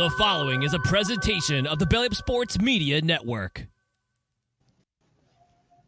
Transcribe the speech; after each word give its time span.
The 0.00 0.08
following 0.08 0.62
is 0.62 0.72
a 0.72 0.78
presentation 0.78 1.66
of 1.66 1.78
the 1.78 1.84
Belly 1.84 2.06
Up 2.06 2.14
Sports 2.14 2.58
Media 2.58 3.02
Network. 3.02 3.66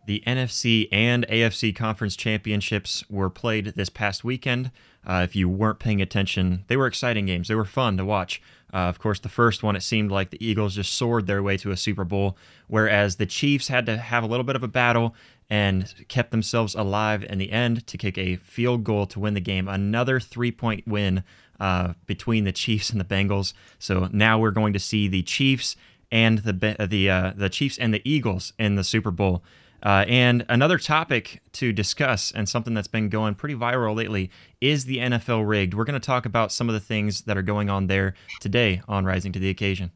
The 0.06 0.22
NFC 0.26 0.86
and 0.92 1.26
AFC 1.28 1.74
conference 1.74 2.14
championships 2.14 3.08
were 3.08 3.30
played 3.30 3.68
this 3.68 3.88
past 3.88 4.22
weekend. 4.22 4.70
Uh, 5.02 5.22
if 5.24 5.34
you 5.34 5.48
weren't 5.48 5.78
paying 5.78 6.02
attention, 6.02 6.64
they 6.68 6.76
were 6.76 6.86
exciting 6.86 7.24
games. 7.24 7.48
They 7.48 7.54
were 7.54 7.64
fun 7.64 7.96
to 7.96 8.04
watch. 8.04 8.42
Uh, 8.70 8.80
of 8.80 8.98
course, 8.98 9.18
the 9.18 9.30
first 9.30 9.62
one, 9.62 9.76
it 9.76 9.82
seemed 9.82 10.10
like 10.10 10.28
the 10.28 10.46
Eagles 10.46 10.74
just 10.74 10.92
soared 10.92 11.26
their 11.26 11.42
way 11.42 11.56
to 11.56 11.70
a 11.70 11.76
Super 11.78 12.04
Bowl, 12.04 12.36
whereas 12.66 13.16
the 13.16 13.24
Chiefs 13.24 13.68
had 13.68 13.86
to 13.86 13.96
have 13.96 14.22
a 14.22 14.26
little 14.26 14.44
bit 14.44 14.56
of 14.56 14.62
a 14.62 14.68
battle 14.68 15.14
and 15.48 16.06
kept 16.08 16.32
themselves 16.32 16.74
alive 16.74 17.24
in 17.24 17.38
the 17.38 17.50
end 17.50 17.86
to 17.86 17.96
kick 17.96 18.18
a 18.18 18.36
field 18.36 18.84
goal 18.84 19.06
to 19.06 19.20
win 19.20 19.32
the 19.32 19.40
game. 19.40 19.68
Another 19.68 20.20
three 20.20 20.52
point 20.52 20.86
win 20.86 21.24
uh, 21.62 21.94
between 22.06 22.42
the 22.42 22.50
Chiefs 22.50 22.90
and 22.90 23.00
the 23.00 23.04
Bengals. 23.04 23.54
So 23.78 24.08
now 24.12 24.36
we're 24.36 24.50
going 24.50 24.72
to 24.72 24.80
see 24.80 25.06
the 25.06 25.22
Chiefs 25.22 25.76
and 26.10 26.38
the 26.38 26.52
the 26.90 27.08
uh, 27.08 27.32
the 27.36 27.48
Chiefs 27.48 27.78
and 27.78 27.94
the 27.94 28.02
Eagles 28.04 28.52
in 28.58 28.74
the 28.74 28.82
Super 28.82 29.12
Bowl. 29.12 29.44
Uh, 29.84 30.04
and 30.08 30.44
another 30.48 30.78
topic 30.78 31.40
to 31.52 31.72
discuss, 31.72 32.32
and 32.32 32.48
something 32.48 32.74
that's 32.74 32.88
been 32.88 33.08
going 33.08 33.34
pretty 33.34 33.54
viral 33.54 33.96
lately, 33.96 34.30
is 34.60 34.84
the 34.84 34.98
NFL 34.98 35.46
rigged. 35.46 35.74
We're 35.74 35.84
going 35.84 36.00
to 36.00 36.04
talk 36.04 36.26
about 36.26 36.52
some 36.52 36.68
of 36.68 36.72
the 36.72 36.80
things 36.80 37.22
that 37.22 37.36
are 37.36 37.42
going 37.42 37.70
on 37.70 37.86
there 37.86 38.14
today 38.40 38.82
on 38.86 39.04
Rising 39.04 39.32
to 39.32 39.38
the 39.38 39.50
Occasion. 39.50 39.90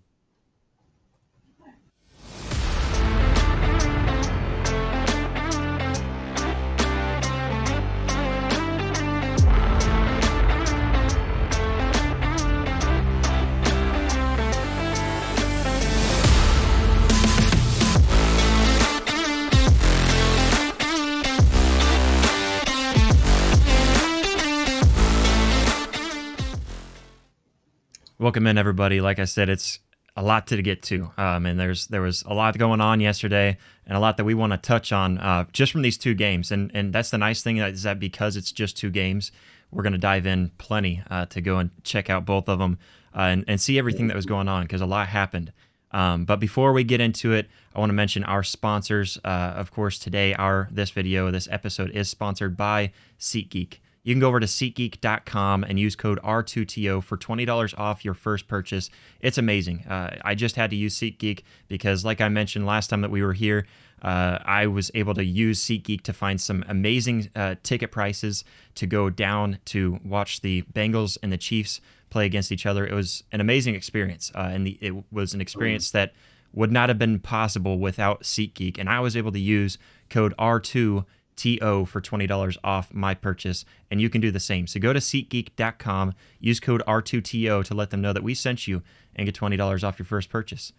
Welcome 28.27 28.49
in, 28.49 28.59
everybody. 28.59 29.01
Like 29.01 29.21
I 29.21 29.25
said, 29.25 29.49
it's 29.49 29.79
a 30.17 30.23
lot 30.23 30.49
to 30.49 30.61
get 30.61 30.83
to, 30.83 31.13
um, 31.17 31.47
and 31.47 31.61
there's 31.61 31.87
there 31.87 32.01
was 32.01 32.25
a 32.27 32.35
lot 32.35 32.59
going 32.59 32.81
on 32.81 32.99
yesterday, 32.99 33.57
and 33.87 33.97
a 33.97 34.01
lot 34.01 34.17
that 34.17 34.25
we 34.25 34.35
want 34.35 34.53
to 34.53 34.57
touch 34.57 34.91
on 34.91 35.19
uh, 35.19 35.45
just 35.53 35.71
from 35.71 35.83
these 35.83 35.97
two 35.97 36.13
games. 36.13 36.51
And 36.51 36.73
and 36.75 36.93
that's 36.93 37.11
the 37.11 37.19
nice 37.19 37.45
thing 37.45 37.59
is 37.59 37.85
that 37.85 38.01
because 38.01 38.37
it's 38.37 38.51
just 38.51 38.77
two 38.77 38.91
games, 38.91 39.31
we're 39.71 39.85
going 39.85 39.93
to 39.93 39.99
dive 39.99 40.27
in 40.27 40.51
plenty 40.59 41.05
uh, 41.09 41.27
to 41.27 41.41
go 41.41 41.59
and 41.59 41.71
check 41.85 42.11
out 42.11 42.27
both 42.27 42.49
of 42.49 42.59
them 42.59 42.79
uh, 43.15 43.21
and 43.21 43.45
and 43.47 43.61
see 43.61 43.79
everything 43.79 44.09
that 44.09 44.17
was 44.17 44.27
going 44.27 44.49
on 44.49 44.65
because 44.65 44.81
a 44.81 44.87
lot 44.87 45.07
happened. 45.07 45.53
Um, 45.93 46.25
but 46.25 46.41
before 46.41 46.73
we 46.73 46.83
get 46.83 47.01
into 47.01 47.33
it, 47.33 47.49
I 47.77 47.79
want 47.79 47.91
to 47.91 47.95
mention 47.95 48.25
our 48.25 48.43
sponsors. 48.43 49.19
Uh, 49.25 49.53
of 49.55 49.71
course, 49.71 50.01
today 50.01 50.35
our 50.35 50.69
this 50.73 50.91
video, 50.91 51.31
this 51.31 51.47
episode 51.49 51.93
is 51.93 52.09
sponsored 52.09 52.57
by 52.57 52.91
SeatGeek 53.21 53.79
you 54.07 54.15
can 54.15 54.21
go 54.21 54.29
over 54.29 54.39
to 54.39 54.47
SeatGeek.com 54.47 55.65
and 55.65 55.81
use 55.81 55.97
code 55.97 56.21
R2TO 56.23 57.03
for 57.03 57.17
$20 57.17 57.77
off 57.77 58.05
your 58.05 58.15
first 58.15 58.47
purchase. 58.47 58.89
It's 59.21 59.37
amazing. 59.37 59.85
Uh, 59.85 60.17
I 60.25 60.37
just 60.37 60.55
had 60.55 60.71
to 60.71 60.77
use 60.77 60.97
SeatGeek 60.97 61.43
because, 61.67 62.05
like 62.05 62.21
I 62.21 62.29
mentioned 62.29 62.67
last 62.67 62.87
time 62.87 63.01
that 63.01 63.11
we 63.11 63.21
were 63.21 63.33
here, 63.33 63.67
uh, 64.03 64.39
I 64.45 64.69
was 64.69 64.93
able 64.95 65.15
to 65.15 65.25
use 65.25 65.61
SeatGeek 65.65 66.03
to 66.03 66.13
find 66.13 66.41
some 66.41 66.65
amazing 66.69 67.31
uh, 67.35 67.57
ticket 67.65 67.91
prices 67.91 68.45
to 68.77 68.87
go 68.87 69.11
down 69.11 69.59
to 69.67 69.99
watch 70.05 70.41
the 70.41 70.63
Bengals 70.73 71.19
and 71.21 71.33
the 71.33 71.37
Chiefs 71.37 71.81
play 72.09 72.27
against 72.27 72.53
each 72.53 72.65
other. 72.65 72.87
It 72.87 72.95
was 72.95 73.25
an 73.33 73.41
amazing 73.41 73.75
experience, 73.75 74.31
uh, 74.37 74.51
and 74.53 74.69
the, 74.69 74.79
it 74.81 74.95
was 75.11 75.35
an 75.35 75.41
experience 75.41 75.91
that 75.91 76.13
would 76.53 76.71
not 76.71 76.89
have 76.91 76.99
been 76.99 77.19
possible 77.19 77.81
without 77.81 78.23
SeatGeek. 78.23 78.79
And 78.79 78.89
I 78.89 79.01
was 79.01 79.17
able 79.17 79.33
to 79.33 79.41
use 79.41 79.79
code 80.11 80.33
R2 80.39 81.05
TO 81.37 81.87
for 81.87 82.01
$20 82.01 82.57
off 82.65 82.93
my 82.93 83.15
purchase, 83.15 83.65
and 83.91 84.01
you 84.01 84.09
can 84.09 84.21
do 84.21 84.31
the 84.31 84.41
same. 84.41 84.67
So 84.67 84.81
go 84.81 84.93
to 84.93 84.99
SeatGeek.com, 84.99 86.15
use 86.41 86.61
code 86.61 86.83
R2TO 86.87 87.65
to 87.65 87.75
let 87.75 87.91
them 87.91 88.01
know 88.01 88.13
that 88.13 88.23
we 88.23 88.35
sent 88.35 88.67
you 88.67 88.83
and 89.15 89.27
get 89.27 89.35
$20 89.35 89.85
off 89.85 89.99
your 89.99 90.07
first 90.07 90.31
purchase. 90.31 90.73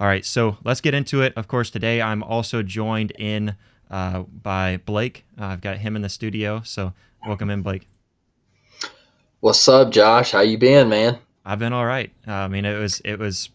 All 0.00 0.06
right, 0.06 0.24
so 0.24 0.56
let's 0.64 0.80
get 0.80 0.94
into 0.94 1.22
it. 1.22 1.32
Of 1.36 1.48
course, 1.48 1.70
today 1.70 2.02
I'm 2.02 2.22
also 2.22 2.62
joined 2.62 3.12
in 3.12 3.54
uh, 3.90 4.22
by 4.22 4.78
Blake. 4.84 5.24
Uh, 5.40 5.46
I've 5.46 5.60
got 5.60 5.78
him 5.78 5.94
in 5.96 6.02
the 6.02 6.08
studio, 6.08 6.62
so 6.64 6.92
welcome 7.26 7.50
in, 7.50 7.62
Blake. 7.62 7.86
What's 9.40 9.68
up, 9.68 9.90
Josh? 9.90 10.32
How 10.32 10.40
you 10.40 10.58
been, 10.58 10.88
man? 10.88 11.18
I've 11.44 11.58
been 11.58 11.72
all 11.72 11.86
right. 11.86 12.10
Uh, 12.26 12.32
I 12.32 12.48
mean, 12.48 12.64
it 12.64 12.78
was 12.78 13.00
it 13.04 13.18
was 13.18 13.50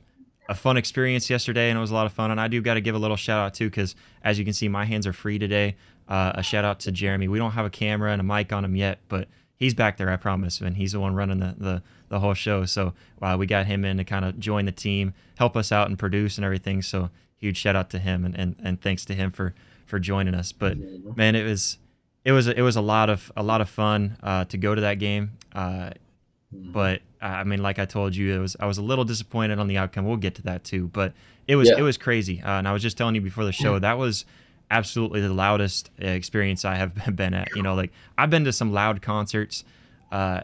a 0.50 0.56
fun 0.56 0.78
experience 0.78 1.30
yesterday, 1.30 1.70
and 1.70 1.78
it 1.78 1.82
was 1.82 1.92
a 1.92 1.94
lot 1.94 2.06
of 2.06 2.14
fun. 2.14 2.32
And 2.32 2.40
I 2.40 2.48
do 2.48 2.62
got 2.62 2.76
to 2.76 2.82
give 2.82 2.96
a 2.96 3.00
little 3.00 3.18
shout 3.18 3.40
out 3.40 3.54
too, 3.54 3.70
because 3.70 3.96
as 4.24 4.38
you 4.38 4.46
can 4.46 4.54
see, 4.54 4.68
my 4.68 4.86
hands 4.86 5.08
are 5.08 5.14
free 5.14 5.40
today. 5.40 5.76
Uh, 6.08 6.32
a 6.36 6.44
shout 6.44 6.66
out 6.66 6.80
to 6.82 6.92
Jeremy. 6.92 7.28
We 7.28 7.38
don't 7.38 7.52
have 7.52 7.66
a 7.66 7.70
camera 7.70 8.12
and 8.12 8.22
a 8.22 8.24
mic 8.24 8.54
on 8.54 8.64
him 8.64 8.76
yet, 8.76 9.00
but 9.10 9.28
he's 9.56 9.74
back 9.74 9.98
there, 9.98 10.10
I 10.10 10.16
promise. 10.16 10.62
And 10.62 10.78
he's 10.78 10.94
the 10.94 11.00
one 11.00 11.16
running 11.16 11.40
the 11.40 11.56
the, 11.58 11.84
the 12.10 12.20
whole 12.20 12.34
show. 12.34 12.66
So 12.66 12.94
uh, 13.22 13.36
we 13.38 13.46
got 13.46 13.66
him 13.66 13.84
in 13.84 13.98
to 13.98 14.04
kind 14.04 14.26
of 14.26 14.40
join 14.40 14.66
the 14.66 14.72
team, 14.72 15.14
help 15.38 15.58
us 15.58 15.72
out 15.72 15.90
and 15.90 16.00
produce 16.00 16.38
and 16.38 16.46
everything. 16.46 16.82
So 16.82 17.10
huge 17.38 17.58
shout 17.58 17.76
out 17.76 17.90
to 17.92 18.00
him 18.00 18.26
and, 18.26 18.36
and, 18.36 18.56
and 18.64 18.82
thanks 18.82 19.06
to 19.06 19.14
him 19.14 19.32
for 19.32 19.54
for 19.86 20.00
joining 20.00 20.34
us. 20.34 20.52
But 20.52 20.78
man, 21.16 21.36
it 21.36 21.44
was 21.44 21.78
it 22.24 22.32
was 22.32 22.48
it 22.48 22.62
was 22.62 22.76
a 22.76 22.82
lot 22.82 23.10
of 23.10 23.32
a 23.36 23.44
lot 23.44 23.62
of 23.62 23.70
fun 23.70 24.18
uh, 24.22 24.46
to 24.46 24.58
go 24.58 24.76
to 24.76 24.82
that 24.82 25.00
game. 25.00 25.32
Uh, 25.54 25.92
mm-hmm. 26.54 26.72
but 26.72 27.02
I 27.22 27.44
mean, 27.44 27.62
like 27.62 27.80
I 27.80 27.86
told 27.86 28.16
you, 28.16 28.36
it 28.36 28.40
was 28.40 28.56
I 28.60 28.66
was 28.66 28.78
a 28.78 28.82
little 28.82 29.06
disappointed 29.06 29.60
on 29.60 29.68
the 29.68 29.78
outcome. 29.78 30.06
We'll 30.06 30.18
get 30.18 30.36
to 30.36 30.42
that 30.44 30.64
too. 30.64 30.88
But 30.90 31.14
it 31.48 31.56
was 31.56 31.70
yeah. 31.70 31.78
it 31.78 31.82
was 31.82 31.98
crazy. 31.98 32.42
Uh, 32.42 32.60
and 32.60 32.68
I 32.68 32.74
was 32.74 32.82
just 32.82 32.98
telling 32.98 33.16
you 33.16 33.22
before 33.22 33.46
the 33.46 33.54
show 33.54 33.80
that 33.80 33.98
was 33.98 34.26
absolutely 34.70 35.22
the 35.22 35.34
loudest 35.34 35.90
uh, 36.02 36.08
experience 36.08 36.66
I 36.66 36.76
have 36.76 36.94
been 37.16 37.34
at. 37.34 37.50
You 37.56 37.64
know, 37.64 37.76
like 37.76 37.92
I've 38.18 38.30
been 38.30 38.46
to 38.46 38.54
some 38.54 38.72
loud 38.72 39.02
concerts, 39.02 39.64
uh, 40.12 40.42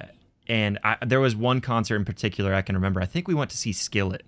and 0.48 0.80
I, 0.84 0.98
there 1.06 1.20
was 1.20 1.36
one 1.36 1.62
concert 1.62 1.96
in 1.96 2.06
particular 2.06 2.54
I 2.54 2.62
can 2.62 2.76
remember. 2.76 3.02
I 3.02 3.06
think 3.06 3.28
we 3.28 3.34
went 3.34 3.52
to 3.52 3.58
see 3.58 3.74
Skillet, 3.74 4.24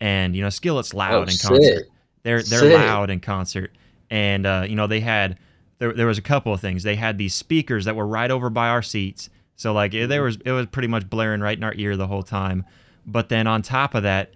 and 0.00 0.36
you 0.36 0.42
know, 0.42 0.50
Skillet's 0.50 0.94
loud 0.94 1.14
oh, 1.14 1.22
in 1.22 1.28
concert. 1.28 1.62
Sick. 1.62 1.86
They're 2.22 2.42
they're 2.42 2.60
sick. 2.60 2.74
loud 2.74 3.10
in 3.10 3.20
concert, 3.20 3.72
and 4.10 4.46
uh, 4.46 4.64
you 4.68 4.76
know 4.76 4.86
they 4.86 5.00
had 5.00 5.38
there 5.78 5.92
there 5.92 6.06
was 6.06 6.18
a 6.18 6.22
couple 6.22 6.52
of 6.52 6.60
things. 6.60 6.82
They 6.82 6.96
had 6.96 7.18
these 7.18 7.34
speakers 7.34 7.84
that 7.84 7.96
were 7.96 8.06
right 8.06 8.30
over 8.30 8.50
by 8.50 8.68
our 8.68 8.82
seats, 8.82 9.30
so 9.54 9.72
like 9.72 9.94
it, 9.94 10.08
there 10.08 10.22
was 10.22 10.38
it 10.44 10.52
was 10.52 10.66
pretty 10.66 10.88
much 10.88 11.08
blaring 11.08 11.40
right 11.40 11.56
in 11.56 11.64
our 11.64 11.74
ear 11.74 11.96
the 11.96 12.06
whole 12.06 12.22
time. 12.22 12.64
But 13.06 13.28
then 13.28 13.46
on 13.46 13.62
top 13.62 13.94
of 13.94 14.02
that, 14.02 14.32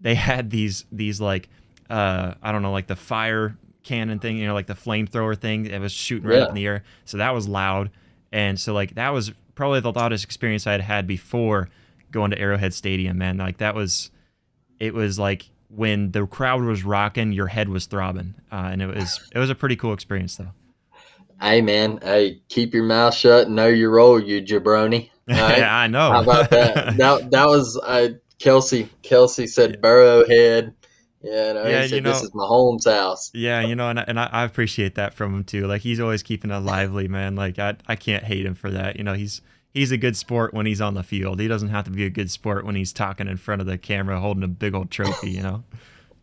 they 0.00 0.14
had 0.14 0.50
these 0.50 0.84
these 0.90 1.20
like 1.20 1.48
uh, 1.90 2.34
I 2.42 2.52
don't 2.52 2.62
know 2.62 2.72
like 2.72 2.86
the 2.86 2.96
fire 2.96 3.56
cannon 3.84 4.18
thing, 4.18 4.36
you 4.38 4.46
know, 4.46 4.54
like 4.54 4.66
the 4.66 4.74
flamethrower 4.74 5.38
thing 5.38 5.64
that 5.64 5.80
was 5.80 5.92
shooting 5.92 6.28
right 6.28 6.38
yeah. 6.38 6.44
up 6.44 6.48
in 6.48 6.54
the 6.54 6.66
air. 6.66 6.82
So 7.04 7.18
that 7.18 7.32
was 7.34 7.46
loud. 7.46 7.90
And 8.32 8.58
so 8.58 8.72
like 8.72 8.94
that 8.96 9.10
was 9.10 9.32
probably 9.54 9.80
the 9.80 9.92
loudest 9.92 10.24
experience 10.24 10.66
I 10.66 10.72
had 10.72 10.80
had 10.80 11.06
before 11.06 11.68
going 12.10 12.30
to 12.32 12.38
Arrowhead 12.38 12.74
Stadium, 12.74 13.18
man. 13.18 13.36
Like 13.36 13.58
that 13.58 13.74
was 13.74 14.10
it 14.80 14.94
was 14.94 15.18
like 15.18 15.48
when 15.68 16.10
the 16.10 16.26
crowd 16.26 16.62
was 16.62 16.84
rocking, 16.84 17.32
your 17.32 17.46
head 17.46 17.68
was 17.68 17.86
throbbing. 17.86 18.34
Uh, 18.50 18.70
and 18.72 18.82
it 18.82 18.86
was 18.86 19.20
it 19.34 19.38
was 19.38 19.50
a 19.50 19.54
pretty 19.54 19.76
cool 19.76 19.92
experience 19.92 20.36
though. 20.36 20.52
Hey 21.40 21.60
man, 21.60 21.98
hey, 22.02 22.40
keep 22.48 22.74
your 22.74 22.84
mouth 22.84 23.14
shut 23.14 23.46
and 23.46 23.56
know 23.56 23.66
your 23.66 23.90
role, 23.90 24.20
you 24.20 24.42
jabroni. 24.42 25.10
Right? 25.26 25.56
yeah, 25.56 25.74
I 25.74 25.86
know. 25.86 26.12
How 26.12 26.20
about 26.20 26.50
that? 26.50 26.74
that 26.98 27.30
that 27.30 27.46
was 27.46 27.80
uh, 27.82 28.08
Kelce. 28.38 28.90
Kelce 29.02 29.48
said 29.48 29.70
yeah. 29.70 29.76
Burrowhead 29.76 30.74
yeah, 31.24 31.52
no, 31.54 31.66
yeah, 31.66 31.84
you 31.84 32.02
know, 32.02 32.12
this 32.12 32.22
is 32.22 32.34
my 32.34 32.44
home's 32.44 32.84
house. 32.84 33.30
Yeah, 33.32 33.62
you 33.62 33.74
know, 33.74 33.88
and, 33.88 33.98
and 33.98 34.20
I, 34.20 34.28
I, 34.30 34.44
appreciate 34.44 34.96
that 34.96 35.14
from 35.14 35.34
him 35.34 35.44
too. 35.44 35.66
Like 35.66 35.80
he's 35.80 35.98
always 35.98 36.22
keeping 36.22 36.50
it 36.50 36.58
lively, 36.58 37.08
man. 37.08 37.34
Like 37.34 37.58
I, 37.58 37.76
I 37.88 37.96
can't 37.96 38.22
hate 38.22 38.44
him 38.44 38.54
for 38.54 38.70
that. 38.70 38.96
You 38.96 39.04
know, 39.04 39.14
he's 39.14 39.40
he's 39.72 39.90
a 39.90 39.96
good 39.96 40.18
sport 40.18 40.52
when 40.52 40.66
he's 40.66 40.82
on 40.82 40.92
the 40.92 41.02
field. 41.02 41.40
He 41.40 41.48
doesn't 41.48 41.70
have 41.70 41.86
to 41.86 41.90
be 41.90 42.04
a 42.04 42.10
good 42.10 42.30
sport 42.30 42.66
when 42.66 42.74
he's 42.74 42.92
talking 42.92 43.26
in 43.26 43.38
front 43.38 43.62
of 43.62 43.66
the 43.66 43.78
camera 43.78 44.20
holding 44.20 44.42
a 44.42 44.48
big 44.48 44.74
old 44.74 44.90
trophy. 44.90 45.30
You 45.30 45.42
know, 45.42 45.64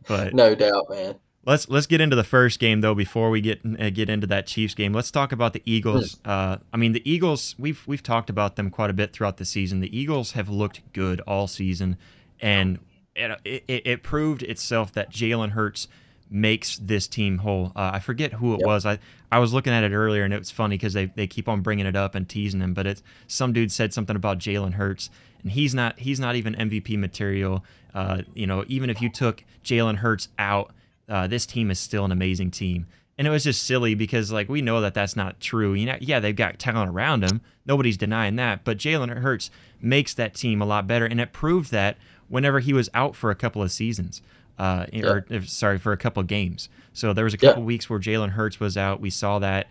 but 0.07 0.33
no 0.35 0.53
doubt, 0.53 0.87
man. 0.91 1.15
Let's 1.45 1.67
let's 1.67 1.87
get 1.87 1.99
into 1.99 2.15
the 2.15 2.23
first 2.23 2.59
game 2.59 2.81
though. 2.81 2.93
Before 2.93 3.31
we 3.31 3.41
get 3.41 3.61
uh, 3.79 3.89
get 3.89 4.07
into 4.07 4.27
that 4.27 4.45
Chiefs 4.45 4.75
game, 4.75 4.93
let's 4.93 5.09
talk 5.09 5.31
about 5.31 5.53
the 5.53 5.63
Eagles. 5.65 6.19
Hmm. 6.23 6.29
Uh, 6.29 6.57
I 6.71 6.77
mean, 6.77 6.91
the 6.91 7.11
Eagles. 7.11 7.55
We've 7.57 7.81
we've 7.87 8.03
talked 8.03 8.29
about 8.29 8.55
them 8.55 8.69
quite 8.69 8.91
a 8.91 8.93
bit 8.93 9.13
throughout 9.13 9.37
the 9.37 9.45
season. 9.45 9.79
The 9.79 9.97
Eagles 9.97 10.33
have 10.33 10.47
looked 10.47 10.81
good 10.93 11.21
all 11.21 11.47
season, 11.47 11.97
and 12.39 12.77
it, 13.15 13.39
it, 13.45 13.63
it 13.67 14.03
proved 14.03 14.43
itself 14.43 14.93
that 14.93 15.11
Jalen 15.11 15.51
Hurts 15.51 15.87
makes 16.31 16.77
this 16.77 17.07
team 17.07 17.39
whole. 17.39 17.73
Uh, 17.75 17.91
I 17.93 17.99
forget 17.99 18.33
who 18.33 18.53
it 18.53 18.59
yep. 18.59 18.67
was. 18.67 18.85
I, 18.85 18.99
I 19.31 19.39
was 19.39 19.53
looking 19.53 19.73
at 19.73 19.83
it 19.83 19.93
earlier, 19.93 20.23
and 20.23 20.33
it 20.33 20.39
was 20.39 20.49
funny 20.49 20.77
because 20.77 20.93
they, 20.93 21.05
they 21.07 21.27
keep 21.27 21.49
on 21.49 21.61
bringing 21.61 21.85
it 21.85 21.95
up 21.95 22.15
and 22.15 22.27
teasing 22.27 22.61
him. 22.61 22.73
But 22.73 22.87
it's 22.87 23.03
some 23.27 23.51
dude 23.53 23.71
said 23.71 23.93
something 23.93 24.15
about 24.15 24.39
Jalen 24.39 24.73
Hurts, 24.73 25.09
and 25.43 25.51
he's 25.51 25.75
not 25.75 25.99
he's 25.99 26.19
not 26.19 26.35
even 26.35 26.55
MVP 26.55 26.97
material. 26.97 27.65
Uh, 27.93 28.21
you 28.33 28.47
know, 28.47 28.63
even 28.67 28.89
if 28.89 29.01
you 29.01 29.09
took 29.09 29.43
Jalen 29.63 29.97
Hurts 29.97 30.29
out, 30.39 30.71
uh, 31.09 31.27
this 31.27 31.45
team 31.45 31.69
is 31.69 31.79
still 31.79 32.05
an 32.05 32.11
amazing 32.11 32.51
team. 32.51 32.87
And 33.17 33.27
it 33.27 33.29
was 33.29 33.43
just 33.43 33.63
silly 33.63 33.93
because 33.93 34.31
like 34.31 34.49
we 34.49 34.61
know 34.61 34.81
that 34.81 34.93
that's 34.93 35.15
not 35.15 35.39
true. 35.39 35.73
You 35.73 35.85
know, 35.85 35.97
yeah, 35.99 36.19
they've 36.19 36.35
got 36.35 36.57
talent 36.57 36.89
around 36.89 37.23
him. 37.23 37.41
Nobody's 37.65 37.97
denying 37.97 38.37
that. 38.37 38.63
But 38.63 38.77
Jalen 38.77 39.15
Hurts 39.21 39.51
makes 39.81 40.13
that 40.15 40.33
team 40.33 40.61
a 40.61 40.65
lot 40.65 40.87
better, 40.87 41.05
and 41.05 41.19
it 41.19 41.33
proved 41.33 41.71
that 41.71 41.97
whenever 42.31 42.59
he 42.59 42.73
was 42.73 42.89
out 42.93 43.15
for 43.15 43.29
a 43.29 43.35
couple 43.35 43.61
of 43.61 43.71
seasons. 43.71 44.21
Uh, 44.57 44.85
yeah. 44.93 45.05
or 45.05 45.41
sorry, 45.45 45.79
for 45.79 45.91
a 45.91 45.97
couple 45.97 46.21
of 46.21 46.27
games. 46.27 46.69
So 46.93 47.13
there 47.13 47.23
was 47.23 47.33
a 47.33 47.37
couple 47.37 47.63
yeah. 47.63 47.67
weeks 47.67 47.89
where 47.89 47.99
Jalen 47.99 48.29
Hurts 48.29 48.59
was 48.59 48.77
out. 48.77 49.01
We 49.01 49.09
saw 49.09 49.39
that, 49.39 49.67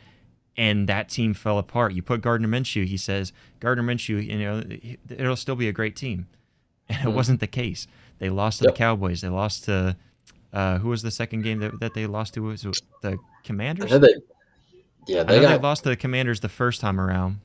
and 0.56 0.88
that 0.88 1.08
team 1.08 1.32
fell 1.32 1.58
apart. 1.58 1.92
You 1.92 2.02
put 2.02 2.22
Gardner 2.22 2.48
Minshew. 2.48 2.86
He 2.86 2.96
says 2.96 3.32
Gardner 3.60 3.84
Minshew, 3.84 4.24
you 4.24 4.38
know, 4.38 4.62
it'll 5.08 5.36
still 5.36 5.54
be 5.54 5.68
a 5.68 5.72
great 5.72 5.94
team, 5.94 6.26
and 6.88 6.98
it 6.98 7.10
mm. 7.10 7.14
wasn't 7.14 7.38
the 7.38 7.46
case. 7.46 7.86
They 8.18 8.30
lost 8.30 8.58
to 8.58 8.64
yep. 8.64 8.74
the 8.74 8.78
Cowboys. 8.78 9.20
They 9.20 9.28
lost 9.28 9.64
to 9.64 9.96
uh, 10.52 10.78
who 10.78 10.88
was 10.88 11.02
the 11.02 11.10
second 11.10 11.42
game 11.42 11.60
that, 11.60 11.78
that 11.80 11.94
they 11.94 12.06
lost 12.06 12.34
to? 12.34 12.42
Was 12.42 12.62
the 13.02 13.18
Commanders? 13.44 13.90
They, 13.90 14.14
yeah, 15.06 15.22
they, 15.22 15.40
got, 15.40 15.48
they 15.48 15.58
lost 15.58 15.84
to 15.84 15.90
the 15.90 15.96
Commanders 15.96 16.40
the 16.40 16.48
first 16.48 16.80
time 16.80 17.00
around. 17.00 17.40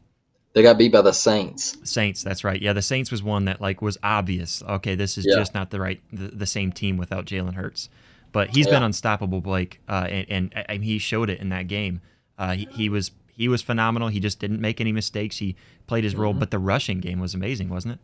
They 0.56 0.64
got 0.64 0.78
beat 0.78 0.94
by 0.94 1.02
the 1.02 1.12
Saints. 1.12 1.78
Saints, 1.84 2.24
that's 2.24 2.46
right. 2.46 2.62
Yeah, 2.62 2.72
the 2.72 2.82
Saints 2.82 3.12
was 3.12 3.22
one 3.22 3.44
that 3.44 3.60
like 3.60 3.82
was 3.82 3.98
obvious. 4.02 4.64
Okay, 4.64 4.96
this 4.96 5.18
is 5.18 5.26
yeah. 5.28 5.36
just 5.36 5.54
not 5.54 5.70
the 5.70 5.82
right 5.82 6.02
the, 6.14 6.30
the 6.30 6.46
same 6.46 6.72
team 6.72 6.96
without 6.96 7.26
Jalen 7.26 7.56
Hurts. 7.56 7.90
But 8.32 8.56
he's 8.56 8.66
yeah. 8.66 8.74
been 8.74 8.84
unstoppable, 8.84 9.42
Blake, 9.42 9.82
uh, 9.90 10.08
and, 10.10 10.54
and, 10.54 10.66
and, 10.70 10.84
he 10.84 10.98
showed 10.98 11.30
it 11.30 11.40
in 11.40 11.50
that 11.50 11.68
game. 11.68 12.02
Uh, 12.38 12.54
he, 12.54 12.68
he, 12.72 12.90
was 12.90 13.12
he 13.32 13.48
was 13.48 13.62
phenomenal. 13.62 14.08
He 14.08 14.22
just 14.22 14.40
didn't 14.40 14.60
make 14.62 14.80
any 14.80 14.94
mistakes. 14.94 15.38
He 15.38 15.58
played 15.88 16.06
his 16.06 16.16
role, 16.16 16.32
mm-hmm. 16.32 16.40
but 16.40 16.52
the 16.52 16.60
rushing 16.60 17.00
game 17.00 17.20
was 17.20 17.34
amazing, 17.34 17.70
wasn't 17.70 17.96
it? 17.96 18.00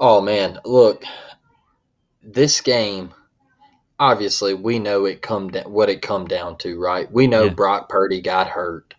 Oh 0.00 0.20
man, 0.20 0.58
look, 0.64 1.04
this 2.22 2.60
game. 2.60 3.14
Obviously, 3.98 4.52
we 4.52 4.78
know 4.78 5.06
it 5.06 5.22
come 5.22 5.50
down 5.50 5.72
what 5.72 5.88
it 5.88 6.02
come 6.02 6.26
down 6.26 6.58
to, 6.58 6.78
right? 6.78 7.10
We 7.10 7.28
know 7.28 7.44
yeah. 7.44 7.54
Brock 7.54 7.88
Purdy 7.88 8.20
got 8.20 8.48
hurt, 8.48 8.94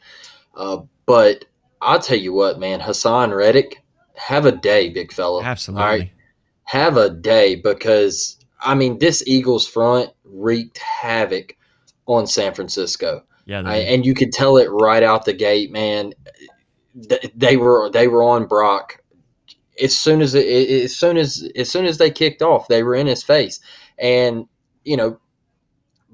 uh, 0.55 0.81
but 1.05 1.45
I'll 1.81 1.99
tell 1.99 2.17
you 2.17 2.33
what, 2.33 2.59
man, 2.59 2.79
Haason 2.79 3.35
Reddick, 3.35 3.83
have 4.15 4.45
a 4.45 4.51
day, 4.51 4.89
big 4.89 5.11
fella. 5.11 5.43
Absolutely. 5.43 5.83
All 5.83 5.89
right. 5.89 6.11
Have 6.63 6.97
a 6.97 7.09
day 7.09 7.55
because 7.55 8.37
I 8.59 8.75
mean 8.75 8.99
this 8.99 9.23
Eagles 9.25 9.67
front 9.67 10.09
wreaked 10.25 10.79
havoc 10.79 11.55
on 12.07 12.27
San 12.27 12.53
Francisco. 12.53 13.23
Yeah, 13.45 13.61
I, 13.65 13.77
and 13.77 14.05
you 14.05 14.13
could 14.13 14.33
tell 14.33 14.57
it 14.57 14.69
right 14.69 15.03
out 15.03 15.23
the 15.23 15.33
gate, 15.33 15.71
man. 15.71 16.13
They 17.35 17.55
were 17.55 17.89
they 17.89 18.07
were 18.07 18.23
on 18.23 18.47
Brock 18.47 19.01
as 19.81 19.97
soon 19.97 20.21
as 20.21 20.35
it, 20.35 20.45
as 20.83 20.95
soon 20.95 21.17
as 21.17 21.49
as 21.55 21.69
soon 21.69 21.85
as 21.85 21.97
they 21.97 22.09
kicked 22.09 22.41
off. 22.41 22.67
They 22.67 22.83
were 22.83 22.95
in 22.95 23.07
his 23.07 23.23
face, 23.23 23.59
and 23.97 24.47
you 24.83 24.97
know, 24.97 25.19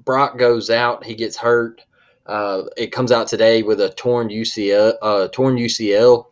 Brock 0.04 0.38
goes 0.38 0.70
out. 0.70 1.04
He 1.04 1.14
gets 1.14 1.36
hurt. 1.36 1.80
Uh, 2.26 2.62
it 2.76 2.88
comes 2.88 3.12
out 3.12 3.26
today 3.26 3.62
with 3.62 3.80
a 3.80 3.90
torn 3.90 4.28
UCL. 4.28 4.94
Uh, 5.02 5.28
torn 5.28 5.56
UCL. 5.56 6.26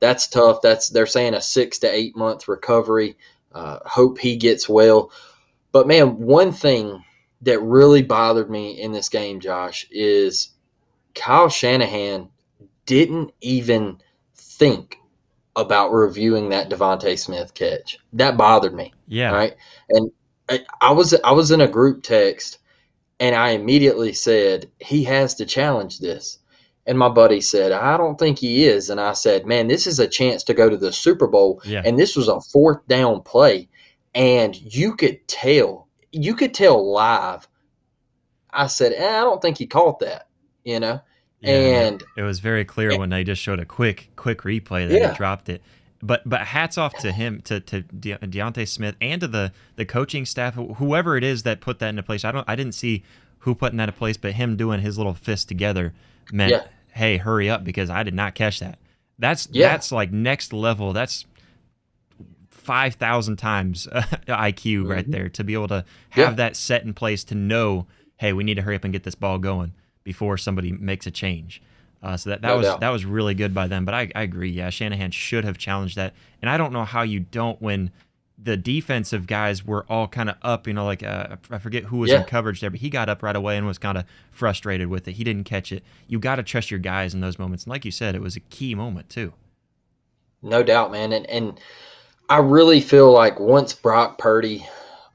That's 0.00 0.28
tough. 0.28 0.60
That's 0.62 0.88
they're 0.88 1.06
saying 1.06 1.34
a 1.34 1.40
six 1.40 1.78
to 1.78 1.88
eight 1.88 2.16
month 2.16 2.48
recovery. 2.48 3.16
Uh, 3.52 3.78
hope 3.84 4.18
he 4.18 4.36
gets 4.36 4.68
well. 4.68 5.10
But 5.72 5.86
man, 5.86 6.18
one 6.18 6.52
thing 6.52 7.02
that 7.42 7.60
really 7.60 8.02
bothered 8.02 8.50
me 8.50 8.80
in 8.80 8.92
this 8.92 9.08
game, 9.08 9.40
Josh, 9.40 9.86
is 9.90 10.50
Kyle 11.14 11.48
Shanahan 11.48 12.28
didn't 12.84 13.32
even 13.40 14.00
think 14.34 14.98
about 15.54 15.92
reviewing 15.92 16.50
that 16.50 16.68
Devonte 16.68 17.18
Smith 17.18 17.54
catch. 17.54 17.98
That 18.12 18.36
bothered 18.36 18.74
me. 18.74 18.92
Yeah. 19.08 19.32
Right. 19.32 19.56
And 19.88 20.10
I, 20.48 20.60
I 20.80 20.92
was 20.92 21.14
I 21.24 21.32
was 21.32 21.50
in 21.50 21.60
a 21.60 21.68
group 21.68 22.02
text 22.02 22.58
and 23.18 23.34
I 23.34 23.50
immediately 23.50 24.12
said, 24.12 24.70
he 24.80 25.04
has 25.04 25.34
to 25.36 25.46
challenge 25.46 26.00
this. 26.00 26.38
And 26.86 26.98
my 26.98 27.08
buddy 27.08 27.40
said, 27.40 27.72
I 27.72 27.96
don't 27.96 28.18
think 28.18 28.38
he 28.38 28.64
is. 28.66 28.90
And 28.90 29.00
I 29.00 29.12
said, 29.12 29.46
man, 29.46 29.66
this 29.66 29.86
is 29.86 29.98
a 29.98 30.06
chance 30.06 30.44
to 30.44 30.54
go 30.54 30.68
to 30.68 30.76
the 30.76 30.92
Super 30.92 31.26
Bowl. 31.26 31.60
Yeah. 31.64 31.82
And 31.84 31.98
this 31.98 32.14
was 32.14 32.28
a 32.28 32.40
fourth 32.40 32.86
down 32.86 33.22
play. 33.22 33.68
And 34.14 34.56
you 34.56 34.94
could 34.94 35.26
tell, 35.26 35.88
you 36.12 36.34
could 36.34 36.54
tell 36.54 36.92
live. 36.92 37.48
I 38.50 38.68
said, 38.68 38.92
eh, 38.92 39.20
I 39.20 39.20
don't 39.20 39.42
think 39.42 39.58
he 39.58 39.66
caught 39.66 39.98
that, 40.00 40.28
you 40.64 40.78
know? 40.78 41.00
Yeah, 41.40 41.52
and 41.52 42.02
it 42.16 42.22
was 42.22 42.38
very 42.40 42.64
clear 42.64 42.90
and, 42.90 42.98
when 42.98 43.10
they 43.10 43.22
just 43.22 43.42
showed 43.42 43.60
a 43.60 43.66
quick, 43.66 44.10
quick 44.16 44.42
replay 44.42 44.88
that 44.88 44.98
yeah. 44.98 45.10
he 45.10 45.16
dropped 45.16 45.48
it 45.48 45.62
but 46.02 46.22
but 46.28 46.42
hats 46.42 46.76
off 46.78 46.96
to 46.98 47.12
him 47.12 47.40
to 47.42 47.60
to 47.60 47.82
De- 47.82 48.18
D'Ante 48.18 48.64
Smith 48.66 48.96
and 49.00 49.20
to 49.20 49.28
the 49.28 49.52
the 49.76 49.84
coaching 49.84 50.26
staff 50.26 50.54
whoever 50.54 51.16
it 51.16 51.24
is 51.24 51.42
that 51.44 51.60
put 51.60 51.78
that 51.78 51.88
into 51.88 52.02
place. 52.02 52.24
I 52.24 52.32
don't 52.32 52.48
I 52.48 52.56
didn't 52.56 52.74
see 52.74 53.02
who 53.40 53.54
put 53.54 53.72
in 53.72 53.78
that 53.78 53.88
in 53.88 53.94
place, 53.94 54.16
but 54.16 54.32
him 54.32 54.56
doing 54.56 54.80
his 54.80 54.98
little 54.98 55.14
fist 55.14 55.48
together 55.48 55.94
meant 56.32 56.52
yeah. 56.52 56.64
hey 56.92 57.16
hurry 57.16 57.48
up 57.48 57.64
because 57.64 57.90
I 57.90 58.02
did 58.02 58.14
not 58.14 58.34
catch 58.34 58.60
that. 58.60 58.78
That's 59.18 59.48
yeah. 59.50 59.68
that's 59.68 59.92
like 59.92 60.12
next 60.12 60.52
level. 60.52 60.92
That's 60.92 61.24
five 62.50 62.94
thousand 62.94 63.36
times 63.36 63.86
uh, 63.90 64.02
IQ 64.28 64.80
mm-hmm. 64.80 64.90
right 64.90 65.10
there 65.10 65.28
to 65.30 65.44
be 65.44 65.54
able 65.54 65.68
to 65.68 65.84
have 66.10 66.32
yeah. 66.32 66.36
that 66.36 66.56
set 66.56 66.82
in 66.82 66.92
place 66.94 67.22
to 67.24 67.34
know 67.34 67.86
hey 68.18 68.32
we 68.32 68.42
need 68.44 68.54
to 68.54 68.62
hurry 68.62 68.76
up 68.76 68.84
and 68.84 68.92
get 68.92 69.04
this 69.04 69.14
ball 69.14 69.38
going 69.38 69.72
before 70.04 70.36
somebody 70.36 70.72
makes 70.72 71.06
a 71.06 71.10
change. 71.10 71.62
Uh, 72.06 72.16
so 72.16 72.30
that, 72.30 72.40
that 72.40 72.48
no 72.48 72.58
was 72.58 72.66
doubt. 72.66 72.80
that 72.80 72.90
was 72.90 73.04
really 73.04 73.34
good 73.34 73.52
by 73.52 73.66
them. 73.66 73.84
But 73.84 73.92
I, 73.92 74.08
I 74.14 74.22
agree. 74.22 74.50
Yeah, 74.50 74.70
Shanahan 74.70 75.10
should 75.10 75.44
have 75.44 75.58
challenged 75.58 75.96
that. 75.96 76.14
And 76.40 76.48
I 76.48 76.56
don't 76.56 76.72
know 76.72 76.84
how 76.84 77.02
you 77.02 77.18
don't 77.18 77.60
when 77.60 77.90
the 78.40 78.56
defensive 78.56 79.26
guys 79.26 79.66
were 79.66 79.84
all 79.88 80.06
kind 80.06 80.30
of 80.30 80.36
up. 80.40 80.68
You 80.68 80.74
know, 80.74 80.84
like 80.84 81.02
uh, 81.02 81.34
I 81.50 81.58
forget 81.58 81.82
who 81.82 81.96
was 81.96 82.12
yeah. 82.12 82.20
in 82.20 82.24
coverage 82.26 82.60
there, 82.60 82.70
but 82.70 82.78
he 82.78 82.90
got 82.90 83.08
up 83.08 83.24
right 83.24 83.34
away 83.34 83.56
and 83.56 83.66
was 83.66 83.78
kind 83.78 83.98
of 83.98 84.04
frustrated 84.30 84.86
with 84.86 85.08
it. 85.08 85.14
He 85.14 85.24
didn't 85.24 85.44
catch 85.44 85.72
it. 85.72 85.82
You 86.06 86.20
got 86.20 86.36
to 86.36 86.44
trust 86.44 86.70
your 86.70 86.78
guys 86.78 87.12
in 87.12 87.22
those 87.22 87.40
moments. 87.40 87.64
And 87.64 87.72
like 87.72 87.84
you 87.84 87.90
said, 87.90 88.14
it 88.14 88.20
was 88.20 88.36
a 88.36 88.40
key 88.40 88.76
moment 88.76 89.08
too. 89.08 89.32
No 90.42 90.62
doubt, 90.62 90.92
man. 90.92 91.12
And 91.12 91.26
and 91.26 91.58
I 92.28 92.38
really 92.38 92.80
feel 92.80 93.10
like 93.10 93.40
once 93.40 93.72
Brock 93.72 94.16
Purdy 94.18 94.64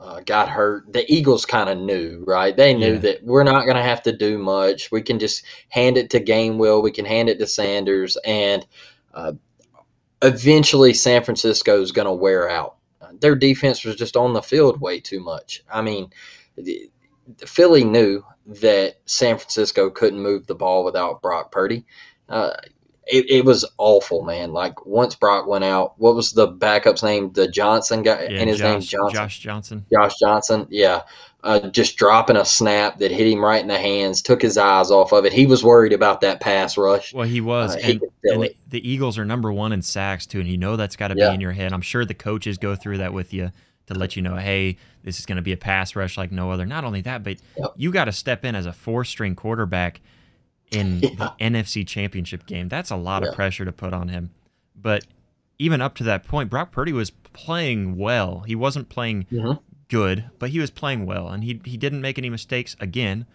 uh, 0.01 0.19
got 0.25 0.49
hurt, 0.49 0.91
the 0.91 1.09
Eagles 1.11 1.45
kind 1.45 1.69
of 1.69 1.77
knew, 1.77 2.23
right? 2.25 2.57
They 2.57 2.73
knew 2.73 2.93
yeah. 2.93 2.99
that 2.99 3.23
we're 3.23 3.43
not 3.43 3.65
going 3.65 3.77
to 3.77 3.83
have 3.83 4.01
to 4.03 4.11
do 4.11 4.39
much. 4.39 4.91
We 4.91 5.01
can 5.01 5.19
just 5.19 5.43
hand 5.69 5.97
it 5.97 6.09
to 6.11 6.19
Gainwell. 6.19 6.81
We 6.81 6.91
can 6.91 7.05
hand 7.05 7.29
it 7.29 7.37
to 7.37 7.45
Sanders, 7.45 8.17
and 8.25 8.65
uh, 9.13 9.33
eventually 10.23 10.93
San 10.93 11.23
Francisco 11.23 11.81
is 11.81 11.91
going 11.91 12.07
to 12.07 12.13
wear 12.13 12.49
out. 12.49 12.77
Their 13.19 13.35
defense 13.35 13.83
was 13.83 13.95
just 13.95 14.17
on 14.17 14.33
the 14.33 14.41
field 14.41 14.81
way 14.81 14.99
too 14.99 15.19
much. 15.19 15.63
I 15.71 15.81
mean, 15.81 16.09
the, 16.55 16.89
Philly 17.45 17.83
knew 17.83 18.23
that 18.47 18.95
San 19.05 19.37
Francisco 19.37 19.89
couldn't 19.89 20.21
move 20.21 20.47
the 20.47 20.55
ball 20.55 20.83
without 20.83 21.21
Brock 21.21 21.51
Purdy. 21.51 21.85
Uh, 22.27 22.53
it, 23.11 23.29
it 23.29 23.45
was 23.45 23.65
awful, 23.77 24.23
man. 24.23 24.53
Like 24.53 24.85
once 24.85 25.15
Brock 25.15 25.47
went 25.47 25.63
out, 25.63 25.93
what 25.99 26.15
was 26.15 26.31
the 26.31 26.47
backup's 26.47 27.03
name? 27.03 27.31
The 27.33 27.47
Johnson 27.47 28.03
guy, 28.03 28.23
yeah, 28.23 28.39
and 28.39 28.49
his 28.49 28.61
name 28.61 28.81
Johnson. 28.81 29.13
Josh 29.13 29.39
Johnson. 29.39 29.85
Josh 29.91 30.13
Johnson. 30.19 30.67
Yeah, 30.69 31.01
uh, 31.43 31.69
just 31.69 31.97
dropping 31.97 32.37
a 32.37 32.45
snap 32.45 32.99
that 32.99 33.11
hit 33.11 33.27
him 33.27 33.43
right 33.43 33.61
in 33.61 33.67
the 33.67 33.77
hands, 33.77 34.21
took 34.21 34.41
his 34.41 34.57
eyes 34.57 34.91
off 34.91 35.11
of 35.11 35.25
it. 35.25 35.33
He 35.33 35.45
was 35.45 35.63
worried 35.63 35.93
about 35.93 36.21
that 36.21 36.39
pass 36.39 36.77
rush. 36.77 37.13
Well, 37.13 37.27
he 37.27 37.41
was, 37.41 37.75
uh, 37.75 37.79
and, 37.79 37.85
he 37.85 37.99
and 38.23 38.43
the, 38.43 38.55
the, 38.69 38.89
Eagles 38.89 39.17
are 39.17 39.25
number 39.25 39.51
one 39.51 39.73
in 39.73 39.81
sacks 39.81 40.25
too, 40.25 40.39
and 40.39 40.47
you 40.47 40.57
know 40.57 40.75
that's 40.77 40.95
got 40.95 41.09
to 41.09 41.15
yeah. 41.17 41.29
be 41.29 41.35
in 41.35 41.41
your 41.41 41.51
head. 41.51 41.73
I'm 41.73 41.81
sure 41.81 42.05
the 42.05 42.13
coaches 42.13 42.57
go 42.57 42.75
through 42.75 42.99
that 42.99 43.13
with 43.13 43.33
you 43.33 43.51
to 43.87 43.93
let 43.93 44.15
you 44.15 44.21
know, 44.21 44.35
hey, 44.35 44.77
this 45.03 45.19
is 45.19 45.25
going 45.25 45.35
to 45.35 45.41
be 45.41 45.51
a 45.51 45.57
pass 45.57 45.95
rush 45.95 46.17
like 46.17 46.31
no 46.31 46.51
other. 46.51 46.65
Not 46.65 46.85
only 46.85 47.01
that, 47.01 47.23
but 47.23 47.37
yep. 47.57 47.73
you 47.75 47.91
got 47.91 48.05
to 48.05 48.11
step 48.11 48.45
in 48.45 48.55
as 48.55 48.65
a 48.65 48.73
four 48.73 49.03
string 49.03 49.35
quarterback 49.35 50.01
in 50.71 50.99
yeah. 51.01 51.09
the 51.09 51.33
NFC 51.39 51.85
Championship 51.85 52.45
game. 52.45 52.69
That's 52.69 52.89
a 52.89 52.95
lot 52.95 53.23
yeah. 53.23 53.29
of 53.29 53.35
pressure 53.35 53.65
to 53.65 53.71
put 53.71 53.93
on 53.93 54.07
him. 54.07 54.31
But 54.75 55.05
even 55.59 55.81
up 55.81 55.93
to 55.95 56.03
that 56.05 56.25
point, 56.25 56.49
Brock 56.49 56.71
Purdy 56.71 56.93
was 56.93 57.11
playing 57.11 57.97
well. 57.97 58.39
He 58.47 58.55
wasn't 58.55 58.89
playing 58.89 59.27
mm-hmm. 59.31 59.59
good, 59.89 60.29
but 60.39 60.49
he 60.49 60.59
was 60.59 60.71
playing 60.71 61.05
well, 61.05 61.27
and 61.29 61.43
he 61.43 61.61
he 61.65 61.77
didn't 61.77 62.01
make 62.01 62.17
any 62.17 62.29
mistakes 62.29 62.75
again. 62.79 63.25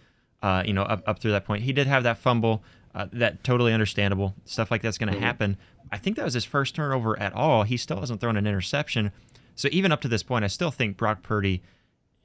Uh, 0.41 0.63
you 0.65 0.73
know, 0.73 0.83
up 0.83 1.03
up 1.07 1.19
through 1.19 1.31
that 1.31 1.45
point, 1.45 1.63
he 1.63 1.71
did 1.71 1.87
have 1.87 2.03
that 2.03 2.17
fumble. 2.17 2.63
Uh, 2.93 3.05
that 3.13 3.43
totally 3.43 3.73
understandable. 3.73 4.33
Stuff 4.45 4.71
like 4.71 4.81
that's 4.81 4.97
going 4.97 5.09
to 5.09 5.15
mm-hmm. 5.15 5.23
happen. 5.23 5.57
I 5.91 5.99
think 5.99 6.15
that 6.15 6.25
was 6.25 6.33
his 6.33 6.45
first 6.45 6.73
turnover 6.73 7.17
at 7.19 7.31
all. 7.33 7.63
He 7.63 7.77
still 7.77 7.99
hasn't 7.99 8.21
thrown 8.21 8.37
an 8.37 8.47
interception. 8.47 9.11
So 9.55 9.69
even 9.71 9.91
up 9.91 10.01
to 10.01 10.07
this 10.07 10.23
point, 10.23 10.43
I 10.43 10.47
still 10.47 10.71
think 10.71 10.97
Brock 10.97 11.21
Purdy 11.21 11.61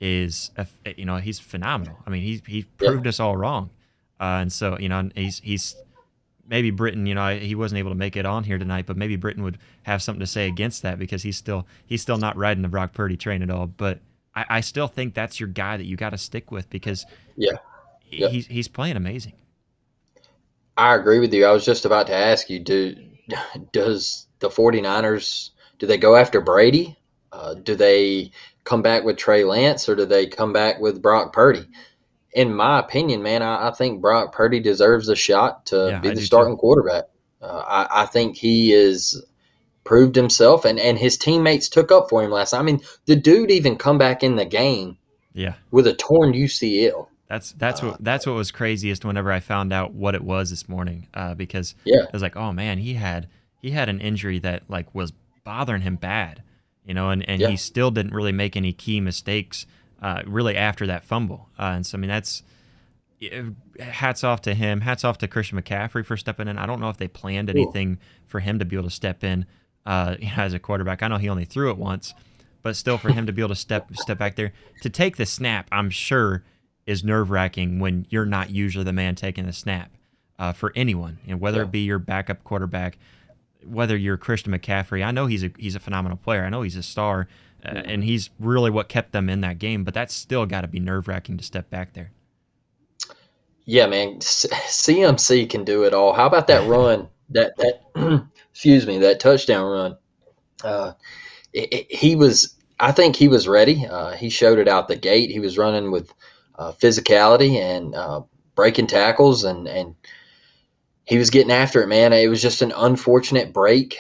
is, 0.01 0.51
you 0.97 1.05
know, 1.05 1.17
he's 1.19 1.39
phenomenal. 1.39 1.99
I 2.07 2.11
mean, 2.11 2.23
he 2.23 2.43
he 2.47 2.63
proved 2.63 3.05
yeah. 3.05 3.11
us 3.11 3.21
all 3.21 3.37
wrong. 3.37 3.71
Uh, 4.23 4.39
and 4.43 4.53
so, 4.53 4.79
you 4.79 4.89
know, 4.89 5.11
he's 5.17 5.41
he's 5.41 5.75
maybe 6.47 6.71
Britain, 6.71 7.07
you 7.07 7.15
know, 7.17 7.37
he 7.37 7.57
wasn't 7.57 7.81
able 7.81 7.91
to 7.91 7.97
make 7.97 8.17
it 8.17 8.25
on 8.25 8.45
here 8.45 8.57
tonight, 8.57 8.87
but 8.87 8.97
maybe 8.97 9.17
Britain 9.17 9.43
would 9.43 9.59
have 9.83 10.01
something 10.01 10.21
to 10.21 10.29
say 10.29 10.47
against 10.47 10.83
that 10.83 10.97
because 10.97 11.25
he's 11.25 11.37
still 11.37 11.67
he's 11.87 12.03
still 12.03 12.19
not 12.19 12.37
riding 12.37 12.63
the 12.63 12.69
Brock 12.69 12.93
Purdy 12.93 13.17
train 13.17 13.43
at 13.43 13.51
all. 13.51 13.67
But 13.67 13.99
I, 14.33 14.45
I 14.49 14.61
still 14.61 14.87
think 14.87 15.15
that's 15.15 15.41
your 15.41 15.49
guy 15.49 15.77
that 15.77 15.87
you 15.87 15.97
got 15.97 16.11
to 16.11 16.19
stick 16.19 16.53
with 16.53 16.71
because 16.71 17.05
yeah, 17.37 17.57
he's 18.05 18.47
he's 18.47 18.69
playing 18.69 18.97
amazing. 18.97 19.33
I 20.77 20.95
agree 20.95 21.19
with 21.19 21.35
you. 21.35 21.45
I 21.45 21.51
was 21.51 21.65
just 21.65 21.85
about 21.85 22.07
to 22.07 22.15
ask 22.15 22.49
you, 22.49 22.61
do 22.61 22.95
does 23.73 24.29
the 24.39 24.49
49ers 24.49 25.51
do 25.81 25.89
they 25.89 25.99
go 25.99 26.15
after 26.15 26.41
Brady? 26.41 26.97
Uh, 27.33 27.55
do 27.55 27.75
they 27.75 28.31
come 28.63 28.83
back 28.83 29.03
with 29.03 29.17
Trey 29.17 29.43
Lance 29.43 29.89
or 29.89 29.97
do 29.97 30.05
they 30.05 30.29
come 30.29 30.53
back 30.53 30.81
with 30.81 31.03
Brock 31.03 31.33
Purdy? 31.33 31.67
In 32.33 32.55
my 32.55 32.79
opinion, 32.79 33.23
man, 33.23 33.43
I, 33.43 33.69
I, 33.69 33.71
think 33.73 34.01
Brock 34.01 34.33
Purdy 34.33 34.61
deserves 34.61 35.09
a 35.09 35.17
shot 35.17 35.67
to 35.67 35.89
yeah, 35.91 35.99
be 36.01 36.11
the 36.11 36.23
starting 36.23 36.55
too. 36.55 36.59
quarterback. 36.61 37.05
Uh, 37.41 37.63
I, 37.67 38.03
I, 38.03 38.07
think 38.07 38.37
he 38.37 38.73
is 38.73 39.23
proved 39.85 40.17
himself, 40.17 40.65
and 40.65 40.79
and 40.79 40.99
his 40.99 41.17
teammates 41.19 41.69
took 41.69 41.91
up 41.91 42.09
for 42.09 42.23
him 42.23 42.31
last 42.31 42.53
night. 42.53 42.61
I 42.61 42.63
mean, 42.63 42.81
the 43.07 43.17
dude 43.17 43.51
even 43.51 43.77
come 43.77 43.99
back 43.99 44.23
in 44.23 44.37
the 44.37 44.45
game 44.45 44.97
Yeah. 45.35 45.55
with 45.71 45.87
a 45.87 45.95
torn 45.95 46.33
UCL. 46.33 47.09
That's 47.29 47.53
that's 47.53 47.83
Uh, 47.83 47.87
what 47.89 48.05
that's 48.05 48.27
what 48.27 48.37
was 48.37 48.51
craziest 48.51 49.05
whenever 49.05 49.33
I 49.33 49.41
found 49.41 49.73
out 49.73 49.93
what 49.93 50.15
it 50.15 50.23
was 50.23 50.51
this 50.51 50.69
morning. 50.69 51.09
Uh, 51.15 51.35
because 51.35 51.75
Yeah. 51.85 52.03
I 52.03 52.09
was 52.13 52.23
like, 52.23 52.37
oh 52.37 52.53
man, 52.53 52.79
he 52.79 52.95
had 52.95 53.29
he 53.61 53.71
had 53.73 53.89
an 53.89 54.01
injury 54.01 54.39
that 54.41 54.63
like 54.69 54.95
was 54.95 55.13
bothering 55.45 55.83
him 55.83 55.97
bad, 55.97 56.43
you 56.87 56.95
know, 56.95 57.11
and, 57.11 57.29
and 57.29 57.41
Yeah. 57.41 57.49
he 57.49 57.57
still 57.57 57.91
didn't 57.91 58.15
really 58.15 58.33
make 58.33 58.57
any 58.57 58.73
key 58.73 59.01
mistakes 59.01 59.67
uh, 60.03 60.23
really 60.27 60.57
after 60.57 60.87
that 60.89 61.05
fumble. 61.05 61.49
Uh, 61.59 61.73
and 61.77 61.87
so 61.87 61.97
I 61.97 62.01
mean 62.01 62.11
that's 62.11 62.43
hats 63.81 64.25
off 64.25 64.41
to 64.43 64.55
him. 64.55 64.81
Hats 64.81 65.05
off 65.05 65.19
to 65.19 65.29
Christian 65.29 65.61
McCaffrey 65.61 66.05
for 66.05 66.17
stepping 66.17 66.49
in. 66.49 66.59
I 66.59 66.67
don't 66.67 66.81
know 66.81 66.89
if 66.89 66.97
they 66.97 67.09
planned 67.09 67.49
anything 67.51 67.99
for 68.27 68.41
him 68.41 68.59
to 68.59 68.65
be 68.65 68.77
able 68.77 68.89
to 68.89 68.95
step 68.95 69.23
in 69.25 69.47
uh, 69.87 70.17
as 70.37 70.55
a 70.55 70.59
quarterback. 70.59 71.03
I 71.03 71.09
know 71.09 71.19
he 71.19 71.29
only 71.29 71.45
threw 71.45 71.71
it 71.71 71.79
once, 71.79 72.15
but 72.63 72.75
still 72.77 72.99
for 72.99 73.11
him 73.13 73.27
to 73.27 73.33
be 73.33 73.41
able 73.43 73.51
to 73.51 73.61
step 73.61 73.89
step 73.95 74.19
back 74.19 74.37
there 74.37 74.53
to 74.83 74.91
take 74.91 75.17
the 75.17 75.27
snap, 75.27 75.69
I'm 75.73 75.91
sure 75.91 76.43
is 76.85 77.05
nerve 77.05 77.31
wracking 77.31 77.79
when 77.79 78.07
you're 78.11 78.27
not 78.27 78.51
usually 78.51 78.85
the 78.85 78.93
man 78.93 79.15
taking 79.15 79.47
the 79.47 79.53
snap 79.53 79.93
uh, 80.41 80.53
for 80.53 80.73
anyone. 80.75 81.19
You 81.25 81.33
know, 81.33 81.39
whether 81.39 81.59
Yeah. 81.59 81.65
it 81.65 81.71
be 81.71 81.81
your 81.85 82.01
backup 82.01 82.43
quarterback, 82.43 82.99
whether 83.65 83.97
you're 83.97 84.17
Christian 84.17 84.53
McCaffrey. 84.53 85.05
I 85.05 85.13
know 85.13 85.27
he's 85.27 85.45
a 85.45 85.53
he's 85.59 85.77
a 85.77 85.81
phenomenal 85.81 86.19
player. 86.19 86.45
I 86.45 86.49
know 86.49 86.63
he's 86.63 86.75
a 86.75 86.83
star, 86.83 87.29
uh, 87.65 87.83
and 87.85 88.05
he's 88.05 88.31
really 88.39 88.71
what 88.71 88.89
kept 88.89 89.13
them 89.13 89.29
in 89.29 89.41
that 89.43 89.59
game. 89.59 89.85
But 89.85 89.95
that's 89.95 90.15
still 90.15 90.47
got 90.47 90.63
to 90.63 90.69
be 90.69 90.81
nerve 90.81 91.09
wracking 91.09 91.37
to 91.39 91.45
step 91.45 91.71
back 91.71 91.95
there. 91.95 92.13
Yeah, 93.65 93.87
man, 93.87 94.21
C- 94.21 94.49
CMC 94.49 95.49
can 95.49 95.65
do 95.65 95.85
it 95.85 95.95
all. 95.95 96.13
How 96.13 96.27
about 96.27 96.49
that 96.49 96.67
run? 96.69 97.09
That 97.31 97.53
that 97.59 98.27
excuse 98.53 98.87
me, 98.87 98.99
that 98.99 99.21
touchdown 99.21 99.65
run. 99.71 99.97
Uh, 100.63 100.93
it, 101.53 101.73
it- 101.73 101.95
he 101.95 102.17
was. 102.17 102.55
I 102.81 102.91
think 102.93 103.15
he 103.15 103.29
was 103.29 103.47
ready. 103.47 103.87
Uh, 103.87 104.13
he 104.13 104.29
showed 104.29 104.59
it 104.59 104.69
out 104.69 104.89
the 104.89 104.97
gate. 104.97 105.31
He 105.31 105.39
was 105.41 105.57
running 105.59 105.93
with 105.93 106.13
uh, 106.59 106.73
physicality 106.73 107.57
and 107.61 107.95
uh, 107.95 108.23
breaking 108.57 108.89
tackles, 108.89 109.45
and 109.45 109.69
and 109.69 109.95
he 111.05 111.19
was 111.19 111.31
getting 111.31 111.53
after 111.53 111.83
it, 111.83 111.89
man. 111.89 112.13
It 112.13 112.29
was 112.29 112.43
just 112.43 112.63
an 112.63 112.73
unfortunate 112.77 113.53
break 113.53 113.97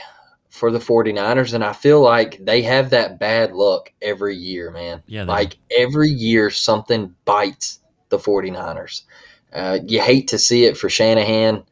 for 0.52 0.70
the 0.70 0.78
49ers, 0.78 1.54
and 1.54 1.64
I 1.64 1.72
feel 1.72 2.02
like 2.02 2.36
they 2.44 2.60
have 2.60 2.90
that 2.90 3.18
bad 3.18 3.52
luck 3.52 3.90
every 4.02 4.36
year, 4.36 4.70
man. 4.70 5.02
Yeah, 5.06 5.24
like 5.24 5.56
every 5.74 6.10
year 6.10 6.50
something 6.50 7.14
bites 7.24 7.80
the 8.10 8.18
49ers. 8.18 9.02
Uh, 9.50 9.78
you 9.86 10.02
hate 10.02 10.28
to 10.28 10.38
see 10.38 10.66
it 10.66 10.76
for 10.76 10.90
Shanahan 10.90 11.64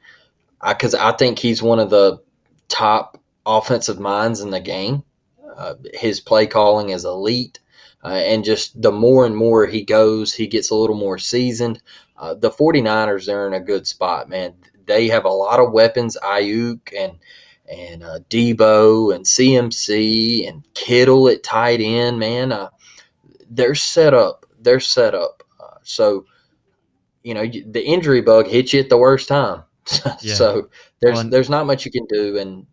because 0.66 0.94
I, 0.94 1.12
think 1.12 1.38
he's 1.38 1.62
one 1.62 1.78
of 1.78 1.90
the 1.90 2.22
top 2.68 3.20
offensive 3.44 4.00
minds 4.00 4.40
in 4.40 4.48
the 4.48 4.60
game. 4.60 5.02
Uh, 5.56 5.74
his 5.92 6.20
play 6.20 6.46
calling 6.46 6.88
is 6.88 7.04
elite. 7.04 7.60
Uh, 8.02 8.08
and 8.08 8.44
just 8.44 8.80
the 8.80 8.92
more 8.92 9.26
and 9.26 9.36
more 9.36 9.66
he 9.66 9.84
goes, 9.84 10.32
he 10.32 10.46
gets 10.46 10.70
a 10.70 10.74
little 10.74 10.96
more 10.96 11.18
seasoned. 11.18 11.82
Uh, 12.16 12.32
the 12.32 12.50
49ers 12.50 13.30
are 13.30 13.46
in 13.46 13.52
a 13.52 13.60
good 13.60 13.86
spot, 13.86 14.26
man. 14.26 14.54
They 14.86 15.08
have 15.08 15.26
a 15.26 15.28
lot 15.28 15.60
of 15.60 15.72
weapons, 15.72 16.16
Aiyuk 16.22 16.94
and 16.98 17.18
and 17.70 18.02
uh, 18.02 18.18
Debo 18.28 19.14
and 19.14 19.24
CMC 19.24 20.48
and 20.48 20.62
Kittle 20.74 21.28
at 21.28 21.42
tight 21.42 21.80
end, 21.80 22.18
man. 22.18 22.52
Uh, 22.52 22.70
they're 23.50 23.74
set 23.74 24.12
up. 24.14 24.46
They're 24.60 24.80
set 24.80 25.14
up. 25.14 25.42
Uh, 25.60 25.76
so, 25.82 26.24
you 27.22 27.34
know, 27.34 27.42
you- 27.42 27.64
the 27.70 27.84
injury 27.84 28.20
bug 28.22 28.46
hits 28.46 28.72
you 28.72 28.80
at 28.80 28.88
the 28.88 28.98
worst 28.98 29.28
time. 29.28 29.62
Yeah. 30.22 30.34
so 30.34 30.68
there's 31.00 31.14
Well, 31.14 31.20
and- 31.20 31.32
there's 31.32 31.50
not 31.50 31.66
much 31.66 31.84
you 31.84 31.90
can 31.90 32.06
do, 32.06 32.38
and 32.38 32.66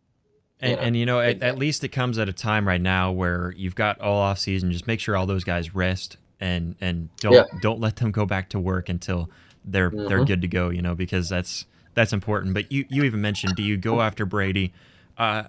And, 0.60 0.72
Yeah, 0.72 0.78
and 0.86 0.98
you 0.98 1.06
know, 1.06 1.20
at, 1.20 1.42
at 1.44 1.58
least 1.60 1.84
it 1.84 1.90
comes 1.90 2.18
at 2.18 2.28
a 2.28 2.34
time 2.34 2.68
right 2.68 2.82
now 2.82 3.12
where 3.12 3.54
you've 3.56 3.76
got 3.76 4.02
all 4.02 4.18
off 4.18 4.40
season. 4.40 4.72
Just 4.72 4.88
make 4.88 5.00
sure 5.00 5.16
all 5.16 5.28
those 5.28 5.44
guys 5.44 5.76
rest 5.76 6.18
and 6.40 6.76
and 6.82 7.10
don't 7.18 7.34
Yeah. 7.34 7.44
don't 7.62 7.80
let 7.80 7.98
them 7.98 8.12
go 8.12 8.26
back 8.26 8.50
to 8.50 8.60
work 8.60 8.90
until 8.90 9.30
they're 9.64 9.92
they're 9.92 10.22
Mhm. 10.22 10.28
good 10.28 10.42
to 10.42 10.48
go. 10.48 10.70
You 10.70 10.82
know, 10.82 10.96
because 10.96 11.30
that's 11.30 11.66
that's 11.94 12.12
important. 12.12 12.56
But 12.56 12.72
you 12.72 12.86
you 12.90 13.04
even 13.04 13.22
mentioned, 13.22 13.56
do 13.56 13.62
you 13.64 13.78
go 13.78 14.02
after 14.02 14.26
Brady? 14.26 14.74
Uh, 15.18 15.44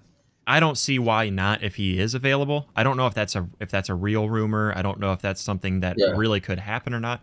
I 0.46 0.60
don't 0.60 0.78
see 0.78 0.98
why 0.98 1.28
not 1.28 1.62
if 1.62 1.74
he 1.74 1.98
is 1.98 2.14
available. 2.14 2.68
I 2.74 2.82
don't 2.82 2.96
know 2.96 3.06
if 3.06 3.14
that's 3.14 3.36
a 3.36 3.48
if 3.60 3.70
that's 3.70 3.88
a 3.90 3.94
real 3.94 4.28
rumor. 4.30 4.72
I 4.74 4.80
don't 4.82 4.98
know 4.98 5.12
if 5.12 5.20
that's 5.20 5.42
something 5.42 5.80
that 5.80 5.96
Yeah. 5.98 6.12
really 6.16 6.40
could 6.40 6.58
happen 6.58 6.94
or 6.94 7.00
not. 7.00 7.20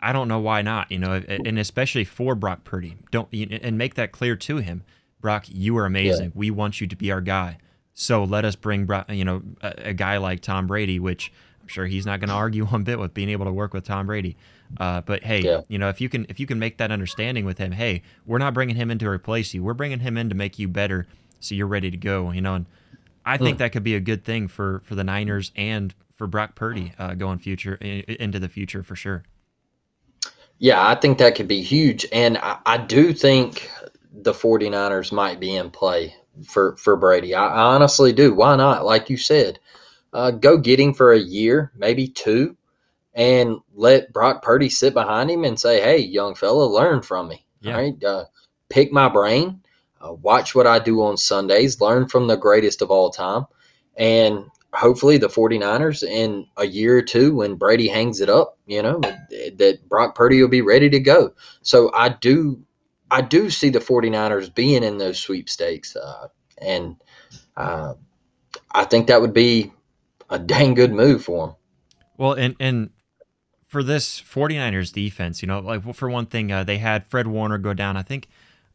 I 0.00 0.12
don't 0.12 0.28
know 0.28 0.40
why 0.40 0.62
not. 0.62 0.90
You 0.90 0.98
know, 0.98 1.12
and 1.28 1.58
especially 1.58 2.04
for 2.04 2.34
Brock 2.34 2.64
Purdy, 2.64 2.96
don't 3.10 3.28
and 3.32 3.76
make 3.78 3.94
that 3.94 4.12
clear 4.12 4.34
to 4.36 4.56
him. 4.58 4.82
Brock, 5.20 5.44
you 5.48 5.76
are 5.78 5.84
amazing. 5.86 6.32
We 6.34 6.50
want 6.50 6.80
you 6.80 6.86
to 6.88 6.96
be 6.96 7.12
our 7.12 7.20
guy. 7.20 7.58
So 7.94 8.24
let 8.24 8.44
us 8.44 8.56
bring, 8.56 8.86
Brock, 8.86 9.10
you 9.12 9.24
know, 9.24 9.42
a, 9.60 9.74
a 9.90 9.92
guy 9.92 10.16
like 10.16 10.40
Tom 10.40 10.66
Brady, 10.66 10.98
which 10.98 11.30
I'm 11.60 11.68
sure 11.68 11.86
he's 11.86 12.06
not 12.06 12.18
going 12.18 12.30
to 12.30 12.34
argue 12.34 12.64
one 12.66 12.82
bit 12.82 12.98
with 12.98 13.12
being 13.14 13.28
able 13.28 13.44
to 13.44 13.52
work 13.52 13.74
with 13.74 13.84
Tom 13.84 14.06
Brady. 14.06 14.36
Uh, 14.80 15.02
but 15.02 15.22
hey, 15.22 15.42
Yeah. 15.42 15.60
you 15.68 15.78
know, 15.78 15.90
if 15.90 16.00
you 16.00 16.08
can 16.08 16.24
if 16.30 16.40
you 16.40 16.46
can 16.46 16.58
make 16.58 16.78
that 16.78 16.90
understanding 16.90 17.44
with 17.44 17.58
him, 17.58 17.72
hey, 17.72 18.02
we're 18.26 18.38
not 18.38 18.54
bringing 18.54 18.74
him 18.74 18.90
in 18.90 18.98
to 19.00 19.08
replace 19.08 19.52
you. 19.54 19.62
We're 19.62 19.74
bringing 19.74 20.00
him 20.00 20.16
in 20.16 20.30
to 20.30 20.34
make 20.34 20.58
you 20.58 20.66
better, 20.66 21.06
so 21.42 21.54
you're 21.54 21.66
ready 21.66 21.90
to 21.90 21.96
go. 21.96 22.30
You 22.30 22.40
know, 22.40 22.54
and 22.54 22.66
I 23.24 23.36
think 23.36 23.58
that 23.58 23.72
could 23.72 23.84
be 23.84 23.94
a 23.94 24.00
good 24.00 24.24
thing 24.24 24.48
for 24.48 24.82
for 24.84 24.94
the 24.94 25.04
Niners 25.04 25.52
and 25.56 25.94
for 26.16 26.26
Brock 26.26 26.54
Purdy 26.54 26.92
uh, 26.98 27.14
going 27.14 27.38
future 27.38 27.74
into 27.74 28.38
the 28.38 28.48
future 28.48 28.82
for 28.82 28.96
sure. 28.96 29.24
Yeah, 30.62 30.86
I 30.86 30.94
think 30.94 31.18
that 31.18 31.34
could 31.34 31.48
be 31.48 31.62
huge. 31.62 32.06
And 32.12 32.38
I, 32.38 32.58
I 32.64 32.78
do 32.78 33.12
think 33.12 33.68
the 34.12 34.32
49ers 34.32 35.10
might 35.10 35.40
be 35.40 35.56
in 35.56 35.70
play 35.70 36.14
for, 36.46 36.76
for 36.76 36.94
Brady. 36.94 37.34
I, 37.34 37.48
I 37.48 37.74
honestly 37.74 38.12
do. 38.12 38.32
Why 38.32 38.54
not? 38.54 38.84
Like 38.84 39.10
you 39.10 39.16
said, 39.16 39.58
uh, 40.12 40.30
go 40.30 40.58
get 40.58 40.78
him 40.78 40.94
for 40.94 41.12
a 41.12 41.18
year, 41.18 41.72
maybe 41.76 42.06
two, 42.06 42.56
and 43.12 43.56
let 43.74 44.12
Brock 44.12 44.42
Purdy 44.42 44.68
sit 44.68 44.94
behind 44.94 45.32
him 45.32 45.42
and 45.42 45.58
say, 45.58 45.80
hey, 45.80 45.98
young 45.98 46.36
fella, 46.36 46.66
learn 46.66 47.02
from 47.02 47.26
me. 47.26 47.44
Yeah. 47.60 47.74
All 47.74 47.82
right. 47.82 48.04
Uh, 48.04 48.24
pick 48.68 48.92
my 48.92 49.08
brain, 49.08 49.61
uh, 50.02 50.12
watch 50.12 50.54
what 50.54 50.66
I 50.66 50.78
do 50.78 51.02
on 51.02 51.16
Sundays, 51.16 51.80
learn 51.80 52.08
from 52.08 52.26
the 52.26 52.36
greatest 52.36 52.82
of 52.82 52.90
all 52.90 53.10
time. 53.10 53.46
And 53.96 54.46
hopefully 54.72 55.18
the 55.18 55.28
49ers 55.28 56.02
in 56.02 56.46
a 56.56 56.66
year 56.66 56.96
or 56.98 57.02
two 57.02 57.36
when 57.36 57.56
Brady 57.56 57.88
hangs 57.88 58.20
it 58.20 58.28
up, 58.28 58.58
you 58.66 58.82
know, 58.82 59.00
that 59.00 59.80
Brock 59.88 60.14
Purdy 60.14 60.40
will 60.40 60.48
be 60.48 60.62
ready 60.62 60.88
to 60.90 61.00
go. 61.00 61.34
So 61.62 61.92
I 61.94 62.08
do 62.10 62.62
I 63.10 63.20
do 63.20 63.50
see 63.50 63.68
the 63.68 63.78
49ers 63.78 64.54
being 64.54 64.82
in 64.82 64.96
those 64.96 65.18
sweepstakes 65.18 65.94
uh, 65.96 66.28
and 66.58 66.96
uh, 67.56 67.94
I 68.70 68.84
think 68.84 69.08
that 69.08 69.20
would 69.20 69.34
be 69.34 69.72
a 70.30 70.38
dang 70.38 70.74
good 70.74 70.92
move 70.92 71.24
for 71.24 71.46
them. 71.46 71.56
Well, 72.16 72.32
and 72.32 72.56
and 72.58 72.90
for 73.66 73.82
this 73.82 74.20
49ers 74.20 74.92
defense, 74.92 75.42
you 75.42 75.48
know, 75.48 75.60
like 75.60 75.84
well, 75.84 75.92
for 75.92 76.08
one 76.08 76.26
thing, 76.26 76.50
uh, 76.50 76.64
they 76.64 76.78
had 76.78 77.06
Fred 77.06 77.26
Warner 77.26 77.58
go 77.58 77.74
down. 77.74 77.96
I 77.96 78.02
think 78.02 78.28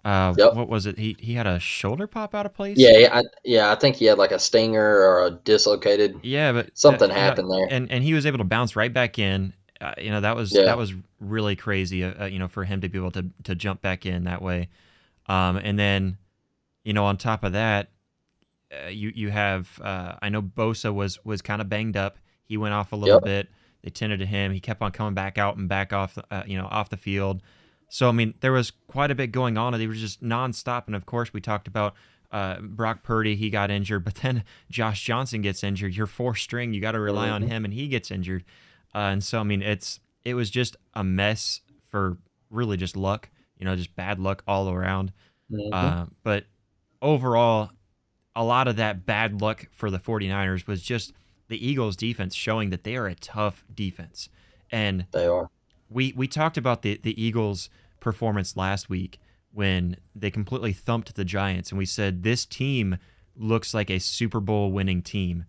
uh, 0.08 0.34
Yep. 0.38 0.54
what 0.54 0.70
was 0.70 0.86
it? 0.86 0.98
He 0.98 1.18
he 1.20 1.34
had 1.34 1.48
a 1.48 1.60
shoulder 1.60 2.08
pop 2.08 2.34
out 2.36 2.46
of 2.46 2.54
place. 2.54 2.78
Yeah, 2.78 2.98
yeah, 2.98 3.18
I, 3.20 3.24
yeah, 3.44 3.72
I 3.72 3.76
think 3.76 3.96
he 3.98 4.06
had 4.06 4.18
like 4.18 4.32
a 4.32 4.40
stinger 4.40 4.82
or 5.00 5.26
a 5.26 5.32
dislocated 5.32 6.20
yeah, 6.24 6.52
but 6.54 6.78
something 6.78 7.12
uh, 7.12 7.14
you 7.14 7.20
know, 7.20 7.26
happened 7.26 7.52
there. 7.52 7.68
and 7.70 7.92
and 7.92 8.04
he 8.04 8.14
was 8.14 8.26
able 8.26 8.38
to 8.38 8.44
bounce 8.44 8.76
right 8.76 8.94
back 8.94 9.20
in. 9.20 9.54
Uh, 9.82 9.94
you 9.98 10.10
know 10.10 10.22
that 10.22 10.36
was 10.36 10.54
Yeah. 10.54 10.64
that 10.66 10.78
was 10.78 10.94
really 11.20 11.56
crazy. 11.56 12.04
Uh, 12.04 12.24
uh, 12.24 12.26
you 12.26 12.40
know, 12.40 12.48
for 12.48 12.64
him 12.64 12.82
to 12.82 12.90
be 12.90 12.98
able 12.98 13.12
to 13.12 13.26
to 13.44 13.56
jump 13.56 13.82
back 13.82 14.06
in 14.06 14.24
that 14.26 14.42
way, 14.42 14.70
um, 15.28 15.58
and 15.58 15.78
then 15.78 16.18
you 16.84 16.94
know 16.94 17.06
on 17.06 17.18
top 17.18 17.44
of 17.44 17.54
that, 17.54 17.90
uh, 18.72 18.88
you 18.90 19.12
you 19.14 19.30
have 19.30 19.80
uh, 19.84 20.16
I 20.22 20.30
know 20.30 20.42
Bosa 20.42 20.94
was 20.94 21.24
was 21.26 21.42
kind 21.42 21.62
of 21.62 21.70
banged 21.70 21.98
up. 21.98 22.18
He 22.46 22.58
went 22.58 22.74
off 22.74 22.92
a 22.94 22.96
little 22.96 23.16
Yep. 23.18 23.24
bit. 23.24 23.50
They 23.84 23.90
tended 23.90 24.20
to 24.20 24.26
him. 24.26 24.52
He 24.52 24.60
kept 24.60 24.82
on 24.82 24.92
coming 24.92 25.14
back 25.14 25.38
out 25.38 25.58
and 25.58 25.70
back 25.70 25.94
off, 25.94 26.18
uh, 26.32 26.44
you 26.48 26.58
know, 26.58 26.66
off 26.72 26.90
the 26.90 26.98
field. 26.98 27.42
So 27.89 28.10
I 28.10 28.12
mean, 28.12 28.34
there 28.41 28.51
was 28.51 28.72
quite 28.88 29.12
a 29.12 29.15
bit 29.15 29.32
going 29.32 29.58
on, 29.58 29.74
and 29.74 29.82
they 29.82 29.88
were 29.88 29.94
just 29.94 30.22
nonstop. 30.24 30.88
And 30.88 30.96
of 30.96 31.06
course, 31.06 31.32
we 31.34 31.41
talked 31.41 31.67
about 31.67 31.94
uh, 32.32 32.60
Brock 32.60 33.03
Purdy. 33.03 33.36
He 33.36 33.50
got 33.50 33.72
injured, 33.72 34.03
but 34.06 34.15
then 34.15 34.44
Josh 34.70 35.03
Johnson 35.03 35.41
gets 35.41 35.63
injured. 35.63 35.96
Your 35.96 36.08
fourth 36.08 36.38
string, 36.39 36.74
you 36.74 36.82
got 36.82 36.91
to 36.91 37.00
rely 37.00 37.29
on 37.29 37.44
Mhm. 37.44 37.48
him, 37.48 37.65
and 37.65 37.74
he 37.74 37.88
gets 37.88 38.12
injured. 38.12 38.44
Uh, 38.94 39.00
and 39.12 39.24
so 39.24 39.39
I 39.39 39.44
mean, 39.44 39.62
it's 39.62 40.00
it 40.25 40.34
was 40.34 40.50
just 40.50 40.75
a 40.94 41.03
mess 41.03 41.62
for 41.89 42.17
really 42.50 42.75
just 42.77 42.98
luck. 42.98 43.29
You 43.58 43.65
know, 43.65 43.75
just 43.75 43.96
bad 43.96 44.20
luck 44.20 44.44
all 44.48 44.70
around. 44.70 45.13
Mhm. 45.51 45.70
Uh, 45.72 46.06
but 46.24 46.46
overall, 47.01 47.72
a 48.36 48.44
lot 48.44 48.67
of 48.67 48.75
that 48.75 49.06
bad 49.06 49.41
luck 49.41 49.67
for 49.72 49.89
the 49.89 49.98
49ers 50.00 50.67
was 50.67 50.82
just 50.82 51.13
the 51.48 51.65
Eagles 51.65 51.96
defense 51.96 52.36
showing 52.36 52.70
that 52.72 52.84
they 52.84 52.96
are 52.98 53.08
a 53.08 53.15
tough 53.15 53.63
defense. 53.74 54.29
And 54.70 55.06
they 55.12 55.25
are. 55.25 55.50
We 55.89 56.13
we 56.15 56.27
talked 56.27 56.58
about 56.58 56.82
the 56.82 57.00
the 57.01 57.22
Eagles 57.22 57.70
performance 58.00 58.56
last 58.58 58.89
week 58.89 59.20
when 59.51 59.98
they 60.15 60.29
completely 60.29 60.74
thumped 60.74 61.15
the 61.15 61.25
Giants 61.25 61.72
and 61.72 61.77
we 61.79 61.86
said 61.86 62.24
this 62.24 62.46
team 62.46 62.98
looks 63.36 63.74
like 63.74 63.89
a 63.89 64.00
Super 64.00 64.39
Bowl 64.39 64.72
winning 64.72 65.01
team. 65.01 65.46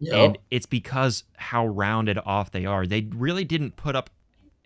Yep. 0.00 0.14
And 0.14 0.38
it's 0.50 0.66
because 0.66 1.24
how 1.36 1.66
rounded 1.66 2.18
off 2.26 2.50
they 2.50 2.66
are. 2.66 2.86
They 2.86 3.08
really 3.14 3.44
didn't 3.44 3.76
put 3.76 3.94
up 3.94 4.10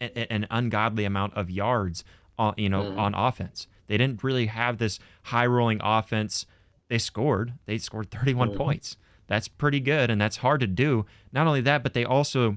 a, 0.00 0.06
a- 0.18 0.32
an 0.32 0.46
ungodly 0.50 1.04
amount 1.04 1.34
of 1.34 1.50
yards 1.50 2.02
on 2.38 2.54
you 2.56 2.68
know 2.68 2.82
Mhm. 2.84 2.98
on 2.98 3.14
offense. 3.14 3.66
They 3.88 3.96
didn't 3.98 4.22
really 4.22 4.46
have 4.46 4.78
this 4.78 4.98
high 5.24 5.46
rolling 5.46 5.80
offense 5.82 6.46
they 6.88 6.98
scored. 6.98 7.52
They 7.66 7.78
scored 7.78 8.10
31 8.10 8.50
Mhm. 8.52 8.56
points. 8.56 8.96
That's 9.26 9.48
pretty 9.48 9.80
good, 9.80 10.08
and 10.08 10.18
that's 10.20 10.38
hard 10.38 10.60
to 10.60 10.66
do. 10.66 11.04
Not 11.32 11.46
only 11.46 11.60
that, 11.62 11.82
but 11.82 11.92
they 11.92 12.04
also 12.04 12.56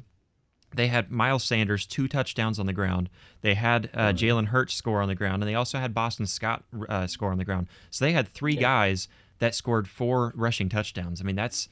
they 0.74 0.88
had 0.88 1.12
Miles 1.12 1.44
Sanders 1.44 1.86
two 1.86 2.08
touchdowns 2.08 2.60
on 2.60 2.66
the 2.66 2.74
ground. 2.74 3.10
They 3.42 3.56
had 3.56 3.90
uh, 3.94 4.14
Jalen 4.14 4.48
Hurts 4.48 4.74
score 4.74 5.02
on 5.02 5.08
the 5.08 5.16
ground, 5.16 5.42
and 5.44 5.50
they 5.50 5.56
also 5.56 5.78
had 5.80 5.94
Boston 5.94 6.26
Scott 6.26 6.64
uh, 6.88 7.08
score 7.08 7.32
on 7.32 7.38
the 7.38 7.46
ground. 7.46 7.68
So 7.90 8.06
they 8.06 8.14
had 8.14 8.28
three 8.30 8.56
Yeah. 8.56 8.62
guys 8.62 9.08
that 9.40 9.56
scored 9.56 9.88
four 9.88 10.32
rushing 10.36 10.70
touchdowns. 10.70 11.20
I 11.22 11.24
mean, 11.24 11.36
that's 11.36 11.68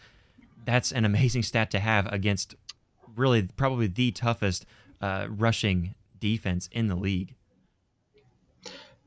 that's 0.66 0.92
an 0.92 1.06
amazing 1.06 1.44
stat 1.44 1.72
to 1.72 1.80
have 1.80 2.12
against 2.12 2.56
really 3.16 3.44
probably 3.56 3.88
the 3.88 4.12
toughest 4.12 4.66
uh, 5.02 5.28
rushing 5.30 5.96
defense 6.20 6.68
in 6.72 6.88
the 6.88 6.96
league. 6.96 7.36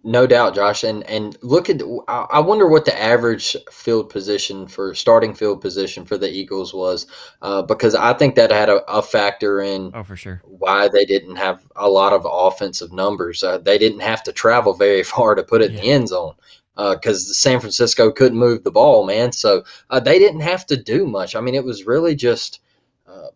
No 0.05 0.27
doubt, 0.27 0.55
Josh. 0.57 0.83
And 0.83 1.05
and 1.05 1.37
look 1.43 1.71
at 1.71 1.81
I 2.09 2.41
wonder 2.41 2.67
what 2.69 2.85
the 2.85 3.01
average 3.01 3.57
field 3.71 4.11
position 4.11 4.67
for 4.67 4.95
starting 4.95 5.33
field 5.35 5.61
position 5.61 6.05
for 6.05 6.19
the 6.19 6.29
Eagles 6.31 6.75
was, 6.75 7.07
uh, 7.41 7.63
because 7.63 7.95
I 7.95 8.13
think 8.13 8.35
that 8.35 8.51
had 8.51 8.69
a, 8.69 8.85
a 8.91 9.01
factor 9.03 9.61
in 9.61 9.95
Oh, 9.95 10.03
for 10.03 10.17
sure. 10.17 10.43
why 10.43 10.89
they 10.89 11.05
didn't 11.05 11.37
have 11.37 11.67
a 11.77 11.89
lot 11.89 12.13
of 12.13 12.27
offensive 12.31 12.93
numbers. 12.93 13.45
Uh, 13.45 13.59
they 13.59 13.79
didn't 13.79 14.01
have 14.01 14.25
to 14.25 14.33
travel 14.33 14.75
very 14.75 15.03
far 15.13 15.37
to 15.37 15.45
put 15.45 15.63
it 15.63 15.71
in 15.71 15.77
the 15.77 15.91
end 15.91 16.09
zone 16.09 16.35
because 16.77 17.37
San 17.39 17.61
Francisco 17.61 18.11
couldn't 18.11 18.39
move 18.39 18.65
the 18.65 18.71
ball, 18.73 19.07
man. 19.07 19.31
So 19.33 19.63
uh, 19.91 20.01
they 20.01 20.19
didn't 20.19 20.41
have 20.41 20.67
to 20.67 20.77
do 20.77 21.07
much. 21.07 21.37
I 21.37 21.41
mean, 21.41 21.55
it 21.55 21.65
was 21.65 21.87
really 21.87 22.17
just. 22.17 22.61
Uh, 23.07 23.29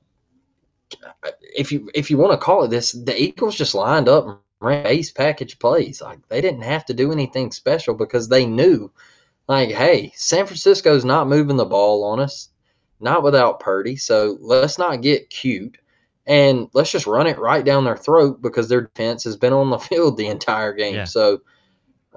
if 1.57 1.73
you 1.73 1.91
if 1.95 2.11
you 2.11 2.17
want 2.19 2.33
to 2.33 2.45
call 2.45 2.65
it 2.65 2.69
this, 2.71 2.93
the 2.93 3.21
Eagles 3.21 3.57
just 3.57 3.75
lined 3.75 4.09
up 4.09 4.43
ran 4.61 4.83
base 4.83 5.11
package 5.11 5.59
plays. 5.59 6.01
Like 6.01 6.27
they 6.29 6.41
didn't 6.41 6.63
have 6.63 6.85
to 6.87 6.95
do 6.95 7.13
anything 7.13 7.51
special 7.53 7.95
because 7.95 8.29
they 8.29 8.47
knew, 8.47 8.91
like, 9.49 9.71
hey, 9.71 10.13
San 10.17 10.47
Francisco's 10.47 11.05
not 11.05 11.29
moving 11.29 11.57
the 11.57 11.67
ball 11.67 12.05
on 12.05 12.21
us, 12.21 12.51
not 13.01 13.23
without 13.23 13.61
Purdy. 13.61 13.97
So 13.97 14.39
let's 14.41 14.79
not 14.79 15.03
get 15.03 15.31
cute 15.31 15.79
and 16.27 16.69
let's 16.75 16.91
just 16.91 17.07
run 17.07 17.27
it 17.27 17.39
right 17.39 17.65
down 17.65 17.85
their 17.85 17.97
throat 17.97 18.41
because 18.43 18.69
their 18.69 18.83
defense 18.83 19.25
has 19.25 19.37
been 19.37 19.53
on 19.53 19.71
the 19.71 19.79
field 19.79 20.17
the 20.17 20.29
entire 20.29 20.73
game. 20.73 20.97
Yeah. 20.97 21.05
So, 21.05 21.41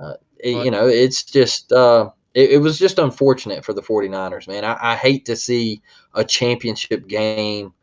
uh, 0.02 0.14
it- 0.40 0.52
you 0.66 0.72
know, 0.72 0.88
it's 0.88 1.24
just. 1.24 1.72
Uh, 1.72 2.10
it, 2.36 2.52
it 2.52 2.58
was 2.60 2.78
just 2.80 3.00
unfortunate 3.00 3.66
for 3.66 3.74
the 3.74 3.82
49ers, 3.82 4.48
man. 4.48 4.64
I, 4.66 4.78
I 4.94 4.96
hate 4.96 5.26
to 5.26 5.36
see 5.36 5.82
a 6.14 6.24
championship 6.24 7.08
game 7.08 7.74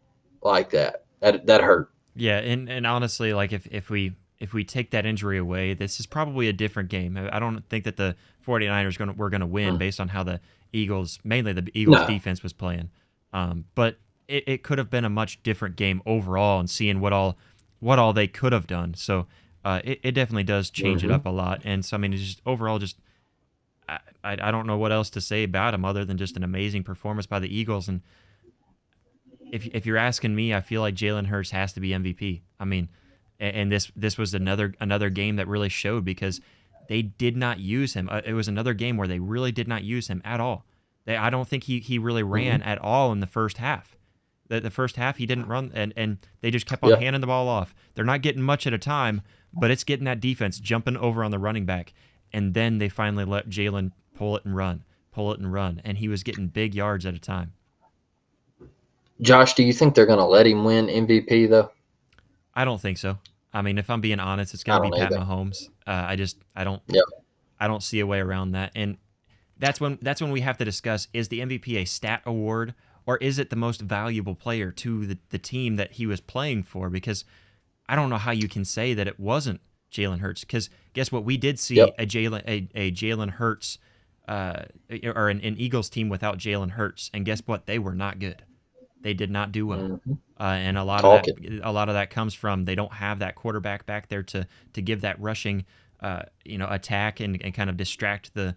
like 0.42 0.70
that. 0.70 1.04
That 1.20 1.46
that 1.46 1.61
hurt. 1.62 1.90
Yeah, 2.14 2.38
and, 2.38 2.68
and 2.68 2.87
honestly, 2.87 3.32
like 3.32 3.52
if, 3.52 3.66
if 3.70 3.88
we 3.88 4.12
if 4.38 4.52
we 4.52 4.64
take 4.64 4.90
that 4.90 5.06
injury 5.06 5.38
away, 5.38 5.72
this 5.75 5.99
is 6.00 6.06
probably 6.06 6.49
a 6.49 6.52
different 6.52 6.88
game. 6.88 7.16
I 7.16 7.38
don't 7.38 7.62
think 7.68 7.84
that 7.84 7.96
the 7.96 8.16
49ers 8.46 8.99
gonna 8.99 9.12
were 9.12 9.30
gonna 9.30 9.46
win 9.46 9.76
Mm. 9.76 9.78
based 9.78 10.00
on 10.00 10.08
how 10.08 10.22
the 10.22 10.40
Eagles, 10.72 11.18
mainly 11.25 11.52
the 11.52 11.68
Eagles 11.75 12.00
No. 12.00 12.06
defense 12.06 12.42
was 12.42 12.52
playing. 12.52 12.90
Um, 13.32 13.66
but 13.75 13.99
it, 14.28 14.44
it 14.46 14.62
could 14.62 14.78
have 14.78 14.90
been 14.90 15.04
a 15.04 15.11
much 15.11 15.42
different 15.42 15.76
game 15.76 16.02
overall 16.06 16.58
and 16.61 16.68
seeing 16.68 17.00
what 17.00 17.12
all 17.12 17.38
what 17.80 17.99
all 17.99 18.12
they 18.12 18.26
could 18.26 18.52
have 18.52 18.66
done. 18.66 18.94
So 18.94 19.26
uh, 19.64 19.80
it, 19.84 20.00
it 20.02 20.12
definitely 20.12 20.42
does 20.44 20.70
change 20.70 21.02
Mhm. 21.02 21.06
it 21.06 21.11
up 21.12 21.25
a 21.25 21.30
lot. 21.30 21.62
And 21.64 21.84
so 21.84 21.96
I 21.96 22.00
mean, 22.00 22.12
it's 22.12 22.22
just 22.22 22.42
overall 22.44 22.78
just 22.78 22.96
I, 23.88 23.99
I 24.25 24.32
I 24.32 24.50
don't 24.50 24.66
know 24.66 24.76
what 24.76 24.92
else 24.92 25.08
to 25.11 25.20
say 25.20 25.44
about 25.44 25.72
him 25.75 25.84
other 25.84 26.04
than 26.04 26.18
just 26.18 26.37
an 26.37 26.42
amazing 26.42 26.82
performance 26.84 27.26
by 27.26 27.38
the 27.38 27.54
Eagles. 27.54 27.88
And 27.88 28.02
if 29.52 29.66
if 29.66 29.87
you're 29.87 29.97
asking 29.99 30.35
me, 30.35 30.52
I 30.52 30.61
feel 30.61 30.80
like 30.80 30.97
Jalen 30.97 31.26
Hurts 31.26 31.50
has 31.52 31.73
to 31.75 31.80
be 31.80 31.90
MVP. 31.90 32.40
I 32.59 32.64
mean, 32.64 32.88
and 33.38 33.71
this 33.71 33.92
this 33.94 34.18
was 34.18 34.35
another 34.35 34.75
another 34.80 35.11
game 35.11 35.37
that 35.37 35.47
really 35.47 35.68
showed 35.68 36.04
because 36.04 36.40
they 36.88 37.02
did 37.02 37.37
not 37.37 37.61
use 37.61 37.94
him. 37.94 38.09
Uh, 38.11 38.21
It 38.25 38.32
was 38.32 38.49
another 38.49 38.75
game 38.75 38.97
where 38.97 39.06
they 39.06 39.21
really 39.21 39.52
did 39.52 39.69
not 39.69 39.84
use 39.84 40.08
him 40.08 40.21
at 40.25 40.41
all. 40.41 40.67
They, 41.04 41.17
I 41.17 41.30
don't 41.30 41.47
think 41.49 41.65
he 41.65 41.78
he 41.78 41.99
really 41.99 42.23
ran 42.25 42.62
at 42.62 42.78
all 42.78 43.12
in 43.12 43.21
the 43.21 43.26
first 43.28 43.58
half. 43.58 43.97
The, 44.49 44.60
the 44.60 44.71
first 44.71 44.97
half 44.97 45.17
he 45.19 45.26
didn't 45.26 45.47
run 45.47 45.71
and, 45.75 45.93
and 45.97 46.19
they 46.41 46.50
just 46.50 46.67
kept 46.67 46.82
on 46.82 46.91
Yeah. 46.91 46.97
handing 46.99 47.21
the 47.21 47.26
ball 47.26 47.49
off. 47.49 47.75
They're 47.95 48.04
not 48.04 48.23
getting 48.23 48.43
much 48.43 48.67
at 48.67 48.73
a 48.75 48.78
time, 48.78 49.23
but 49.54 49.71
it's 49.71 49.84
getting 49.84 50.04
that 50.04 50.21
defense 50.21 50.58
jumping 50.58 50.97
over 50.97 51.23
on 51.25 51.30
the 51.30 51.38
running 51.38 51.65
back. 51.65 51.95
And 52.32 52.52
then 52.54 52.78
they 52.78 52.88
finally 52.88 53.25
let 53.25 53.49
Jalen 53.49 53.93
pull 54.15 54.36
it 54.36 54.45
and 54.45 54.54
run, 54.56 54.84
pull 55.10 55.32
it 55.32 55.38
and 55.41 55.52
run, 55.52 55.80
and 55.84 55.99
he 55.99 56.08
was 56.08 56.23
getting 56.23 56.49
big 56.49 56.75
yards 56.75 57.06
at 57.06 57.15
a 57.15 57.19
time. 57.19 57.52
Josh, 59.23 59.54
do 59.54 59.63
you 59.63 59.73
think 59.73 59.95
they're 59.95 60.06
going 60.06 60.19
to 60.19 60.25
let 60.25 60.47
him 60.47 60.65
win 60.65 60.87
MVP 60.87 61.49
though? 61.49 61.71
I 62.54 62.65
don't 62.65 62.80
think 62.80 62.99
so. 62.99 63.19
I 63.54 63.63
mean, 63.63 63.78
if 63.78 63.89
I'm 63.89 64.00
being 64.00 64.21
honest, 64.21 64.54
it's 64.54 64.65
going 64.65 64.82
to 64.82 64.91
be 64.91 64.99
Pat 64.99 65.13
either. 65.13 65.25
Mahomes. 65.25 65.69
Uh, 65.87 66.04
I 66.08 66.17
just 66.17 66.39
I 66.54 66.65
don't 66.65 66.82
Yep. 66.89 67.04
I 67.61 67.69
don't 67.69 67.82
see 67.82 68.00
a 68.00 68.06
way 68.06 68.21
around 68.21 68.52
that. 68.52 68.73
And 68.75 68.99
that's 69.58 69.80
when 69.80 69.99
that's 70.02 70.21
when 70.21 70.32
we 70.32 70.41
have 70.41 70.58
to 70.58 70.65
discuss 70.65 71.08
is 71.13 71.28
the 71.28 71.41
MVP 71.41 71.76
a 71.76 71.85
stat 71.85 72.23
award 72.26 72.75
or 73.06 73.17
is 73.19 73.39
it 73.39 73.50
the 73.50 73.56
most 73.56 73.80
valuable 73.80 74.35
player 74.35 74.71
to 74.71 75.06
the, 75.06 75.19
the 75.30 75.39
team 75.39 75.76
that 75.76 75.93
he 75.93 76.06
was 76.06 76.21
playing 76.21 76.65
for? 76.65 76.91
Because 76.91 77.25
I 77.89 77.97
don't 77.97 78.11
know 78.11 78.19
how 78.19 78.32
you 78.32 78.49
can 78.49 78.65
say 78.65 78.95
that 78.95 79.06
it 79.06 79.19
wasn't 79.21 79.61
Jalen 79.93 80.21
Hurts. 80.21 80.43
Because 80.43 80.71
guess 80.95 81.13
what? 81.13 81.25
We 81.25 81.37
did 81.37 81.58
see 81.58 81.76
Yep. 81.76 81.95
a 81.99 82.06
Jalen 82.06 82.43
a, 82.49 82.69
a 82.75 82.91
Jalen 82.91 83.30
Hurts 83.30 83.78
uh, 84.28 84.65
or 85.04 85.28
an, 85.28 85.41
an 85.41 85.56
Eagles 85.58 85.89
team 85.91 86.08
without 86.08 86.39
Jalen 86.39 86.71
Hurts, 86.71 87.11
and 87.13 87.25
guess 87.25 87.43
what? 87.45 87.67
They 87.67 87.78
were 87.78 87.95
not 87.95 88.19
good. 88.19 88.43
They 89.02 89.15
did 89.15 89.30
not 89.30 89.52
do 89.52 89.67
well 89.67 90.00
Mhm. 90.06 90.19
uh, 90.38 90.43
and 90.43 90.78
a 90.78 90.84
lot 90.84 91.00
Talking. 91.02 91.36
of 91.36 91.43
that, 91.43 91.69
a 91.69 91.73
lot 91.73 91.88
of 91.88 91.95
that 91.95 92.10
comes 92.10 92.34
from 92.34 92.65
they 92.65 92.75
don't 92.75 92.93
have 92.95 93.19
that 93.21 93.34
quarterback 93.34 93.84
back 93.86 94.08
there 94.08 94.23
to 94.25 94.47
to 94.73 94.82
give 94.82 95.00
that 95.02 95.21
rushing, 95.21 95.65
uh, 96.00 96.23
you 96.45 96.58
know, 96.58 96.67
attack 96.71 97.21
and, 97.21 97.41
and 97.43 97.52
kind 97.54 97.69
of 97.71 97.76
distract 97.76 98.34
the, 98.34 98.54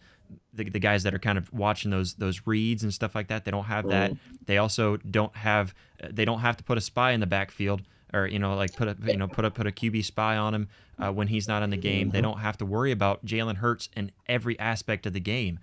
the 0.54 0.70
the 0.70 0.80
guys 0.80 1.04
that 1.04 1.14
are 1.14 1.20
kind 1.20 1.38
of 1.38 1.52
watching 1.54 1.92
those 1.92 2.14
those 2.16 2.42
reads 2.46 2.84
and 2.84 2.94
stuff 2.94 3.16
like 3.16 3.28
that. 3.28 3.46
They 3.46 3.52
don't 3.52 3.66
have 3.66 3.88
that. 3.90 4.12
They 4.46 4.58
also 4.58 4.98
don't 4.98 5.36
have 5.36 5.74
they 6.10 6.26
don't 6.26 6.40
have 6.40 6.58
to 6.58 6.64
put 6.64 6.78
a 6.78 6.82
spy 6.82 7.12
in 7.12 7.20
the 7.20 7.28
backfield 7.28 7.82
or 8.14 8.28
you 8.28 8.40
know 8.40 8.56
like 8.56 8.76
put 8.76 8.88
a 8.88 8.96
you 9.06 9.18
know 9.18 9.28
put 9.28 9.46
a 9.46 9.52
put 9.52 9.68
a 9.68 9.72
QB 9.72 10.04
spy 10.06 10.38
on 10.38 10.54
him 10.54 10.68
uh, 11.00 11.12
when 11.12 11.28
he's 11.28 11.48
not 11.48 11.64
in 11.64 11.70
the 11.72 11.78
game. 11.78 12.12
They 12.12 12.22
don't 12.22 12.40
have 12.40 12.58
to 12.60 12.66
worry 12.66 12.92
about 12.92 13.26
Jalen 13.26 13.58
Hurts 13.58 13.90
in 13.96 14.12
every 14.28 14.58
aspect 14.60 15.06
of 15.06 15.14
the 15.14 15.20
game, 15.20 15.60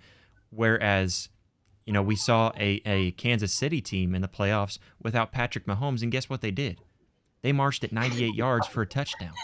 whereas 0.49 1.29
you 1.85 1.93
know, 1.93 2.01
we 2.01 2.15
saw 2.15 2.51
a, 2.57 2.81
a 2.85 3.11
Kansas 3.11 3.53
City 3.53 3.81
team 3.81 4.15
in 4.15 4.21
the 4.21 4.27
playoffs 4.27 4.77
without 5.01 5.31
Patrick 5.31 5.65
Mahomes, 5.65 6.01
and 6.01 6.11
guess 6.11 6.29
what 6.29 6.41
they 6.41 6.51
did? 6.51 6.79
They 7.41 7.51
marched 7.51 7.83
at 7.83 7.91
98 7.91 8.35
yards 8.35 8.67
for 8.67 8.81
a 8.81 8.87
touchdown. 8.87 9.33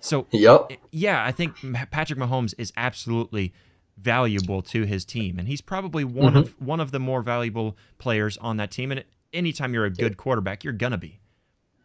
So, 0.00 0.26
Yep. 0.30 0.66
Eh, 0.70 0.76
yeah, 0.90 1.24
I 1.24 1.32
think 1.32 1.56
Patrick 1.90 2.18
Mahomes 2.18 2.54
is 2.58 2.72
absolutely 2.76 3.54
valuable 3.96 4.62
to 4.62 4.84
his 4.84 5.04
team, 5.04 5.38
and 5.38 5.48
he's 5.48 5.60
probably 5.60 6.04
one 6.04 6.36
of 6.36 6.50
mm-hmm. 6.50 6.64
one 6.64 6.80
of 6.80 6.90
the 6.90 6.98
more 6.98 7.22
valuable 7.22 7.76
players 7.98 8.36
on 8.38 8.56
that 8.58 8.70
team. 8.70 8.90
And 8.90 9.04
anytime 9.32 9.72
you're 9.72 9.84
a 9.84 9.90
good 9.90 10.16
quarterback, 10.16 10.64
you're 10.64 10.72
gonna 10.72 10.98
be, 10.98 11.20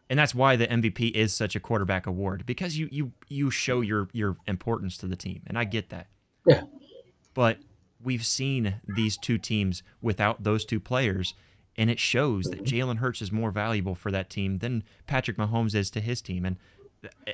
and 0.09 0.19
that's 0.19 0.35
why 0.35 0.55
the 0.55 0.67
MVP 0.67 1.11
is 1.11 1.33
such 1.33 1.55
a 1.55 1.59
quarterback 1.59 2.07
award 2.07 2.45
because 2.45 2.77
you 2.77 2.89
you 2.91 3.11
you 3.27 3.49
show 3.51 3.81
your 3.81 4.09
your 4.11 4.37
importance 4.47 4.97
to 4.97 5.07
the 5.07 5.15
team, 5.15 5.43
and 5.47 5.57
I 5.57 5.63
get 5.63 5.89
that. 5.89 6.07
Yeah. 6.45 6.63
But 7.33 7.59
we've 8.03 8.25
seen 8.25 8.75
these 8.87 9.17
two 9.17 9.37
teams 9.37 9.83
without 10.01 10.43
those 10.43 10.65
two 10.65 10.79
players, 10.79 11.33
and 11.75 11.89
it 11.89 11.99
shows 11.99 12.45
that 12.45 12.63
Jalen 12.63 12.97
Hurts 12.97 13.21
is 13.21 13.31
more 13.31 13.51
valuable 13.51 13.95
for 13.95 14.11
that 14.11 14.29
team 14.29 14.59
than 14.59 14.83
Patrick 15.07 15.37
Mahomes 15.37 15.75
is 15.75 15.89
to 15.91 16.01
his 16.01 16.21
team. 16.21 16.45
And 16.45 16.57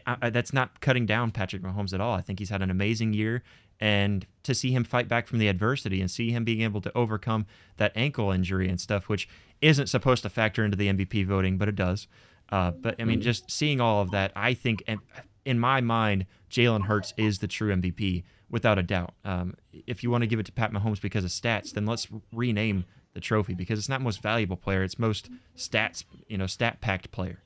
I, 0.05 0.17
I, 0.21 0.29
that's 0.29 0.53
not 0.53 0.81
cutting 0.81 1.05
down 1.05 1.31
Patrick 1.31 1.61
Mahomes 1.61 1.93
at 1.93 2.01
all. 2.01 2.13
I 2.13 2.21
think 2.21 2.39
he's 2.39 2.49
had 2.49 2.61
an 2.61 2.69
amazing 2.69 3.13
year, 3.13 3.43
and 3.79 4.25
to 4.43 4.53
see 4.53 4.71
him 4.71 4.83
fight 4.83 5.07
back 5.07 5.27
from 5.27 5.39
the 5.39 5.47
adversity 5.47 5.99
and 6.01 6.09
see 6.09 6.31
him 6.31 6.43
being 6.43 6.61
able 6.61 6.81
to 6.81 6.91
overcome 6.95 7.45
that 7.77 7.91
ankle 7.95 8.31
injury 8.31 8.69
and 8.69 8.79
stuff, 8.79 9.09
which 9.09 9.27
isn't 9.61 9.87
supposed 9.87 10.23
to 10.23 10.29
factor 10.29 10.63
into 10.63 10.77
the 10.77 10.87
MVP 10.87 11.25
voting, 11.25 11.57
but 11.57 11.67
it 11.67 11.75
does. 11.75 12.07
Uh, 12.49 12.71
but 12.71 12.95
I 12.99 13.05
mean, 13.05 13.21
just 13.21 13.49
seeing 13.49 13.81
all 13.81 14.01
of 14.01 14.11
that, 14.11 14.31
I 14.35 14.53
think, 14.53 14.83
and 14.87 14.99
in 15.45 15.59
my 15.59 15.81
mind, 15.81 16.25
Jalen 16.49 16.85
Hurts 16.85 17.13
is 17.17 17.39
the 17.39 17.47
true 17.47 17.75
MVP 17.75 18.23
without 18.55 18.79
a 18.79 18.83
doubt. 18.83 19.13
Um, 19.25 19.55
if 19.85 20.01
you 20.01 20.09
want 20.09 20.21
to 20.21 20.27
give 20.27 20.39
it 20.39 20.45
to 20.45 20.51
Pat 20.53 20.71
Mahomes 20.71 21.01
because 21.01 21.25
of 21.25 21.29
stats, 21.29 21.73
then 21.73 21.85
let's 21.85 22.07
rename 22.31 22.85
the 23.13 23.19
trophy 23.19 23.53
because 23.53 23.77
it's 23.77 23.89
not 23.89 24.01
most 24.01 24.21
valuable 24.21 24.55
player; 24.55 24.81
it's 24.81 24.97
most 24.97 25.29
stats, 25.57 26.05
you 26.29 26.37
know, 26.37 26.47
stat 26.47 26.79
packed 26.79 27.11
player. 27.11 27.39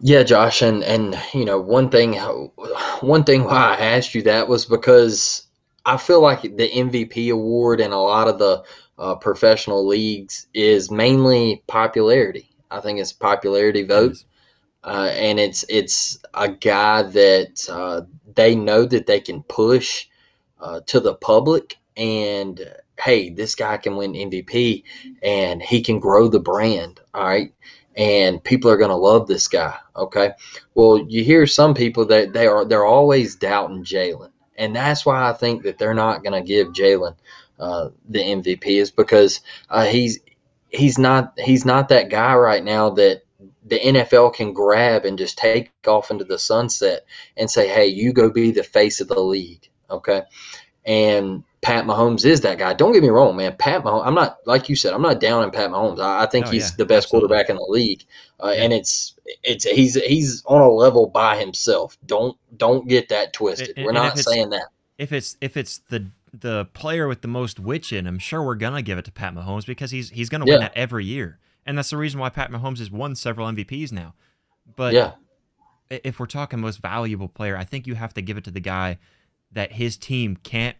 Yeah, 0.00 0.24
Josh, 0.24 0.62
and 0.62 0.82
and 0.82 1.16
you 1.32 1.44
know 1.44 1.60
one 1.60 1.90
thing, 1.90 2.14
one 2.98 3.22
thing 3.22 3.44
why 3.44 3.76
I 3.78 3.84
asked 3.96 4.16
you 4.16 4.22
that 4.22 4.48
was 4.48 4.66
because 4.66 5.46
I 5.86 5.96
feel 5.96 6.20
like 6.20 6.42
the 6.42 6.68
MVP 6.68 7.32
award 7.32 7.80
in 7.80 7.92
a 7.92 8.02
lot 8.02 8.26
of 8.26 8.40
the 8.40 8.64
uh, 8.98 9.14
professional 9.14 9.86
leagues 9.86 10.48
is 10.52 10.90
mainly 10.90 11.62
popularity. 11.68 12.50
I 12.68 12.80
think 12.80 12.98
it's 12.98 13.12
popularity 13.12 13.84
vote, 13.84 14.16
uh, 14.84 15.10
and 15.12 15.38
it's 15.38 15.64
it's 15.68 16.18
a 16.34 16.48
guy 16.48 17.02
that 17.02 17.68
uh, 17.70 18.02
they 18.34 18.54
know 18.54 18.84
that 18.84 19.06
they 19.06 19.20
can 19.20 19.42
push 19.44 20.06
uh, 20.60 20.80
to 20.86 21.00
the 21.00 21.14
public, 21.14 21.76
and 21.96 22.60
hey, 23.00 23.30
this 23.30 23.54
guy 23.54 23.76
can 23.76 23.96
win 23.96 24.12
MVP, 24.12 24.82
and 25.22 25.62
he 25.62 25.82
can 25.82 25.98
grow 25.98 26.28
the 26.28 26.40
brand. 26.40 27.00
All 27.14 27.26
right, 27.26 27.52
and 27.96 28.42
people 28.42 28.70
are 28.70 28.76
going 28.76 28.90
to 28.90 28.96
love 28.96 29.26
this 29.26 29.48
guy. 29.48 29.76
Okay, 29.96 30.30
well, 30.74 30.98
you 31.08 31.24
hear 31.24 31.46
some 31.46 31.74
people 31.74 32.04
that 32.06 32.32
they 32.32 32.46
are 32.46 32.64
they're 32.64 32.86
always 32.86 33.36
doubting 33.36 33.84
Jalen, 33.84 34.30
and 34.56 34.74
that's 34.74 35.04
why 35.04 35.28
I 35.28 35.32
think 35.32 35.62
that 35.64 35.78
they're 35.78 35.94
not 35.94 36.22
going 36.22 36.40
to 36.40 36.46
give 36.46 36.68
Jalen 36.68 37.16
uh, 37.58 37.90
the 38.08 38.20
MVP 38.20 38.66
is 38.66 38.90
because 38.90 39.40
uh, 39.70 39.84
he's 39.84 40.20
he's 40.70 40.98
not 40.98 41.32
he's 41.38 41.64
not 41.64 41.88
that 41.88 42.10
guy 42.10 42.34
right 42.34 42.62
now 42.62 42.90
that 42.90 43.22
the 43.68 43.78
NFL 43.78 44.34
can 44.34 44.52
grab 44.52 45.04
and 45.04 45.18
just 45.18 45.38
take 45.38 45.70
off 45.86 46.10
into 46.10 46.24
the 46.24 46.38
sunset 46.38 47.04
and 47.36 47.50
say, 47.50 47.68
"Hey, 47.68 47.86
you 47.86 48.12
go 48.12 48.30
be 48.30 48.50
the 48.50 48.62
face 48.64 49.00
of 49.00 49.08
the 49.08 49.20
league." 49.20 49.68
Okay, 49.90 50.22
and 50.84 51.42
Pat 51.60 51.84
Mahomes 51.84 52.24
is 52.24 52.40
that 52.42 52.58
guy. 52.58 52.72
Don't 52.72 52.92
get 52.92 53.02
me 53.02 53.08
wrong, 53.08 53.36
man. 53.36 53.56
Pat 53.58 53.82
Mahomes. 53.82 54.06
I'm 54.06 54.14
not 54.14 54.38
like 54.46 54.68
you 54.68 54.76
said. 54.76 54.92
I'm 54.94 55.02
not 55.02 55.20
down 55.20 55.42
in 55.44 55.50
Pat 55.50 55.70
Mahomes. 55.70 55.98
I, 56.00 56.22
I 56.22 56.26
think 56.26 56.46
Oh, 56.46 56.50
he's 56.50 56.70
yeah, 56.70 56.76
the 56.78 56.86
best 56.86 57.06
absolutely. 57.06 57.28
quarterback 57.28 57.50
in 57.50 57.56
the 57.56 57.66
league, 57.68 58.04
uh, 58.42 58.52
Yeah. 58.56 58.62
and 58.64 58.72
it's 58.72 59.14
it's 59.42 59.64
he's 59.64 59.94
he's 59.94 60.42
on 60.46 60.60
a 60.60 60.68
level 60.70 61.06
by 61.06 61.36
himself. 61.36 61.98
Don't 62.06 62.36
don't 62.56 62.88
get 62.88 63.08
that 63.08 63.32
twisted. 63.32 63.72
And- 63.76 63.84
We're 63.84 63.90
and 63.90 63.96
not 63.96 64.18
saying 64.18 64.50
that. 64.50 64.66
if 64.98 65.12
it's 65.12 65.36
if 65.40 65.56
it's 65.56 65.78
the 65.90 66.06
the 66.38 66.66
player 66.74 67.08
with 67.08 67.22
the 67.22 67.28
most 67.28 67.58
witch 67.58 67.92
in 67.92 68.06
him, 68.06 68.18
sure 68.18 68.42
we're 68.42 68.54
gonna 68.54 68.82
give 68.82 68.98
it 68.98 69.04
to 69.06 69.10
Pat 69.12 69.34
Mahomes 69.34 69.66
because 69.66 69.90
he's 69.90 70.10
he's 70.10 70.28
gonna 70.28 70.44
win 70.44 70.54
Yeah. 70.54 70.68
that 70.68 70.72
every 70.76 71.04
year, 71.04 71.38
and 71.68 71.78
that's 71.78 71.90
the 71.90 71.96
reason 71.96 72.18
why 72.18 72.30
Pat 72.30 72.50
Mahomes 72.50 72.78
has 72.78 72.90
won 72.90 73.14
several 73.14 73.46
MVPs 73.46 73.92
now. 73.92 74.14
But 74.74 74.94
yeah, 74.94 75.12
if 75.90 76.18
we're 76.18 76.26
talking 76.26 76.58
most 76.60 76.78
valuable 76.82 77.28
player, 77.28 77.56
I 77.56 77.64
think 77.64 77.86
you 77.86 77.94
have 77.94 78.12
to 78.14 78.22
give 78.22 78.36
it 78.36 78.44
to 78.44 78.50
the 78.50 78.60
guy 78.60 78.98
that 79.52 79.72
his 79.72 79.96
team 79.96 80.36
can't 80.36 80.76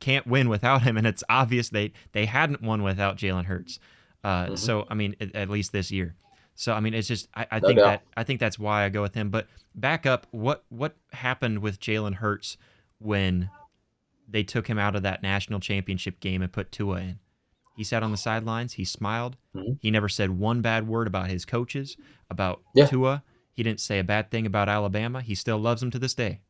can't 0.00 0.26
win 0.26 0.48
without 0.48 0.82
him, 0.82 0.96
and 0.96 1.06
it's 1.06 1.22
obvious 1.28 1.68
they 1.68 1.92
they 2.12 2.26
hadn't 2.26 2.62
won 2.62 2.82
without 2.82 3.16
Jalen 3.16 3.44
Hurts. 3.44 3.78
Uh, 4.24 4.46
Mhm. 4.46 4.58
So 4.58 4.86
I 4.90 4.94
mean, 4.94 5.14
at, 5.20 5.34
at 5.34 5.48
least 5.48 5.72
this 5.72 5.90
year. 5.90 6.14
So 6.54 6.72
I 6.74 6.80
mean, 6.80 6.92
it's 6.94 7.08
just 7.08 7.28
I, 7.34 7.46
I 7.50 7.58
No 7.60 7.68
think 7.68 7.78
doubt. 7.78 7.84
that 7.86 8.02
I 8.16 8.24
think 8.24 8.40
that's 8.40 8.58
why 8.58 8.84
I 8.84 8.88
go 8.88 9.00
with 9.02 9.14
him. 9.14 9.30
But 9.30 9.46
back 9.74 10.04
up, 10.06 10.26
what 10.30 10.64
what 10.68 10.96
happened 11.12 11.60
with 11.60 11.80
Jalen 11.80 12.14
Hurts 12.16 12.56
when 12.98 13.50
they 14.28 14.42
took 14.42 14.66
him 14.68 14.78
out 14.78 14.94
of 14.94 15.02
that 15.02 15.22
national 15.22 15.60
championship 15.60 16.20
game 16.20 16.42
and 16.42 16.52
put 16.52 16.70
Tua 16.70 17.00
in? 17.00 17.18
He 17.80 17.84
sat 17.84 18.02
on 18.02 18.10
the 18.10 18.18
sidelines. 18.18 18.74
He 18.74 18.84
smiled. 18.84 19.38
Mhm. 19.56 19.78
He 19.80 19.90
never 19.90 20.06
said 20.06 20.28
one 20.38 20.60
bad 20.60 20.86
word 20.86 21.06
about 21.06 21.30
his 21.30 21.46
coaches, 21.46 21.96
about 22.28 22.60
Yeah. 22.74 22.84
Tua. 22.84 23.22
He 23.54 23.62
didn't 23.62 23.80
say 23.80 23.98
a 23.98 24.04
bad 24.04 24.30
thing 24.30 24.44
about 24.44 24.68
Alabama. 24.68 25.22
He 25.22 25.34
still 25.34 25.56
loves 25.56 25.80
them 25.80 25.90
to 25.92 25.98
this 25.98 26.12
day. 26.12 26.42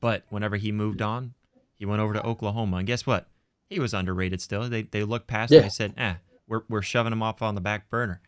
But 0.00 0.24
whenever 0.28 0.56
he 0.56 0.72
moved 0.72 1.00
on, 1.00 1.34
he 1.76 1.84
went 1.86 2.00
over 2.02 2.12
to 2.12 2.26
Oklahoma, 2.26 2.78
and 2.78 2.88
guess 2.88 3.06
what? 3.06 3.28
He 3.70 3.78
was 3.78 3.94
underrated 3.94 4.40
still. 4.40 4.68
They 4.68 4.82
they 4.82 5.04
looked 5.04 5.28
past 5.28 5.52
him. 5.52 5.58
Yeah. 5.58 5.62
They 5.62 5.68
said, 5.68 5.94
"Eh, 5.96 6.14
we're 6.48 6.62
we're 6.68 6.82
shoving 6.82 7.12
him 7.12 7.22
off 7.22 7.40
on 7.40 7.54
the 7.54 7.60
back 7.60 7.88
burner." 7.88 8.20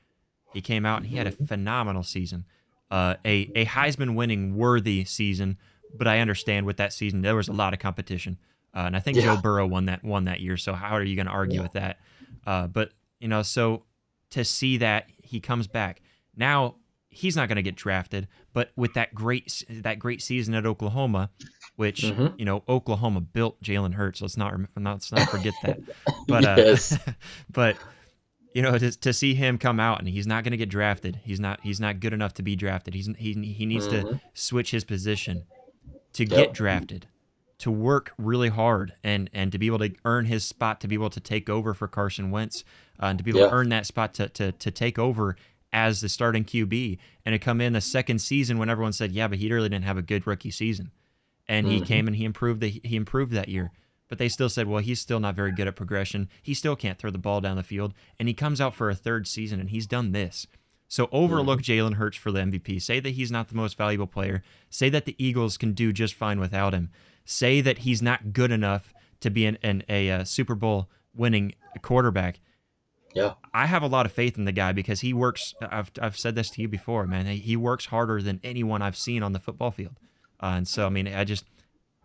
He 0.52 0.60
came 0.60 0.86
out 0.86 0.98
and 0.98 1.06
he 1.08 1.16
had 1.16 1.26
a 1.26 1.32
phenomenal 1.32 2.04
season, 2.04 2.44
uh, 2.92 3.16
a 3.24 3.50
a 3.56 3.64
Heisman 3.66 4.14
winning 4.14 4.54
worthy 4.54 5.04
season. 5.04 5.58
But 5.96 6.06
I 6.06 6.20
understand 6.20 6.64
with 6.64 6.76
that 6.76 6.92
season 6.92 7.22
there 7.22 7.34
was 7.34 7.48
a 7.48 7.52
lot 7.52 7.72
of 7.72 7.80
competition, 7.80 8.38
uh, 8.74 8.80
and 8.86 8.96
I 8.96 9.00
think 9.00 9.16
Yeah. 9.16 9.34
Joe 9.34 9.36
Burrow 9.40 9.66
won 9.66 9.86
that 9.86 10.04
won 10.04 10.24
that 10.24 10.40
year. 10.40 10.56
So 10.56 10.72
how 10.74 10.90
are 10.96 11.02
you 11.02 11.16
going 11.16 11.26
to 11.26 11.32
argue 11.32 11.56
Yeah. 11.56 11.62
with 11.62 11.72
that? 11.74 11.98
Uh, 12.46 12.66
but 12.66 12.92
you 13.20 13.28
know, 13.28 13.42
so 13.42 13.84
to 14.30 14.44
see 14.44 14.76
that 14.78 15.06
he 15.22 15.40
comes 15.40 15.66
back 15.66 16.02
now, 16.36 16.76
he's 17.08 17.34
not 17.36 17.48
going 17.48 17.56
to 17.56 17.62
get 17.62 17.74
drafted. 17.76 18.28
But 18.52 18.70
with 18.76 18.94
that 18.94 19.14
great 19.14 19.64
that 19.70 19.98
great 19.98 20.22
season 20.22 20.54
at 20.54 20.66
Oklahoma, 20.66 21.30
which 21.76 22.02
Mhm. 22.02 22.38
you 22.38 22.44
know 22.44 22.62
Oklahoma 22.68 23.20
built 23.20 23.60
Jalen 23.62 23.94
Hurts. 23.94 24.20
Let's 24.22 24.36
not 24.36 24.54
let's 24.76 25.12
not 25.12 25.28
forget 25.30 25.54
that. 25.62 25.78
But 26.28 26.44
uh, 26.44 26.54
Yes. 26.58 26.98
but 27.50 27.76
you 28.54 28.62
know 28.62 28.76
to, 28.78 28.90
to 28.90 29.12
see 29.12 29.34
him 29.34 29.58
come 29.58 29.78
out 29.80 29.98
and 30.00 30.08
he's 30.08 30.26
not 30.26 30.44
going 30.44 30.50
to 30.52 30.56
get 30.58 30.68
drafted. 30.68 31.20
He's 31.24 31.40
not 31.40 31.60
he's 31.62 31.80
not 31.80 32.00
good 32.00 32.12
enough 32.12 32.34
to 32.34 32.42
be 32.42 32.54
drafted. 32.56 32.94
He's 32.94 33.08
he 33.16 33.32
he 33.52 33.66
needs 33.66 33.86
to 33.88 34.02
Mhm. 34.02 34.20
switch 34.34 34.70
his 34.72 34.84
position 34.84 35.44
to 36.14 36.24
Yep. 36.24 36.30
get 36.30 36.52
drafted, 36.54 37.06
to 37.58 37.70
work 37.70 38.12
really 38.18 38.48
hard 38.48 38.94
and 39.02 39.28
and 39.32 39.50
to 39.52 39.58
be 39.58 39.66
able 39.66 39.78
to 39.80 39.92
earn 40.04 40.24
his 40.26 40.44
spot 40.44 40.80
to 40.80 40.88
be 40.88 40.94
able 40.94 41.10
to 41.10 41.20
take 41.20 41.48
over 41.50 41.74
for 41.74 41.88
Carson 41.88 42.30
Wentz 42.30 42.62
uh, 43.02 43.06
and 43.06 43.18
to 43.18 43.24
be 43.24 43.30
able 43.30 43.40
Yeah. 43.40 43.46
to 43.48 43.52
earn 43.54 43.68
that 43.70 43.86
spot 43.86 44.14
to 44.14 44.28
to 44.30 44.52
to 44.52 44.70
take 44.70 44.98
over 44.98 45.36
as 45.72 46.00
the 46.00 46.08
starting 46.08 46.44
QB 46.44 46.98
and 47.26 47.34
to 47.34 47.38
come 47.38 47.60
in 47.60 47.74
the 47.74 47.80
second 47.80 48.20
season 48.20 48.56
when 48.58 48.70
everyone 48.70 48.92
said, 48.94 49.12
yeah, 49.12 49.28
but 49.28 49.38
he 49.38 49.52
really 49.52 49.68
didn't 49.68 49.84
have 49.84 49.98
a 49.98 50.02
good 50.02 50.26
rookie 50.26 50.50
season, 50.50 50.90
and 51.46 51.66
he 51.66 51.80
Mhm. 51.80 51.86
came 51.86 52.06
and 52.06 52.16
he 52.16 52.24
improved 52.24 52.60
the, 52.62 52.80
he 52.82 52.96
improved 52.96 53.32
that 53.32 53.48
year. 53.50 53.70
But 54.08 54.16
they 54.16 54.30
still 54.30 54.48
said, 54.48 54.66
well, 54.66 54.80
he's 54.82 54.98
still 55.00 55.20
not 55.20 55.34
very 55.36 55.52
good 55.52 55.68
at 55.68 55.76
progression. 55.76 56.30
He 56.42 56.54
still 56.54 56.74
can't 56.74 56.96
throw 56.98 57.10
the 57.10 57.18
ball 57.18 57.42
down 57.42 57.58
the 57.58 57.62
field. 57.62 57.92
And 58.18 58.26
he 58.26 58.32
comes 58.32 58.58
out 58.58 58.74
for 58.74 58.88
a 58.88 58.94
third 58.94 59.26
season 59.26 59.60
and 59.60 59.68
he's 59.68 59.86
done 59.86 60.12
this. 60.12 60.46
So 60.88 61.10
overlook 61.12 61.60
Jalen 61.60 61.96
Hurts 61.96 62.16
for 62.16 62.32
the 62.32 62.40
MVP. 62.40 62.78
Say 62.80 63.00
that 63.00 63.10
he's 63.10 63.30
not 63.30 63.48
the 63.48 63.54
most 63.54 63.76
valuable 63.76 64.06
player. 64.06 64.42
Say 64.70 64.88
that 64.88 65.04
the 65.04 65.14
Eagles 65.22 65.58
can 65.58 65.74
do 65.74 65.92
just 65.92 66.14
fine 66.14 66.40
without 66.40 66.72
him. 66.72 66.88
Say 67.30 67.60
that 67.60 67.78
he's 67.78 68.00
not 68.00 68.32
good 68.32 68.50
enough 68.50 68.94
to 69.20 69.28
be 69.28 69.44
an, 69.44 69.58
an 69.62 69.82
a, 69.88 70.10
uh 70.10 70.24
Super 70.24 70.54
Bowl 70.54 70.88
winning 71.14 71.52
quarterback. 71.82 72.40
Yeah. 73.14 73.34
I 73.52 73.66
have 73.66 73.82
a 73.82 73.86
lot 73.86 74.06
of 74.06 74.12
faith 74.12 74.38
in 74.38 74.46
the 74.46 74.52
guy 74.52 74.72
because 74.72 75.00
he 75.00 75.12
works. 75.12 75.54
I've, 75.60 75.90
I've 76.00 76.16
said 76.16 76.34
this 76.34 76.48
to 76.50 76.62
you 76.62 76.68
before, 76.68 77.06
man. 77.06 77.26
He 77.26 77.36
he 77.36 77.56
works 77.56 77.86
harder 77.86 78.22
than 78.22 78.40
anyone 78.42 78.80
I've 78.80 78.96
seen 78.96 79.22
on 79.22 79.32
the 79.34 79.40
football 79.40 79.70
field. 79.70 79.96
Uh, 80.42 80.54
and 80.56 80.66
so, 80.68 80.86
I 80.86 80.88
mean, 80.88 81.08
I 81.08 81.24
just, 81.24 81.44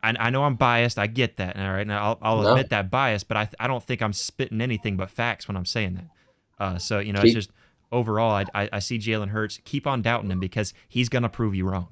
I, 0.02 0.14
I 0.20 0.30
know 0.30 0.44
I'm 0.44 0.56
biased. 0.56 0.98
I 1.00 1.08
get 1.08 1.38
that. 1.38 1.56
All 1.56 1.72
right. 1.72 1.82
And 1.82 1.94
I'll, 1.94 2.18
I'll 2.22 2.42
No. 2.42 2.50
admit 2.50 2.70
that 2.72 2.90
bias, 2.92 3.24
but 3.24 3.38
I, 3.38 3.48
I 3.60 3.68
don't 3.68 3.84
think 3.84 4.02
I'm 4.02 4.12
spitting 4.14 4.60
anything 4.60 4.98
but 4.98 5.10
facts 5.10 5.48
when 5.48 5.56
I'm 5.56 5.66
saying 5.66 5.94
that. 5.96 6.08
Uh, 6.64 6.78
so, 6.80 7.00
you 7.00 7.14
know, 7.14 7.22
Keep- 7.22 7.36
it's 7.38 7.46
just 7.48 7.52
overall, 7.92 8.32
I, 8.32 8.46
I, 8.56 8.70
I 8.74 8.80
see 8.80 8.98
Jalen 8.98 9.30
Hurts. 9.30 9.60
Keep 9.64 9.86
on 9.88 10.02
doubting 10.02 10.32
him 10.32 10.40
because 10.40 10.74
he's 10.90 11.08
going 11.10 11.24
to 11.24 11.30
prove 11.30 11.54
you 11.56 11.70
wrong. 11.70 11.90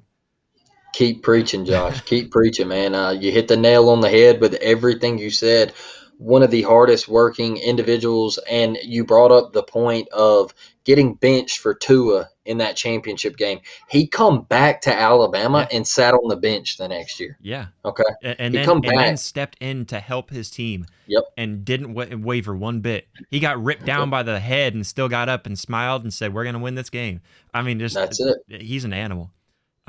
Keep 0.92 1.22
preaching, 1.22 1.64
Josh. 1.64 2.00
Keep 2.02 2.30
preaching, 2.30 2.68
man. 2.68 2.94
Uh, 2.94 3.10
you 3.10 3.32
hit 3.32 3.48
the 3.48 3.56
nail 3.56 3.88
on 3.88 4.00
the 4.00 4.10
head 4.10 4.40
with 4.40 4.54
everything 4.54 5.18
you 5.18 5.30
said. 5.30 5.72
One 6.18 6.42
of 6.42 6.50
the 6.52 6.62
hardest 6.62 7.08
working 7.08 7.56
individuals, 7.56 8.38
and 8.48 8.78
you 8.84 9.04
brought 9.04 9.32
up 9.32 9.52
the 9.52 9.62
point 9.64 10.08
of 10.10 10.54
getting 10.84 11.14
benched 11.14 11.58
for 11.58 11.74
Tua 11.74 12.28
in 12.44 12.58
that 12.58 12.76
championship 12.76 13.36
game. 13.36 13.60
He 13.88 14.06
come 14.06 14.42
back 14.42 14.82
to 14.82 14.94
Alabama 14.94 15.66
Yeah. 15.70 15.76
and 15.78 15.88
sat 15.88 16.12
on 16.14 16.28
the 16.28 16.36
bench 16.36 16.76
the 16.76 16.86
next 16.88 17.18
year. 17.18 17.38
Yeah. 17.40 17.66
Okay, 17.84 18.02
And, 18.22 18.36
and 18.38 18.54
He 18.54 18.60
then, 18.60 18.70
and 18.84 18.98
then 18.98 19.16
stepped 19.16 19.56
in 19.60 19.86
to 19.86 19.98
help 19.98 20.30
his 20.30 20.50
team. 20.50 20.86
Yep. 21.06 21.24
And 21.36 21.64
didn't 21.64 21.94
wa- 21.94 22.06
waver 22.16 22.54
one 22.54 22.80
bit. 22.80 23.08
He 23.30 23.40
got 23.40 23.62
ripped 23.62 23.84
down 23.84 24.10
by 24.10 24.22
the 24.22 24.38
head 24.38 24.74
and 24.74 24.86
still 24.86 25.08
got 25.08 25.28
up 25.28 25.46
and 25.46 25.58
smiled 25.58 26.02
and 26.02 26.12
said, 26.12 26.32
"We're 26.34 26.44
going 26.44 26.54
to 26.54 26.60
win 26.60 26.74
this 26.76 26.90
game." 26.90 27.20
I 27.52 27.62
mean, 27.62 27.78
just 27.80 27.94
that's 27.96 28.20
it. 28.20 28.62
he's 28.62 28.84
an 28.84 28.92
animal. 28.92 29.30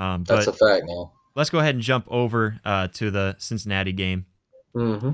Um, 0.04 0.24
That's 0.26 0.48
a 0.48 0.54
fact 0.54 0.84
now. 0.86 1.12
let's 1.36 1.50
go 1.50 1.60
ahead 1.60 1.76
and 1.76 1.84
jump 1.84 2.06
over 2.10 2.60
uh, 2.66 2.88
to 2.89 3.12
the 3.12 3.36
Cincinnati 3.39 3.92
game. 3.94 4.26
hmm 4.74 5.12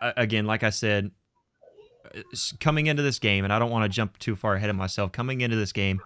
Uh, 0.00 0.12
again, 0.16 0.46
like 0.46 0.62
I 0.62 0.70
said, 0.70 1.10
coming 2.58 2.86
into 2.86 3.02
this 3.02 3.18
game, 3.18 3.44
and 3.44 3.52
I 3.52 3.58
don't 3.58 3.70
want 3.70 3.84
to 3.84 3.88
jump 3.94 4.18
too 4.18 4.36
far 4.36 4.54
ahead 4.54 4.70
of 4.70 4.76
myself. 4.76 5.12
Coming 5.12 5.40
into 5.40 5.56
this 5.56 5.72
game, 5.72 6.00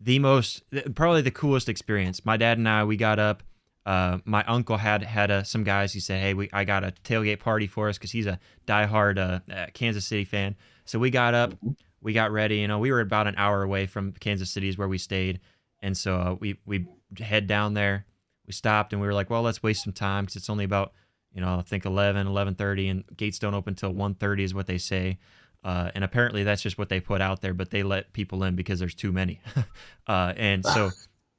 the 0.00 0.18
most, 0.18 0.62
probably 0.94 1.22
the 1.22 1.30
coolest 1.30 1.68
experience. 1.68 2.24
My 2.24 2.36
dad 2.36 2.58
and 2.58 2.68
I, 2.68 2.84
we 2.84 2.96
got 2.96 3.18
up. 3.18 3.42
Uh, 3.84 4.18
my 4.24 4.42
uncle 4.44 4.76
had 4.76 5.02
had 5.02 5.30
uh, 5.30 5.42
some 5.44 5.62
guys. 5.64 5.92
He 5.92 6.00
said, 6.00 6.20
"Hey, 6.20 6.34
we 6.34 6.48
I 6.52 6.64
got 6.64 6.82
a 6.82 6.92
tailgate 7.04 7.38
party 7.38 7.66
for 7.68 7.88
us 7.88 7.96
because 7.98 8.10
he's 8.10 8.26
a 8.26 8.38
diehard 8.66 9.16
uh, 9.18 9.52
uh, 9.52 9.66
Kansas 9.74 10.04
City 10.04 10.24
fan." 10.24 10.56
So 10.84 10.98
we 10.98 11.10
got 11.10 11.34
up, 11.34 11.54
we 12.00 12.12
got 12.12 12.32
ready. 12.32 12.56
You 12.58 12.68
know, 12.68 12.78
we 12.80 12.90
were 12.90 13.00
about 13.00 13.26
an 13.28 13.34
hour 13.36 13.62
away 13.62 13.86
from 13.86 14.12
Kansas 14.12 14.50
City, 14.50 14.68
is 14.68 14.76
where 14.76 14.88
we 14.88 14.98
stayed, 14.98 15.38
and 15.80 15.96
so 15.96 16.16
uh, 16.16 16.36
we 16.38 16.58
we 16.66 16.86
head 17.18 17.46
down 17.46 17.74
there. 17.74 18.06
We 18.46 18.52
stopped 18.52 18.92
and 18.92 19.02
we 19.02 19.08
were 19.08 19.14
like, 19.14 19.30
"Well, 19.30 19.42
let's 19.42 19.62
waste 19.62 19.84
some 19.84 19.92
time 19.92 20.24
because 20.24 20.36
it's 20.36 20.50
only 20.50 20.64
about 20.64 20.92
you 21.36 21.42
know, 21.42 21.58
I 21.58 21.62
think 21.62 21.84
11, 21.84 22.26
11.30, 22.26 22.90
and 22.90 23.04
gates 23.14 23.38
don't 23.38 23.52
open 23.52 23.72
until 23.72 23.92
1.30 23.92 24.40
is 24.40 24.54
what 24.54 24.66
they 24.66 24.78
say. 24.78 25.18
Uh, 25.62 25.90
and 25.94 26.02
apparently 26.02 26.44
that's 26.44 26.62
just 26.62 26.78
what 26.78 26.88
they 26.88 26.98
put 26.98 27.20
out 27.20 27.42
there, 27.42 27.52
but 27.52 27.70
they 27.70 27.82
let 27.82 28.12
people 28.14 28.42
in 28.42 28.56
because 28.56 28.78
there's 28.78 28.94
too 28.94 29.12
many. 29.12 29.40
uh, 30.06 30.32
and 30.36 30.64
so 30.64 30.90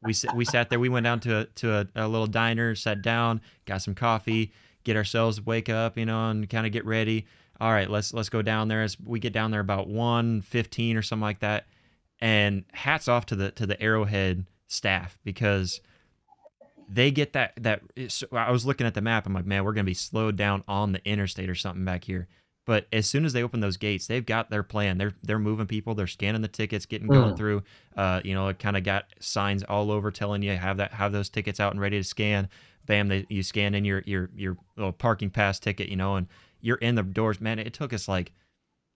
we 0.04 0.14
we 0.36 0.46
sat 0.46 0.70
there. 0.70 0.80
We 0.80 0.90
went 0.90 1.06
down 1.06 1.22
to 1.22 1.40
a, 1.40 1.46
to 1.46 1.74
a, 1.74 1.88
a 1.96 2.08
little 2.08 2.28
diner, 2.28 2.76
sat 2.76 3.02
down, 3.02 3.42
got 3.66 3.82
some 3.82 3.96
coffee, 3.96 4.52
get 4.84 4.96
ourselves 4.96 5.44
wake 5.44 5.70
up, 5.70 5.98
you 5.98 6.06
know, 6.06 6.30
and 6.30 6.48
kind 6.48 6.68
of 6.68 6.74
get 6.74 6.86
ready. 6.86 7.26
All 7.60 7.72
right, 7.72 7.90
let's 7.90 8.14
let's 8.14 8.30
go 8.30 8.42
down 8.42 8.68
there. 8.68 8.84
As 8.84 9.00
we 9.00 9.20
get 9.20 9.34
down 9.34 9.50
there 9.50 9.62
about 9.62 9.88
1.15 9.88 10.98
or 10.98 11.02
something 11.02 11.22
like 11.22 11.40
that. 11.40 11.66
And 12.20 12.66
hats 12.74 13.08
off 13.08 13.26
to 13.28 13.36
the 13.36 13.52
to 13.52 13.66
the 13.68 13.80
Arrowhead 13.82 14.46
staff 14.68 15.18
because 15.24 15.82
they 16.90 17.12
get 17.12 17.34
that 17.34 17.54
that 17.62 17.82
it's- 17.96 18.24
I 18.32 18.52
was 18.52 18.66
looking 18.66 18.88
at 18.88 18.94
the 18.94 19.02
map. 19.02 19.26
I'm 19.28 19.34
like, 19.34 19.46
man, 19.46 19.64
we're 19.64 19.74
gonna 19.74 19.84
be 19.84 19.94
slowed 19.94 20.36
down 20.36 20.64
on 20.68 20.94
the 20.94 21.06
interstate 21.08 21.50
or 21.50 21.56
something 21.56 21.86
back 21.86 22.06
here. 22.06 22.28
But 22.66 22.88
as 22.92 23.08
soon 23.10 23.24
as 23.24 23.32
they 23.34 23.44
open 23.44 23.60
those 23.62 23.78
gates, 23.78 24.08
they've 24.08 24.26
got 24.26 24.50
their 24.50 24.64
plan. 24.64 24.98
They're 24.98 25.14
they're 25.24 25.40
moving 25.40 25.68
people. 25.68 25.96
They're 25.96 26.08
scanning 26.08 26.42
the 26.42 26.48
tickets, 26.48 26.86
getting 26.86 27.08
going 27.08 27.34
Mm. 27.34 27.38
through. 27.38 27.64
Uh, 27.96 28.22
you 28.26 28.34
know, 28.34 28.48
it 28.48 28.60
kind 28.60 28.76
of 28.76 28.84
got 28.84 29.06
signs 29.20 29.64
all 29.64 29.92
over 29.92 30.12
telling 30.12 30.42
you 30.42 30.56
have 30.58 30.78
that 30.78 30.94
have 30.94 31.12
those 31.12 31.30
tickets 31.30 31.60
out 31.60 31.72
and 31.74 31.80
ready 31.80 31.98
to 31.98 32.04
scan. 32.04 32.50
Bam, 32.86 33.10
they, 33.10 33.26
you 33.30 33.44
scan 33.44 33.76
in 33.76 33.86
your 33.86 34.02
your 34.06 34.30
your 34.36 34.58
little 34.76 34.92
parking 34.92 35.30
pass 35.30 35.60
ticket, 35.60 35.88
you 35.90 35.96
know, 35.96 36.16
and 36.16 36.28
you're 36.62 36.78
in 36.78 36.96
the 36.96 37.04
doors. 37.04 37.40
Man, 37.40 37.60
it 37.60 37.74
took 37.74 37.94
us 37.94 38.08
like 38.08 38.32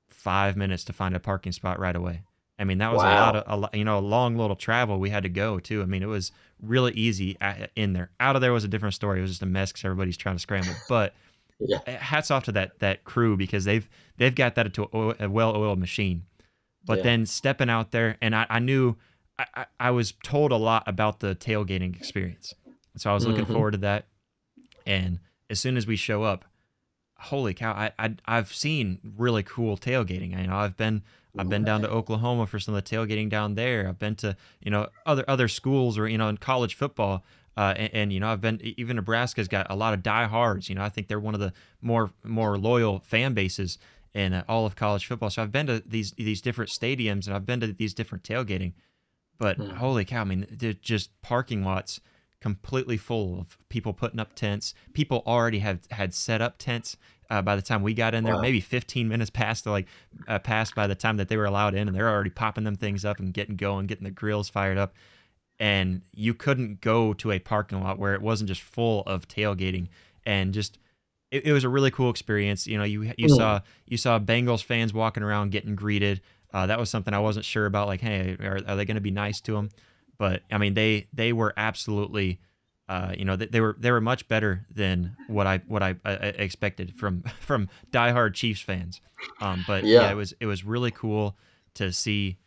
five 0.09 0.57
minutes 0.57 0.83
to 0.85 0.93
find 0.93 1.15
a 1.15 1.19
parking 1.19 1.51
spot 1.51 1.79
right 1.79 1.95
away. 1.95 2.23
I 2.61 2.63
mean, 2.63 2.77
that 2.77 2.93
was 2.93 3.01
wow. 3.01 3.11
a 3.11 3.19
lot 3.19 3.35
of 3.35 3.69
a 3.73 3.77
you 3.77 3.83
know 3.83 3.97
a 3.97 3.99
long 3.99 4.37
little 4.37 4.55
travel 4.55 4.99
we 4.99 5.09
had 5.09 5.23
to 5.23 5.29
go 5.29 5.59
too. 5.59 5.81
I 5.81 5.85
mean, 5.85 6.03
it 6.03 6.07
was 6.07 6.31
really 6.61 6.93
easy 6.93 7.35
in 7.75 7.93
there. 7.93 8.11
Out 8.19 8.35
of 8.35 8.41
there 8.41 8.53
was 8.53 8.63
a 8.63 8.67
different 8.67 8.93
story. 8.93 9.17
It 9.17 9.23
was 9.23 9.31
just 9.31 9.41
a 9.41 9.47
mess 9.47 9.71
because 9.71 9.83
everybody's 9.83 10.15
trying 10.15 10.35
to 10.35 10.39
scramble. 10.39 10.73
But 10.87 11.15
yeah. 11.59 11.79
Eh, 11.87 11.97
hats 11.97 12.29
off 12.29 12.43
to 12.45 12.51
that 12.51 12.77
that 12.79 13.03
crew 13.03 13.35
because 13.35 13.65
they've 13.65 13.89
they've 14.17 14.35
got 14.35 14.53
that 14.55 14.67
into 14.67 14.87
a, 14.93 15.25
a 15.25 15.29
well-oiled 15.29 15.79
machine. 15.79 16.23
But 16.85 16.99
yeah. 16.99 17.03
then 17.03 17.25
stepping 17.25 17.69
out 17.69 17.91
there, 17.91 18.17
and 18.21 18.35
I, 18.35 18.45
I 18.49 18.59
knew 18.59 18.95
I, 19.39 19.65
I, 19.79 19.91
was 19.91 20.13
told 20.23 20.51
a 20.51 20.55
lot 20.55 20.83
about 20.87 21.19
the 21.19 21.35
tailgating 21.35 21.95
experience, 21.95 22.53
so 22.97 23.09
I 23.09 23.13
was 23.13 23.25
looking 23.25 23.43
mm-hmm. 23.43 23.53
forward 23.53 23.71
to 23.71 23.77
that. 23.79 24.05
And 24.85 25.19
as 25.49 25.59
soon 25.59 25.77
as 25.77 25.85
we 25.85 25.95
show 25.95 26.23
up, 26.23 26.45
holy 27.21 27.53
cow! 27.53 27.71
I, 27.71 27.91
I 27.97 28.15
I've 28.25 28.53
seen 28.53 28.99
really 29.17 29.43
cool 29.43 29.77
tailgating. 29.77 30.35
I 30.35 30.41
you 30.41 30.47
know 30.47 30.57
I've 30.57 30.77
been 30.77 31.03
I've 31.37 31.49
been 31.49 31.63
down 31.63 31.81
to 31.81 31.89
Oklahoma 31.89 32.45
for 32.45 32.59
some 32.59 32.75
of 32.75 32.83
the 32.83 32.95
tailgating 32.95 33.29
down 33.29 33.55
there. 33.55 33.87
I've 33.87 33.99
been 33.99 34.15
to 34.15 34.35
you 34.61 34.71
know 34.71 34.89
other 35.05 35.23
other 35.27 35.47
schools 35.47 35.97
or 35.97 36.07
you 36.07 36.17
know 36.17 36.29
in 36.29 36.37
college 36.37 36.75
football. 36.75 37.23
Uh, 37.57 37.73
and, 37.75 37.93
and, 37.93 38.13
you 38.13 38.19
know, 38.21 38.29
I've 38.29 38.39
been 38.39 38.61
even 38.63 38.95
Nebraska's 38.95 39.49
got 39.49 39.67
a 39.69 39.75
lot 39.75 39.93
of 39.93 40.01
diehards. 40.01 40.69
You 40.69 40.75
know, 40.75 40.83
I 40.83 40.89
think 40.89 41.09
they're 41.09 41.19
one 41.19 41.33
of 41.33 41.41
the 41.41 41.51
more 41.81 42.11
more 42.23 42.57
loyal 42.57 42.99
fan 42.99 43.33
bases 43.33 43.77
in 44.13 44.33
uh, 44.33 44.43
all 44.47 44.65
of 44.65 44.75
college 44.75 45.05
football. 45.05 45.29
So 45.29 45.41
I've 45.41 45.51
been 45.51 45.67
to 45.67 45.83
these 45.85 46.11
these 46.13 46.41
different 46.41 46.71
stadiums 46.71 47.27
and 47.27 47.35
I've 47.35 47.45
been 47.45 47.59
to 47.59 47.67
these 47.67 47.93
different 47.93 48.23
tailgating. 48.23 48.73
But 49.37 49.57
mm. 49.57 49.73
holy 49.73 50.05
cow! 50.05 50.21
I 50.21 50.23
mean, 50.23 50.47
they're 50.49 50.73
just 50.73 51.09
parking 51.21 51.63
lots 51.63 51.99
completely 52.41 52.97
full 52.97 53.39
of 53.39 53.57
people 53.69 53.93
putting 53.93 54.19
up 54.19 54.33
tents. 54.33 54.73
People 54.93 55.23
already 55.25 55.59
have 55.59 55.79
had 55.91 56.13
set 56.13 56.41
up 56.41 56.57
tents 56.57 56.97
uh, 57.29 57.41
by 57.41 57.55
the 57.55 57.61
time 57.61 57.81
we 57.81 57.93
got 57.93 58.13
in 58.13 58.23
there. 58.23 58.35
Wow. 58.35 58.41
Maybe 58.41 58.59
15 58.59 59.07
minutes 59.07 59.29
past 59.29 59.65
like 59.65 59.87
uh, 60.27 60.39
passed 60.39 60.75
by 60.75 60.87
the 60.87 60.95
time 60.95 61.17
that 61.17 61.29
they 61.29 61.37
were 61.37 61.45
allowed 61.45 61.75
in, 61.75 61.87
and 61.87 61.95
they're 61.95 62.09
already 62.09 62.29
popping 62.29 62.65
them 62.65 62.75
things 62.75 63.05
up 63.05 63.19
and 63.19 63.33
getting 63.33 63.55
going, 63.55 63.87
getting 63.87 64.03
the 64.03 64.11
grills 64.11 64.49
fired 64.49 64.77
up. 64.77 64.93
And 65.59 66.01
you 66.11 66.33
couldn't 66.33 66.81
go 66.81 67.13
to 67.13 67.31
a 67.31 67.39
parking 67.39 67.81
lot 67.81 67.99
where 67.99 68.15
it 68.15 68.21
wasn't 68.21 68.47
just 68.47 68.61
full 68.61 69.03
of 69.05 69.27
tailgating 69.27 69.89
and 70.25 70.53
just 70.53 70.79
it, 71.29 71.45
it 71.45 71.53
was 71.53 71.63
a 71.63 71.69
really 71.69 71.91
cool 71.91 72.09
experience. 72.09 72.67
You 72.67 72.77
know, 72.77 72.83
you 72.83 73.03
you 73.17 73.27
mm. 73.27 73.35
saw 73.35 73.61
you 73.85 73.97
saw 73.97 74.19
Bengals 74.19 74.63
fans 74.63 74.93
walking 74.93 75.23
around 75.23 75.51
getting 75.51 75.75
greeted. 75.75 76.21
Uh, 76.53 76.67
that 76.67 76.79
was 76.79 76.89
something 76.89 77.13
I 77.13 77.19
wasn't 77.19 77.45
sure 77.45 77.65
about. 77.65 77.87
Like, 77.87 78.01
hey, 78.01 78.35
are, 78.41 78.59
are 78.67 78.75
they 78.75 78.83
going 78.83 78.95
to 78.95 79.01
be 79.01 79.11
nice 79.11 79.39
to 79.41 79.53
them? 79.53 79.69
But 80.21 80.43
I 80.51 80.59
mean, 80.59 80.75
they 80.75 81.07
they 81.11 81.33
were 81.33 81.51
absolutely, 81.57 82.39
uh, 82.87 83.15
you 83.17 83.25
know, 83.25 83.35
they, 83.35 83.47
they, 83.47 83.59
were 83.59 83.75
they 83.79 83.89
were 83.89 83.99
much 83.99 84.27
better 84.27 84.67
than 84.69 85.17
what 85.25 85.47
I 85.47 85.61
what 85.67 85.81
I, 85.81 85.95
I 86.05 86.11
expected 86.11 86.93
from 86.93 87.23
from 87.39 87.69
diehard 87.89 88.35
Chiefs 88.35 88.61
fans. 88.61 89.01
Um, 89.39 89.65
but 89.65 89.83
yeah. 89.83 90.01
yeah, 90.01 90.11
it 90.11 90.13
was 90.13 90.35
it 90.39 90.45
was 90.45 90.63
really 90.63 90.91
cool 90.91 91.35
to 91.73 91.91
see 91.91 92.37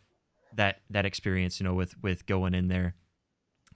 that 0.53 0.79
that 0.89 1.05
experience. 1.05 1.59
You 1.59 1.65
know, 1.65 1.73
with 1.73 2.01
with 2.01 2.25
going 2.25 2.53
in 2.53 2.69
there. 2.69 2.95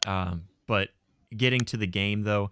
Um, 0.07 0.45
but 0.65 0.91
getting 1.35 1.59
to 1.65 1.75
the 1.75 1.85
game 1.85 2.23
though, 2.23 2.51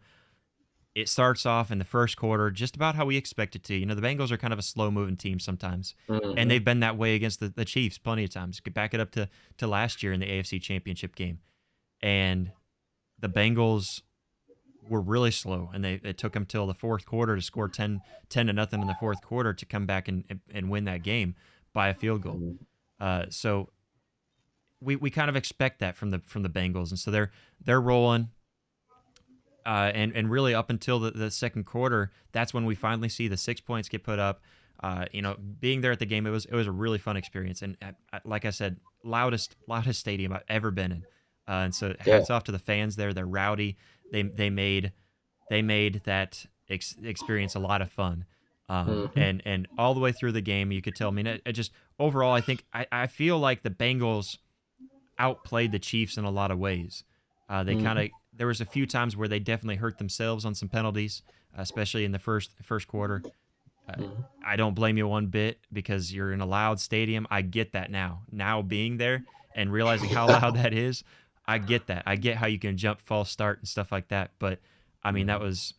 it 0.97 1.07
starts 1.07 1.45
off 1.45 1.69
in 1.69 1.77
the 1.77 1.85
first 1.85 2.17
quarter 2.17 2.49
just 2.49 2.75
about 2.75 2.95
how 2.95 3.05
we 3.05 3.17
expect 3.17 3.55
it 3.55 3.63
to. 3.65 3.75
You 3.75 3.85
know, 3.85 3.93
the 3.93 4.01
Bengals 4.01 4.31
are 4.31 4.37
kind 4.37 4.51
of 4.51 4.57
a 4.57 4.63
slow 4.63 4.89
moving 4.89 5.15
team 5.15 5.39
sometimes, 5.39 5.93
mm-hmm. 6.09 6.33
and 6.35 6.49
they've 6.49 6.63
been 6.63 6.79
that 6.79 6.97
way 6.97 7.13
against 7.13 7.39
the, 7.39 7.49
the 7.49 7.65
Chiefs 7.65 7.99
plenty 7.99 8.23
of 8.23 8.31
times. 8.31 8.59
Could 8.59 8.73
back 8.73 8.95
it 8.95 8.99
up 8.99 9.11
to 9.11 9.29
to 9.57 9.67
last 9.67 10.01
year 10.01 10.11
in 10.11 10.19
the 10.19 10.25
AFC 10.25 10.59
Championship 10.59 11.15
game, 11.15 11.37
and 12.01 12.51
the 13.19 13.29
Bengals 13.29 14.01
were 14.89 14.99
really 14.99 15.29
slow, 15.29 15.69
and 15.71 15.85
they 15.85 15.99
it 16.03 16.17
took 16.17 16.33
them 16.33 16.47
till 16.47 16.65
the 16.65 16.73
fourth 16.73 17.05
quarter 17.05 17.35
to 17.35 17.43
score 17.43 17.67
10, 17.67 18.01
10 18.29 18.47
to 18.47 18.53
nothing 18.53 18.81
in 18.81 18.87
the 18.87 18.97
fourth 18.99 19.21
quarter 19.21 19.53
to 19.53 19.65
come 19.67 19.85
back 19.85 20.07
and 20.07 20.23
and 20.51 20.71
win 20.71 20.85
that 20.85 21.03
game 21.03 21.35
by 21.73 21.89
a 21.89 21.93
field 21.93 22.23
goal. 22.23 22.37
Mm-hmm. 22.37 22.55
Uh, 22.99 23.25
so 23.29 23.69
we 24.81 24.95
we 24.95 25.11
kind 25.11 25.29
of 25.29 25.35
expect 25.35 25.77
that 25.77 25.95
from 25.95 26.09
the 26.09 26.23
from 26.25 26.41
the 26.41 26.49
Bengals, 26.49 26.89
and 26.89 26.97
so 26.97 27.11
they're 27.11 27.29
they're 27.63 27.79
rolling 27.79 28.29
uh, 29.67 29.91
and 29.93 30.15
and 30.15 30.31
really 30.31 30.55
up 30.55 30.69
until 30.69 30.99
the, 30.99 31.11
the 31.11 31.29
second 31.29 31.65
quarter, 31.65 32.09
that's 32.31 32.53
when 32.53 32.65
we 32.65 32.73
finally 32.73 33.09
see 33.09 33.27
the 33.27 33.35
six 33.35 33.59
points 33.59 33.89
get 33.89 34.01
put 34.01 34.17
up. 34.17 34.41
Uh, 34.81 35.05
you 35.11 35.21
know, 35.21 35.35
being 35.59 35.81
there 35.81 35.91
at 35.91 35.99
the 35.99 36.05
game, 36.05 36.25
it 36.25 36.29
was 36.29 36.45
it 36.45 36.55
was 36.55 36.67
a 36.67 36.71
really 36.71 36.97
fun 36.97 37.17
experience, 37.17 37.61
and 37.61 37.75
uh, 37.81 38.19
like 38.23 38.45
I 38.45 38.51
said, 38.51 38.77
loudest 39.03 39.57
loudest 39.67 39.99
stadium 39.99 40.31
I've 40.31 40.43
ever 40.47 40.71
been 40.71 40.91
in. 40.93 41.03
Uh, 41.49 41.63
and 41.65 41.75
so 41.75 41.93
hats 41.99 42.29
yeah. 42.29 42.35
off 42.35 42.45
to 42.45 42.51
the 42.53 42.59
fans 42.59 42.95
there. 42.95 43.13
They're 43.13 43.25
rowdy. 43.25 43.75
They 44.11 44.23
they 44.23 44.49
made 44.49 44.93
they 45.49 45.61
made 45.61 46.01
that 46.05 46.45
ex- 46.69 46.95
experience 47.03 47.55
a 47.55 47.59
lot 47.59 47.81
of 47.81 47.91
fun. 47.91 48.25
Um, 48.69 48.87
mm-hmm. 48.87 49.19
and 49.19 49.41
and 49.45 49.67
all 49.77 49.93
the 49.93 49.99
way 49.99 50.13
through 50.13 50.31
the 50.31 50.41
game, 50.41 50.71
you 50.71 50.81
could 50.81 50.95
tell. 50.95 51.09
I 51.09 51.11
mean, 51.11 51.27
it, 51.27 51.41
it 51.45 51.53
just 51.53 51.73
overall, 51.99 52.33
I 52.33 52.41
think 52.41 52.63
I, 52.73 52.85
I 52.89 53.07
feel 53.07 53.37
like 53.37 53.63
the 53.63 53.69
Bengals 53.69 54.37
outplayed 55.19 55.73
the 55.73 55.79
Chiefs 55.79 56.15
in 56.15 56.23
a 56.23 56.31
lot 56.31 56.51
of 56.51 56.57
ways. 56.57 57.03
Uh, 57.49 57.63
they 57.63 57.75
mm-hmm. 57.75 57.85
kind 57.85 57.99
of 57.99 58.09
there 58.37 58.47
was 58.47 58.61
a 58.61 58.65
few 58.65 58.85
times 58.85 59.17
where 59.17 59.27
they 59.27 59.39
definitely 59.39 59.75
hurt 59.75 59.97
themselves 59.97 60.45
on 60.45 60.55
some 60.55 60.69
penalties, 60.69 61.21
especially 61.57 62.05
in 62.05 62.11
the 62.11 62.19
first 62.19 62.51
first 62.63 62.87
quarter. 62.87 63.23
Uh, 63.89 63.93
mm-hmm. 63.93 64.21
I 64.45 64.55
don't 64.55 64.73
blame 64.73 64.97
you 64.97 65.07
one 65.07 65.27
bit 65.27 65.59
because 65.71 66.13
you're 66.13 66.33
in 66.33 66.41
a 66.41 66.45
loud 66.45 66.79
stadium. 66.79 67.25
I 67.29 67.41
get 67.41 67.73
that 67.73 67.89
now. 67.89 68.23
Now 68.31 68.61
being 68.61 68.97
there 68.97 69.23
and 69.55 69.71
realizing 69.71 70.09
how 70.09 70.27
loud 70.27 70.55
that 70.55 70.73
is, 70.77 71.03
I 71.47 71.57
get 71.57 71.87
that. 71.87 72.03
I 72.05 72.15
get 72.15 72.37
how 72.37 72.47
you 72.47 72.59
can 72.59 72.77
jump 72.77 73.01
false 73.01 73.29
start 73.29 73.59
and 73.59 73.67
stuff 73.67 73.91
like 73.91 74.09
that. 74.09 74.31
But 74.39 74.59
I 75.03 75.11
mean, 75.11 75.27
that 75.27 75.39
was 75.39 75.73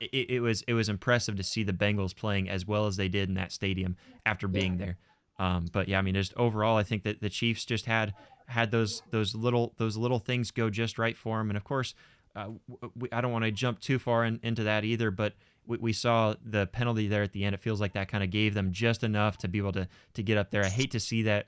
it, 0.00 0.30
it 0.30 0.40
was 0.40 0.62
it 0.62 0.74
was 0.74 0.88
impressive 0.88 1.36
to 1.36 1.42
see 1.42 1.64
the 1.64 1.72
Bengals 1.72 2.14
playing 2.14 2.48
as 2.48 2.66
well 2.66 2.86
as 2.86 2.96
they 2.96 3.08
did 3.08 3.28
in 3.28 3.34
that 3.34 3.52
stadium 3.52 3.96
after 4.24 4.48
being 4.48 4.78
there. 4.78 4.98
Um, 5.38 5.66
but 5.72 5.88
yeah, 5.88 5.98
I 5.98 6.02
mean, 6.02 6.14
just 6.14 6.34
overall, 6.36 6.76
I 6.76 6.82
think 6.84 7.02
that 7.02 7.20
the 7.20 7.30
Chiefs 7.30 7.64
just 7.64 7.86
had 7.86 8.14
had 8.46 8.70
those 8.70 9.02
those 9.10 9.34
little 9.34 9.74
those 9.78 9.96
little 9.96 10.18
things 10.18 10.50
go 10.50 10.70
just 10.70 10.98
right 10.98 11.16
for 11.16 11.40
him. 11.40 11.50
And 11.50 11.56
of 11.56 11.64
course, 11.64 11.94
uh, 12.34 12.48
we, 12.96 13.08
I 13.12 13.20
don't 13.20 13.32
want 13.32 13.44
to 13.44 13.50
jump 13.50 13.80
too 13.80 13.98
far 13.98 14.24
in, 14.24 14.40
into 14.42 14.64
that 14.64 14.84
either, 14.84 15.10
but 15.10 15.34
we, 15.66 15.76
we, 15.78 15.92
saw 15.92 16.34
the 16.44 16.66
penalty 16.66 17.08
there 17.08 17.22
at 17.22 17.32
the 17.32 17.44
end. 17.44 17.54
It 17.54 17.60
feels 17.60 17.80
like 17.80 17.92
that 17.92 18.08
kind 18.08 18.24
of 18.24 18.30
gave 18.30 18.54
them 18.54 18.72
just 18.72 19.04
enough 19.04 19.38
to 19.38 19.48
be 19.48 19.58
able 19.58 19.72
to 19.72 19.88
to 20.14 20.22
get 20.22 20.38
up 20.38 20.50
there. 20.50 20.64
I 20.64 20.68
hate 20.68 20.92
to 20.92 21.00
see 21.00 21.22
that, 21.22 21.46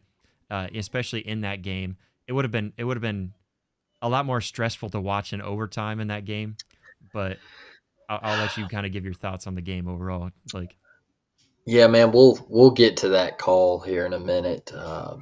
uh, 0.50 0.68
especially 0.74 1.26
in 1.26 1.42
that 1.42 1.62
game. 1.62 1.96
It 2.26 2.32
would 2.32 2.44
have 2.44 2.52
been 2.52 2.72
it 2.76 2.84
would 2.84 2.96
have 2.96 3.02
been 3.02 3.32
a 4.02 4.08
lot 4.08 4.26
more 4.26 4.40
stressful 4.40 4.90
to 4.90 5.00
watch 5.00 5.32
in 5.32 5.40
overtime 5.40 6.00
in 6.00 6.08
that 6.08 6.24
game. 6.24 6.56
But 7.12 7.38
I'll, 8.08 8.20
I'll 8.22 8.38
let 8.38 8.56
you 8.56 8.68
kind 8.68 8.86
of 8.86 8.92
give 8.92 9.04
your 9.04 9.14
thoughts 9.14 9.46
on 9.46 9.54
the 9.54 9.62
game 9.62 9.88
overall. 9.88 10.30
Like, 10.52 10.76
yeah, 11.64 11.86
man, 11.86 12.12
we'll 12.12 12.38
we'll 12.48 12.70
get 12.70 12.98
to 12.98 13.08
that 13.10 13.38
call 13.38 13.80
here 13.80 14.04
in 14.04 14.12
a 14.12 14.20
minute. 14.20 14.70
Uh, 14.74 15.16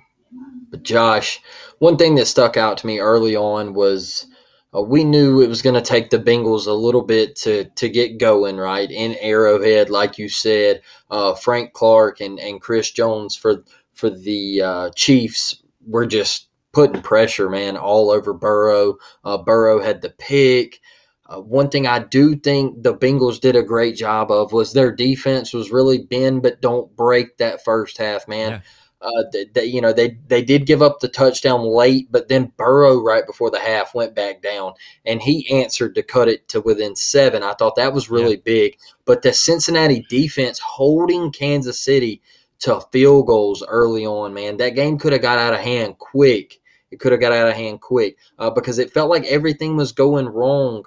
Josh, 0.82 1.40
one 1.78 1.96
thing 1.96 2.14
that 2.16 2.26
stuck 2.26 2.56
out 2.56 2.78
to 2.78 2.86
me 2.86 2.98
early 2.98 3.36
on 3.36 3.74
was 3.74 4.26
uh, 4.74 4.80
we 4.80 5.04
knew 5.04 5.40
it 5.40 5.48
was 5.48 5.62
going 5.62 5.74
to 5.74 5.82
take 5.82 6.10
the 6.10 6.18
Bengals 6.18 6.66
a 6.66 6.72
little 6.72 7.02
bit 7.02 7.36
to 7.36 7.64
to 7.76 7.88
get 7.88 8.18
going 8.18 8.56
right 8.56 8.90
in 8.90 9.16
Arrowhead, 9.20 9.90
like 9.90 10.18
you 10.18 10.28
said. 10.28 10.82
Uh, 11.10 11.34
Frank 11.34 11.72
Clark 11.72 12.20
and, 12.20 12.38
and 12.40 12.60
Chris 12.60 12.90
Jones 12.90 13.36
for 13.36 13.64
for 13.92 14.08
the 14.08 14.62
uh, 14.62 14.90
Chiefs 14.96 15.62
were 15.86 16.06
just 16.06 16.48
putting 16.72 17.02
pressure, 17.02 17.50
man, 17.50 17.76
all 17.76 18.10
over 18.10 18.32
Burrow. 18.32 18.96
Uh, 19.24 19.38
Burrow 19.38 19.82
had 19.82 20.00
the 20.00 20.10
pick. 20.10 20.80
Uh, 21.26 21.40
one 21.40 21.68
thing 21.68 21.86
I 21.86 21.98
do 22.00 22.34
think 22.34 22.82
the 22.82 22.94
Bengals 22.94 23.40
did 23.40 23.56
a 23.56 23.62
great 23.62 23.94
job 23.96 24.30
of 24.30 24.52
was 24.52 24.72
their 24.72 24.90
defense 24.94 25.52
was 25.52 25.70
really 25.70 25.98
bend 25.98 26.42
but 26.42 26.60
don't 26.60 26.94
break 26.96 27.36
that 27.38 27.64
first 27.64 27.98
half, 27.98 28.26
man. 28.26 28.50
Yeah. 28.50 28.60
Uh, 29.02 29.24
they, 29.52 29.64
you 29.64 29.80
know, 29.80 29.92
they 29.92 30.16
they 30.28 30.42
did 30.42 30.64
give 30.64 30.80
up 30.80 31.00
the 31.00 31.08
touchdown 31.08 31.62
late, 31.62 32.06
but 32.12 32.28
then 32.28 32.52
Burrow 32.56 33.02
right 33.02 33.26
before 33.26 33.50
the 33.50 33.58
half 33.58 33.94
went 33.94 34.14
back 34.14 34.40
down, 34.42 34.74
and 35.04 35.20
he 35.20 35.50
answered 35.50 35.96
to 35.96 36.04
cut 36.04 36.28
it 36.28 36.46
to 36.48 36.60
within 36.60 36.94
seven. 36.94 37.42
I 37.42 37.54
thought 37.54 37.76
that 37.76 37.92
was 37.92 38.10
really 38.10 38.36
yeah. 38.36 38.42
big. 38.44 38.76
But 39.04 39.22
the 39.22 39.32
Cincinnati 39.32 40.06
defense 40.08 40.60
holding 40.60 41.32
Kansas 41.32 41.80
City 41.80 42.22
to 42.60 42.80
field 42.92 43.26
goals 43.26 43.64
early 43.66 44.06
on, 44.06 44.34
man, 44.34 44.58
that 44.58 44.76
game 44.76 44.98
could 44.98 45.12
have 45.12 45.22
got 45.22 45.38
out 45.38 45.54
of 45.54 45.60
hand 45.60 45.98
quick. 45.98 46.60
It 46.92 47.00
could 47.00 47.10
have 47.10 47.20
got 47.20 47.32
out 47.32 47.48
of 47.48 47.54
hand 47.54 47.80
quick 47.80 48.18
uh, 48.38 48.50
because 48.50 48.78
it 48.78 48.92
felt 48.92 49.10
like 49.10 49.24
everything 49.24 49.76
was 49.76 49.90
going 49.92 50.28
wrong 50.28 50.84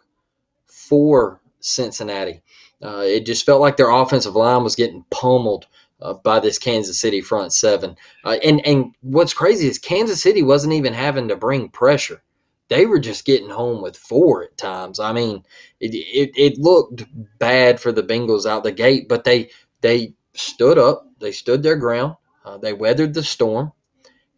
for 0.68 1.42
Cincinnati. 1.60 2.42
Uh, 2.82 3.04
it 3.04 3.26
just 3.26 3.46
felt 3.46 3.60
like 3.60 3.76
their 3.76 3.90
offensive 3.90 4.36
line 4.36 4.64
was 4.64 4.76
getting 4.76 5.04
pummeled 5.10 5.66
uh, 6.02 6.14
by 6.14 6.40
this 6.40 6.60
Kansas 6.60 7.00
City 7.00 7.22
front 7.22 7.54
seven. 7.54 7.96
Uh, 8.24 8.38
and 8.44 8.66
and 8.66 8.94
what's 9.02 9.34
crazy 9.34 9.68
is 9.68 9.80
Kansas 9.80 10.22
City 10.22 10.44
wasn't 10.44 10.74
even 10.74 10.94
having 10.94 11.28
to 11.30 11.36
bring 11.36 11.70
pressure; 11.70 12.22
they 12.68 12.86
were 12.86 13.00
just 13.00 13.26
getting 13.26 13.50
home 13.50 13.82
with 13.82 13.98
four 13.98 14.44
at 14.44 14.58
times. 14.58 15.00
I 15.00 15.14
mean, 15.14 15.44
it 15.80 15.94
it, 15.94 16.32
it 16.36 16.58
looked 16.60 17.04
bad 17.40 17.80
for 17.80 17.92
the 17.92 18.04
Bengals 18.04 18.46
out 18.46 18.64
the 18.64 18.72
gate, 18.72 19.08
but 19.08 19.24
they 19.24 19.50
they 19.82 20.14
stood 20.34 20.78
up, 20.78 21.08
they 21.20 21.32
stood 21.32 21.64
their 21.64 21.78
ground, 21.78 22.16
uh, 22.44 22.58
they 22.58 22.74
weathered 22.74 23.14
the 23.14 23.24
storm, 23.24 23.72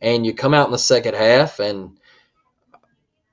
and 0.01 0.25
you 0.25 0.33
come 0.33 0.53
out 0.53 0.67
in 0.67 0.71
the 0.71 0.79
second 0.79 1.15
half 1.15 1.59
and. 1.59 1.97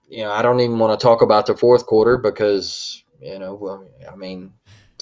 You 0.06 0.22
know, 0.22 0.30
I 0.30 0.42
don't 0.42 0.60
even 0.60 0.78
want 0.78 1.00
to 1.00 1.02
talk 1.02 1.22
about 1.22 1.46
the 1.46 1.56
fourth 1.56 1.86
quarter 1.86 2.18
because 2.18 3.02
you 3.20 3.38
know, 3.38 3.54
well, 3.54 3.88
I 4.10 4.14
mean, 4.14 4.52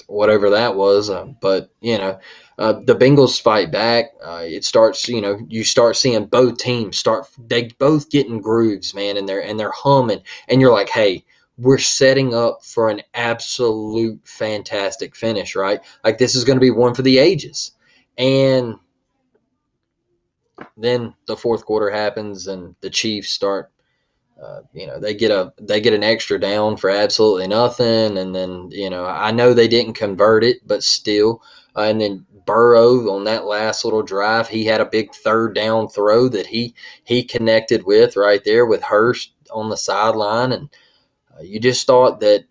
whatever 0.07 0.51
that 0.51 0.75
was. 0.75 1.09
Uh, 1.09 1.25
but 1.41 1.69
you 1.81 1.97
know, 1.97 2.19
uh, 2.57 2.73
the 2.85 2.95
Bengals 2.95 3.41
fight 3.41 3.71
back. 3.71 4.13
Uh, 4.23 4.43
it 4.45 4.63
starts, 4.63 5.07
you 5.07 5.21
know, 5.21 5.39
you 5.47 5.63
start 5.63 5.95
seeing 5.95 6.25
both 6.25 6.57
teams 6.57 6.97
start. 6.97 7.27
They 7.47 7.69
both 7.79 8.09
get 8.09 8.27
in 8.27 8.41
grooves, 8.41 8.93
man, 8.93 9.17
and 9.17 9.27
they're 9.27 9.43
and 9.43 9.59
they're 9.59 9.71
humming, 9.71 10.21
and 10.47 10.61
you're 10.61 10.71
like, 10.71 10.89
hey, 10.89 11.25
we're 11.57 11.77
setting 11.77 12.33
up 12.33 12.63
for 12.63 12.89
an 12.89 13.01
absolute 13.13 14.19
fantastic 14.23 15.15
finish, 15.15 15.55
right? 15.55 15.79
Like 16.03 16.17
this 16.17 16.35
is 16.35 16.43
going 16.43 16.57
to 16.57 16.61
be 16.61 16.71
one 16.71 16.93
for 16.93 17.01
the 17.01 17.17
ages, 17.17 17.71
and 18.17 18.75
then 20.77 21.13
the 21.25 21.37
fourth 21.37 21.65
quarter 21.65 21.89
happens, 21.89 22.47
and 22.47 22.75
the 22.81 22.89
Chiefs 22.89 23.31
start. 23.31 23.71
Uh, 24.41 24.61
you 24.73 24.87
know 24.87 24.99
they 24.99 25.13
get 25.13 25.31
a 25.31 25.53
they 25.61 25.79
get 25.79 25.93
an 25.93 26.03
extra 26.03 26.39
down 26.39 26.75
for 26.75 26.89
absolutely 26.89 27.47
nothing, 27.47 28.17
and 28.17 28.35
then 28.35 28.69
you 28.71 28.89
know 28.89 29.05
I 29.05 29.31
know 29.31 29.53
they 29.53 29.67
didn't 29.67 29.93
convert 29.93 30.43
it, 30.43 30.67
but 30.67 30.83
still, 30.83 31.41
uh, 31.75 31.81
and 31.83 32.01
then 32.01 32.25
Burrow 32.45 33.13
on 33.13 33.23
that 33.25 33.45
last 33.45 33.85
little 33.85 34.03
drive, 34.03 34.47
he 34.47 34.65
had 34.65 34.81
a 34.81 34.85
big 34.85 35.13
third 35.13 35.55
down 35.55 35.87
throw 35.87 36.27
that 36.29 36.47
he 36.47 36.75
he 37.03 37.23
connected 37.23 37.85
with 37.85 38.17
right 38.17 38.43
there 38.43 38.65
with 38.65 38.81
Hurst 38.81 39.31
on 39.51 39.69
the 39.69 39.77
sideline, 39.77 40.51
and 40.51 40.69
uh, 41.37 41.41
you 41.41 41.59
just 41.59 41.85
thought 41.87 42.19
that 42.19 42.45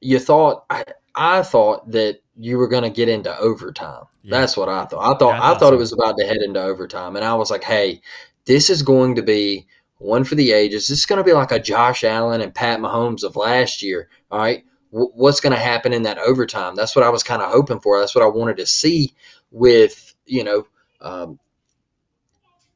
you 0.00 0.18
thought 0.18 0.64
I, 0.70 0.84
I 1.14 1.42
thought 1.42 1.90
that 1.90 2.20
you 2.36 2.56
were 2.58 2.68
going 2.68 2.84
to 2.84 2.90
get 2.90 3.08
into 3.08 3.36
overtime. 3.38 4.04
Yeah. 4.22 4.40
That's 4.40 4.56
what 4.56 4.68
I 4.68 4.84
thought. 4.84 5.16
I 5.16 5.18
thought 5.18 5.34
yeah, 5.34 5.52
I, 5.52 5.58
thought 5.58 5.72
it 5.72 5.78
was 5.78 5.92
about 5.92 6.16
to 6.18 6.26
head 6.26 6.38
into 6.38 6.62
overtime, 6.62 7.16
and 7.16 7.24
I 7.24 7.34
was 7.34 7.50
like, 7.50 7.64
hey, 7.64 8.00
this 8.46 8.70
is 8.70 8.82
going 8.82 9.16
to 9.16 9.22
be 9.22 9.66
one 9.98 10.24
for 10.24 10.34
the 10.34 10.52
ages. 10.52 10.88
This 10.88 10.98
is 11.00 11.06
going 11.06 11.18
to 11.18 11.24
be 11.24 11.32
like 11.32 11.52
a 11.52 11.58
Josh 11.58 12.04
Allen 12.04 12.40
and 12.40 12.54
Pat 12.54 12.80
Mahomes 12.80 13.24
of 13.24 13.36
last 13.36 13.82
year. 13.82 14.08
All 14.30 14.38
right, 14.38 14.64
what's 14.90 15.40
going 15.40 15.54
to 15.54 15.58
happen 15.58 15.92
in 15.92 16.02
that 16.02 16.18
overtime. 16.18 16.74
That's 16.74 16.96
what 16.96 17.04
I 17.04 17.10
was 17.10 17.22
kind 17.22 17.42
of 17.42 17.50
hoping 17.50 17.80
for. 17.80 17.98
That's 17.98 18.14
what 18.14 18.24
I 18.24 18.28
wanted 18.28 18.56
to 18.58 18.66
see 18.66 19.14
with 19.50 20.14
you 20.26 20.44
know 20.44 20.66
um, 21.00 21.38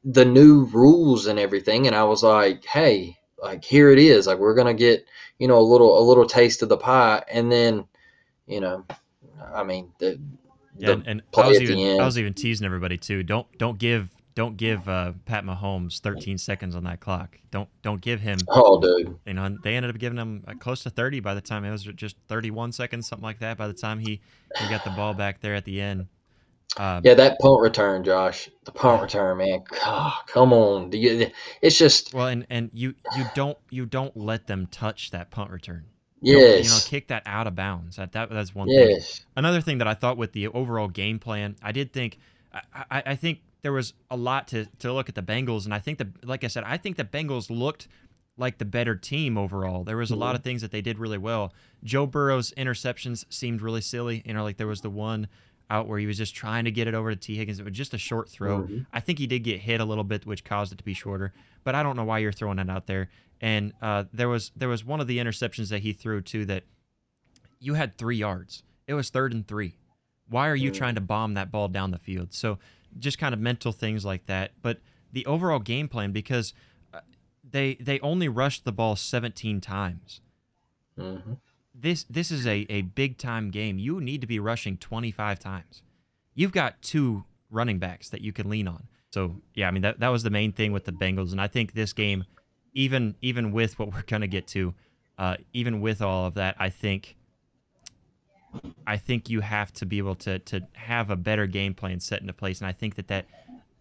the 0.03 0.25
new 0.25 0.65
rules 0.65 1.27
and 1.27 1.39
everything. 1.39 1.87
And 1.87 1.95
I 1.95 2.03
was 2.03 2.23
like, 2.23 2.65
hey, 2.65 3.17
like 3.41 3.63
here 3.63 3.91
it 3.91 3.99
is. 3.99 4.27
Like 4.27 4.39
we're 4.39 4.55
gonna 4.55 4.73
get 4.73 5.05
you 5.39 5.47
know 5.47 5.57
a 5.57 5.61
little 5.61 5.99
a 5.99 6.03
little 6.03 6.25
taste 6.25 6.61
of 6.61 6.69
the 6.69 6.77
pie, 6.77 7.23
and 7.31 7.51
then 7.51 7.85
you 8.47 8.59
know, 8.59 8.85
I 9.53 9.63
mean 9.63 9.91
the. 9.99 10.19
Yeah, 10.75 10.93
and, 10.93 11.07
and 11.07 11.21
I 11.37 11.47
was 11.47 11.61
even 11.61 12.01
I 12.01 12.05
was 12.05 12.17
even 12.17 12.33
teasing 12.33 12.65
everybody 12.65 12.97
too. 12.97 13.21
Don't 13.21 13.45
don't 13.59 13.77
give 13.77 14.09
don't 14.35 14.57
give 14.57 14.89
uh, 14.89 15.13
Pat 15.25 15.45
Mahomes 15.45 15.99
13 15.99 16.37
seconds 16.37 16.75
on 16.75 16.83
that 16.85 16.99
clock. 16.99 17.37
Don't 17.51 17.69
don't 17.81 18.01
give 18.01 18.19
him. 18.19 18.39
Oh, 18.47 18.79
dude. 18.81 19.17
You 19.25 19.33
know, 19.33 19.57
they 19.63 19.75
ended 19.75 19.91
up 19.91 19.99
giving 19.99 20.17
him 20.17 20.43
uh, 20.47 20.53
close 20.55 20.83
to 20.83 20.89
30 20.89 21.19
by 21.19 21.33
the 21.33 21.41
time 21.41 21.63
it 21.65 21.71
was 21.71 21.83
just 21.83 22.15
31 22.27 22.71
seconds, 22.71 23.07
something 23.07 23.23
like 23.23 23.39
that. 23.39 23.57
By 23.57 23.67
the 23.67 23.73
time 23.73 23.99
he 23.99 24.21
he 24.57 24.69
got 24.69 24.83
the 24.83 24.89
ball 24.91 25.13
back 25.13 25.41
there 25.41 25.55
at 25.55 25.65
the 25.65 25.81
end. 25.81 26.07
Uh, 26.77 27.01
yeah, 27.03 27.13
that 27.13 27.37
punt 27.39 27.61
return, 27.61 28.03
Josh. 28.03 28.49
The 28.63 28.71
punt 28.71 28.97
yeah. 28.97 29.03
return, 29.03 29.37
man. 29.37 29.63
God, 29.83 30.13
come 30.27 30.53
on. 30.53 30.89
It's 30.93 31.77
just 31.77 32.13
well, 32.13 32.27
and 32.27 32.47
and 32.49 32.71
you 32.73 32.95
you 33.15 33.25
don't 33.35 33.57
you 33.69 33.85
don't 33.85 34.15
let 34.17 34.47
them 34.47 34.67
touch 34.71 35.11
that 35.11 35.29
punt 35.29 35.51
return. 35.51 35.85
Yes. 36.23 36.65
You 36.65 36.71
know, 36.71 36.79
kick 36.85 37.09
that 37.09 37.23
out 37.25 37.47
of 37.47 37.55
bounds. 37.55 37.97
That, 37.97 38.13
that 38.13 38.29
that's 38.29 38.55
one 38.55 38.69
yes. 38.69 39.19
thing. 39.19 39.25
Another 39.35 39.61
thing 39.61 39.79
that 39.79 39.87
I 39.87 39.93
thought 39.93 40.17
with 40.17 40.31
the 40.31 40.47
overall 40.47 40.87
game 40.87 41.19
plan, 41.19 41.57
I 41.61 41.73
did 41.73 41.91
think, 41.91 42.17
I, 42.53 42.61
I, 42.89 43.03
I 43.07 43.15
think 43.15 43.41
there 43.63 43.71
was 43.73 43.93
a 44.11 44.15
lot 44.15 44.49
to, 44.49 44.65
to 44.79 44.93
look 44.93 45.09
at 45.09 45.15
the 45.15 45.23
Bengals, 45.23 45.65
and 45.65 45.73
I 45.73 45.79
think 45.79 45.97
the 45.97 46.09
like 46.23 46.43
I 46.43 46.47
said, 46.47 46.63
I 46.65 46.77
think 46.77 46.97
the 46.97 47.03
Bengals 47.03 47.49
looked 47.49 47.87
like 48.37 48.57
the 48.57 48.65
better 48.65 48.95
team 48.95 49.37
overall. 49.37 49.83
There 49.83 49.97
was 49.97 50.11
a 50.11 50.15
lot 50.15 50.29
mm-hmm. 50.29 50.35
of 50.35 50.43
things 50.43 50.61
that 50.61 50.71
they 50.71 50.81
did 50.81 50.99
really 50.99 51.17
well. 51.17 51.53
Joe 51.83 52.05
Burrow's 52.05 52.51
interceptions 52.57 53.25
seemed 53.29 53.61
really 53.61 53.81
silly. 53.81 54.21
You 54.25 54.33
know, 54.33 54.43
like 54.43 54.57
there 54.57 54.67
was 54.67 54.81
the 54.81 54.89
one 54.89 55.27
out 55.69 55.87
where 55.87 55.97
he 55.97 56.05
was 56.05 56.17
just 56.17 56.35
trying 56.35 56.65
to 56.65 56.71
get 56.71 56.87
it 56.87 56.93
over 56.93 57.09
to 57.09 57.15
Tee 57.15 57.35
Higgins. 57.35 57.59
It 57.59 57.65
was 57.65 57.73
just 57.73 57.93
a 57.93 57.97
short 57.97 58.29
throw. 58.29 58.61
Mm-hmm. 58.61 58.79
I 58.91 58.99
think 58.99 59.19
he 59.19 59.27
did 59.27 59.39
get 59.39 59.61
hit 59.61 59.79
a 59.79 59.85
little 59.85 60.03
bit, 60.03 60.25
which 60.25 60.43
caused 60.43 60.73
it 60.73 60.77
to 60.77 60.83
be 60.83 60.93
shorter. 60.93 61.33
But 61.63 61.75
I 61.75 61.83
don't 61.83 61.95
know 61.95 62.03
why 62.03 62.19
you're 62.19 62.31
throwing 62.31 62.59
it 62.59 62.69
out 62.69 62.87
there. 62.87 63.09
And 63.39 63.73
uh, 63.81 64.05
there 64.13 64.29
was 64.29 64.51
there 64.55 64.69
was 64.69 64.83
one 64.83 64.99
of 64.99 65.07
the 65.07 65.19
interceptions 65.19 65.69
that 65.69 65.79
he 65.79 65.93
threw 65.93 66.21
too 66.21 66.45
that 66.45 66.63
you 67.59 67.75
had 67.75 67.97
three 67.97 68.17
yards. 68.17 68.63
It 68.87 68.93
was 68.93 69.09
third 69.09 69.31
and 69.31 69.47
three. 69.47 69.75
Why 70.27 70.49
are 70.49 70.55
you 70.55 70.71
mm-hmm. 70.71 70.77
trying 70.77 70.95
to 70.95 71.01
bomb 71.01 71.35
that 71.35 71.51
ball 71.51 71.67
down 71.67 71.91
the 71.91 71.99
field? 71.99 72.33
So 72.33 72.57
just 72.99 73.17
kind 73.17 73.33
of 73.33 73.39
mental 73.39 73.71
things 73.71 74.05
like 74.05 74.25
that. 74.27 74.51
But 74.61 74.79
the 75.11 75.25
overall 75.25 75.59
game 75.59 75.87
plan, 75.87 76.11
because 76.11 76.53
uh, 76.93 76.99
they 77.49 77.75
they 77.75 77.99
only 77.99 78.27
rushed 78.27 78.65
the 78.65 78.71
ball 78.71 78.95
17 78.95 79.61
times. 79.61 80.21
Mm-hmm. 80.97 81.33
This 81.73 82.03
this 82.09 82.31
is 82.31 82.45
a, 82.45 82.65
a 82.69 82.81
big 82.81 83.17
time 83.17 83.49
game. 83.49 83.79
You 83.79 83.99
need 84.01 84.21
to 84.21 84.27
be 84.27 84.39
rushing 84.39 84.77
25 84.77 85.39
times. 85.39 85.81
You've 86.35 86.51
got 86.51 86.81
two 86.81 87.25
running 87.49 87.79
backs 87.79 88.09
that 88.09 88.21
you 88.21 88.33
can 88.33 88.49
lean 88.49 88.67
on. 88.67 88.87
So 89.11 89.35
yeah, 89.53 89.67
I 89.67 89.71
mean 89.71 89.83
that 89.83 89.99
that 89.99 90.09
was 90.09 90.23
the 90.23 90.29
main 90.29 90.51
thing 90.51 90.71
with 90.71 90.85
the 90.85 90.91
Bengals, 90.91 91.31
and 91.31 91.39
I 91.39 91.47
think 91.47 91.73
this 91.73 91.93
game, 91.93 92.25
even 92.73 93.15
even 93.21 93.51
with 93.51 93.77
what 93.77 93.93
we're 93.93 94.03
gonna 94.03 94.27
get 94.27 94.47
to, 94.47 94.73
uh, 95.17 95.37
even 95.53 95.81
with 95.81 96.01
all 96.01 96.25
of 96.25 96.33
that, 96.33 96.55
I 96.59 96.69
think 96.69 97.15
I 98.85 98.97
think 98.97 99.29
you 99.29 99.41
have 99.41 99.71
to 99.73 99.85
be 99.85 99.97
able 99.97 100.15
to 100.15 100.39
to 100.39 100.61
have 100.73 101.09
a 101.09 101.15
better 101.15 101.47
game 101.47 101.73
plan 101.73 101.99
set 101.99 102.21
into 102.21 102.33
place, 102.33 102.59
and 102.59 102.67
I 102.67 102.73
think 102.73 102.95
that 102.95 103.07
that 103.07 103.25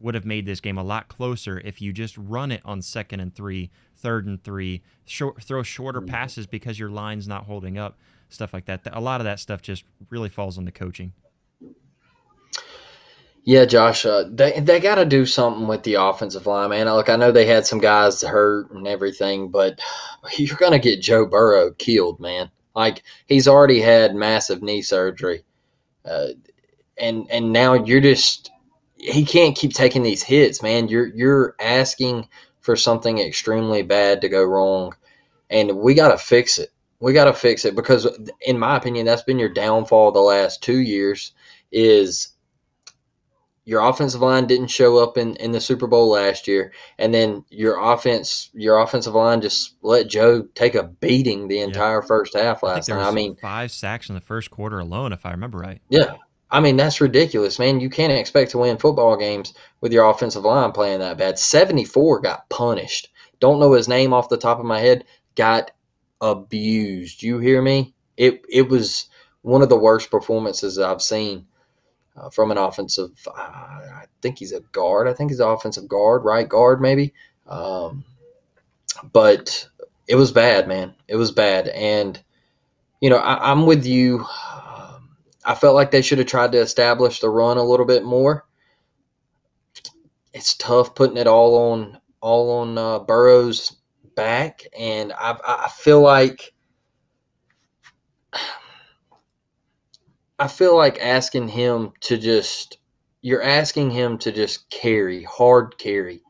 would 0.02 0.14
have 0.14 0.24
made 0.24 0.44
this 0.46 0.60
game 0.60 0.78
a 0.78 0.82
lot 0.82 1.08
closer 1.08 1.60
if 1.64 1.80
you 1.80 1.92
just 1.92 2.18
run 2.18 2.50
it 2.50 2.60
on 2.64 2.82
second 2.82 3.20
and 3.20 3.34
three, 3.34 3.70
third 3.96 4.26
and 4.26 4.42
three, 4.42 4.82
short, 5.04 5.42
throw 5.42 5.62
shorter 5.62 6.00
mm-hmm. 6.00 6.10
passes 6.10 6.46
because 6.46 6.78
your 6.78 6.90
line's 6.90 7.28
not 7.28 7.44
holding 7.44 7.78
up, 7.78 7.98
stuff 8.28 8.52
like 8.52 8.66
that. 8.66 8.80
A 8.92 9.00
lot 9.00 9.20
of 9.20 9.24
that 9.24 9.38
stuff 9.38 9.62
just 9.62 9.84
really 10.10 10.28
falls 10.28 10.58
on 10.58 10.64
the 10.64 10.72
coaching. 10.72 11.12
Yeah, 13.44 13.64
Josh, 13.64 14.06
uh, 14.06 14.24
they 14.30 14.60
they 14.60 14.78
got 14.78 14.96
to 14.96 15.04
do 15.04 15.26
something 15.26 15.66
with 15.66 15.82
the 15.82 15.94
offensive 15.94 16.46
line, 16.46 16.70
man. 16.70 16.86
Look, 16.86 17.08
I 17.08 17.16
know 17.16 17.32
they 17.32 17.46
had 17.46 17.66
some 17.66 17.80
guys 17.80 18.22
hurt 18.22 18.70
and 18.70 18.86
everything, 18.86 19.48
but 19.48 19.80
you're 20.36 20.56
gonna 20.56 20.78
get 20.78 21.02
Joe 21.02 21.26
Burrow 21.26 21.72
killed, 21.72 22.20
man. 22.20 22.50
Like 22.74 23.02
he's 23.26 23.48
already 23.48 23.80
had 23.80 24.14
massive 24.14 24.62
knee 24.62 24.82
surgery, 24.82 25.44
uh, 26.04 26.28
and 26.98 27.26
and 27.30 27.52
now 27.52 27.74
you're 27.74 28.00
just 28.00 28.50
he 28.96 29.24
can't 29.24 29.56
keep 29.56 29.72
taking 29.74 30.02
these 30.02 30.22
hits, 30.22 30.62
man. 30.62 30.88
You're 30.88 31.08
you're 31.08 31.56
asking 31.60 32.28
for 32.60 32.76
something 32.76 33.18
extremely 33.18 33.82
bad 33.82 34.20
to 34.20 34.28
go 34.28 34.44
wrong, 34.44 34.94
and 35.50 35.78
we 35.78 35.94
got 35.94 36.08
to 36.08 36.18
fix 36.18 36.58
it. 36.58 36.70
We 37.00 37.12
got 37.12 37.24
to 37.24 37.32
fix 37.32 37.64
it 37.64 37.74
because, 37.74 38.06
in 38.40 38.58
my 38.58 38.76
opinion, 38.76 39.06
that's 39.06 39.24
been 39.24 39.38
your 39.38 39.48
downfall 39.48 40.12
the 40.12 40.20
last 40.20 40.62
two 40.62 40.78
years. 40.78 41.32
Is 41.72 42.31
your 43.64 43.80
offensive 43.80 44.20
line 44.20 44.46
didn't 44.46 44.68
show 44.68 44.98
up 44.98 45.16
in, 45.16 45.36
in 45.36 45.52
the 45.52 45.60
Super 45.60 45.86
Bowl 45.86 46.10
last 46.10 46.48
year, 46.48 46.72
and 46.98 47.14
then 47.14 47.44
your 47.48 47.78
offense 47.80 48.50
your 48.54 48.78
offensive 48.78 49.14
line 49.14 49.40
just 49.40 49.74
let 49.82 50.08
Joe 50.08 50.42
take 50.54 50.74
a 50.74 50.82
beating 50.82 51.48
the 51.48 51.60
entire 51.60 52.00
yeah. 52.00 52.06
first 52.06 52.34
half 52.34 52.62
last 52.62 52.90
I 52.90 52.94
time. 52.94 53.06
I 53.06 53.10
mean, 53.12 53.36
five 53.36 53.70
sacks 53.70 54.08
in 54.08 54.14
the 54.14 54.20
first 54.20 54.50
quarter 54.50 54.80
alone, 54.80 55.12
if 55.12 55.24
I 55.24 55.30
remember 55.30 55.58
right. 55.58 55.80
Yeah, 55.88 56.14
I 56.50 56.60
mean 56.60 56.76
that's 56.76 57.00
ridiculous, 57.00 57.58
man. 57.58 57.80
You 57.80 57.88
can't 57.88 58.12
expect 58.12 58.50
to 58.52 58.58
win 58.58 58.78
football 58.78 59.16
games 59.16 59.54
with 59.80 59.92
your 59.92 60.10
offensive 60.10 60.44
line 60.44 60.72
playing 60.72 60.98
that 60.98 61.18
bad. 61.18 61.38
Seventy 61.38 61.84
four 61.84 62.20
got 62.20 62.48
punished. 62.48 63.10
Don't 63.38 63.60
know 63.60 63.72
his 63.72 63.88
name 63.88 64.12
off 64.12 64.28
the 64.28 64.38
top 64.38 64.58
of 64.58 64.64
my 64.64 64.80
head. 64.80 65.04
Got 65.36 65.70
abused. 66.20 67.22
You 67.22 67.38
hear 67.38 67.62
me? 67.62 67.94
It 68.16 68.44
it 68.48 68.68
was 68.68 69.08
one 69.42 69.62
of 69.62 69.68
the 69.68 69.78
worst 69.78 70.10
performances 70.10 70.78
I've 70.78 71.02
seen 71.02 71.46
uh, 72.16 72.30
from 72.30 72.50
an 72.50 72.58
offensive. 72.58 73.12
Uh, 73.26 73.30
I 73.40 74.04
think 74.20 74.38
he's 74.38 74.52
a 74.52 74.60
guard. 74.60 75.08
I 75.08 75.14
think 75.14 75.30
he's 75.30 75.40
an 75.40 75.48
offensive 75.48 75.88
guard, 75.88 76.24
right 76.24 76.48
guard 76.48 76.80
maybe. 76.80 77.14
Um, 77.46 78.04
but 79.12 79.68
it 80.06 80.16
was 80.16 80.32
bad, 80.32 80.68
man. 80.68 80.94
It 81.08 81.16
was 81.16 81.32
bad, 81.32 81.68
and 81.68 82.20
you 83.00 83.10
know 83.10 83.16
I, 83.16 83.50
am 83.50 83.66
with 83.66 83.86
you. 83.86 84.20
Um, 84.20 85.16
I 85.44 85.54
felt 85.54 85.74
like 85.74 85.90
they 85.90 86.02
should 86.02 86.18
have 86.18 86.26
tried 86.26 86.52
to 86.52 86.58
establish 86.58 87.20
the 87.20 87.30
run 87.30 87.56
a 87.56 87.64
little 87.64 87.86
bit 87.86 88.04
more. 88.04 88.44
It's 90.32 90.54
tough 90.54 90.94
putting 90.94 91.16
it 91.16 91.26
all 91.26 91.72
on 91.72 91.98
all 92.20 92.60
on 92.60 92.78
uh, 92.78 92.98
Burrow's 93.00 93.76
back, 94.14 94.62
and 94.78 95.12
I, 95.12 95.36
I 95.46 95.68
feel 95.68 96.00
like 96.00 96.52
I 100.42 100.48
feel 100.48 100.76
like 100.76 100.98
asking 101.00 101.46
him 101.46 101.92
to 102.00 102.18
just 102.18 102.78
you're 103.20 103.44
asking 103.44 103.92
him 103.92 104.18
to 104.18 104.32
just 104.32 104.68
carry, 104.70 105.22
hard 105.22 105.78
carry. 105.78 106.20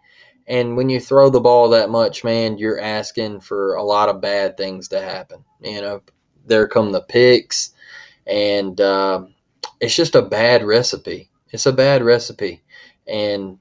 And 0.46 0.76
when 0.76 0.90
you 0.90 1.00
throw 1.00 1.30
the 1.30 1.40
ball 1.40 1.70
that 1.70 1.88
much, 1.88 2.22
man, 2.22 2.58
you're 2.58 2.78
asking 2.78 3.40
for 3.40 3.76
a 3.76 3.82
lot 3.82 4.10
of 4.10 4.20
bad 4.20 4.58
things 4.58 4.88
to 4.88 5.00
happen. 5.00 5.42
You 5.62 5.80
know, 5.80 6.02
there 6.44 6.68
come 6.68 6.92
the 6.92 7.00
picks, 7.00 7.70
and 8.26 8.78
uh, 8.78 9.24
it's 9.80 9.96
just 9.96 10.14
a 10.14 10.20
bad 10.20 10.62
recipe. 10.62 11.30
It's 11.48 11.64
a 11.64 11.72
bad 11.72 12.02
recipe, 12.02 12.62
and 13.08 13.60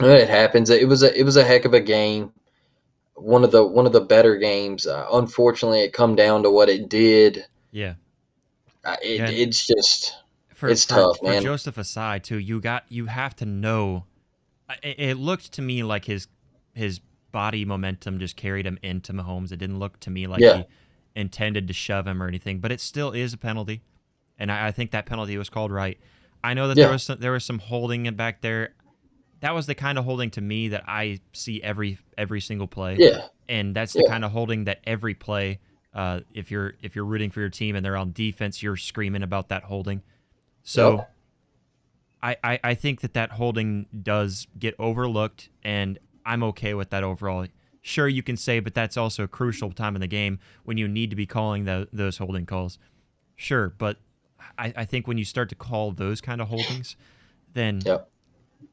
it 0.00 0.30
happens. 0.30 0.70
It 0.70 0.88
was 0.88 1.02
a 1.02 1.14
it 1.14 1.24
was 1.24 1.36
a 1.36 1.44
heck 1.44 1.66
of 1.66 1.74
a 1.74 1.80
game. 1.82 2.32
One 3.12 3.44
of 3.44 3.50
the 3.50 3.66
one 3.66 3.84
of 3.84 3.92
the 3.92 4.00
better 4.00 4.36
games. 4.36 4.86
Uh, 4.86 5.06
unfortunately, 5.12 5.82
it 5.82 5.92
come 5.92 6.16
down 6.16 6.44
to 6.44 6.50
what 6.50 6.70
it 6.70 6.88
did. 6.88 7.44
Yeah 7.72 7.96
it, 8.84 9.20
it's 9.30 9.66
just 9.66 10.16
for, 10.54 10.68
It's 10.68 10.84
for, 10.84 10.94
tough, 10.94 11.18
for 11.18 11.24
man. 11.30 11.42
Joseph 11.42 11.76
Ossai 11.76 12.22
too. 12.22 12.38
You 12.38 12.60
got 12.60 12.84
you 12.88 13.06
have 13.06 13.34
to 13.36 13.46
know. 13.46 14.04
It, 14.82 15.00
it 15.00 15.16
looked 15.16 15.52
to 15.52 15.62
me 15.62 15.82
like 15.82 16.04
his 16.04 16.28
his 16.74 17.00
body 17.32 17.64
momentum 17.64 18.18
just 18.18 18.36
carried 18.36 18.66
him 18.66 18.78
into 18.82 19.12
Mahomes. 19.12 19.52
It 19.52 19.56
didn't 19.58 19.78
look 19.78 20.00
to 20.00 20.10
me 20.10 20.26
like 20.26 20.40
Yeah. 20.40 20.58
he 20.58 20.64
intended 21.14 21.68
to 21.68 21.72
shove 21.74 22.06
him 22.06 22.22
or 22.22 22.28
anything, 22.28 22.60
but 22.60 22.72
it 22.72 22.80
still 22.80 23.10
is 23.12 23.32
a 23.32 23.36
penalty, 23.38 23.82
and 24.38 24.50
I, 24.50 24.68
I 24.68 24.70
think 24.72 24.90
that 24.92 25.06
penalty 25.06 25.36
was 25.36 25.48
called 25.48 25.72
right. 25.72 25.98
I 26.42 26.54
know 26.54 26.68
that 26.68 26.76
Yeah. 26.76 26.84
there 26.84 26.92
was 26.92 27.02
some, 27.02 27.20
there 27.20 27.32
was 27.32 27.44
some 27.44 27.58
holding 27.58 28.12
back 28.14 28.40
there. 28.40 28.74
That 29.40 29.54
was 29.54 29.66
the 29.66 29.74
kind 29.74 29.98
of 29.98 30.04
holding 30.04 30.30
to 30.32 30.40
me 30.40 30.68
that 30.68 30.84
I 30.86 31.20
see 31.32 31.62
every 31.62 31.98
every 32.18 32.40
single 32.40 32.66
play 32.68 32.96
Yeah, 32.98 33.26
and 33.48 33.74
that's 33.74 33.92
the 33.94 34.02
Yeah. 34.04 34.10
kind 34.10 34.24
of 34.24 34.32
holding 34.32 34.64
that 34.64 34.80
every 34.84 35.14
play 35.14 35.58
uh, 35.94 36.20
if 36.32 36.50
you're 36.50 36.74
if 36.82 36.94
you're 36.94 37.04
rooting 37.04 37.30
for 37.30 37.40
your 37.40 37.48
team 37.48 37.74
and 37.74 37.84
they're 37.84 37.96
on 37.96 38.12
defense 38.12 38.62
you're 38.62 38.76
screaming 38.76 39.22
about 39.22 39.48
that 39.48 39.64
holding 39.64 40.02
so 40.62 40.96
Yep. 40.96 41.14
I, 42.22 42.36
I 42.44 42.60
i 42.64 42.74
think 42.74 43.00
that 43.00 43.14
that 43.14 43.32
holding 43.32 43.86
does 44.02 44.46
get 44.58 44.74
overlooked 44.78 45.48
and 45.62 45.98
i'm 46.24 46.42
okay 46.44 46.74
with 46.74 46.90
that 46.90 47.02
overall 47.02 47.46
sure 47.82 48.06
you 48.08 48.22
can 48.22 48.36
say 48.36 48.60
but 48.60 48.74
that's 48.74 48.96
also 48.96 49.24
a 49.24 49.28
crucial 49.28 49.72
time 49.72 49.94
in 49.94 50.00
the 50.00 50.06
game 50.06 50.38
when 50.64 50.76
you 50.76 50.86
need 50.86 51.10
to 51.10 51.16
be 51.16 51.26
calling 51.26 51.64
the, 51.64 51.88
those 51.92 52.18
holding 52.18 52.46
calls 52.46 52.78
sure 53.36 53.70
but 53.78 53.96
I, 54.58 54.72
I 54.76 54.84
think 54.84 55.06
when 55.06 55.18
you 55.18 55.24
start 55.24 55.48
to 55.50 55.54
call 55.54 55.92
those 55.92 56.20
kind 56.20 56.40
of 56.40 56.48
holdings 56.48 56.96
then 57.52 57.80
Yep. 57.84 58.08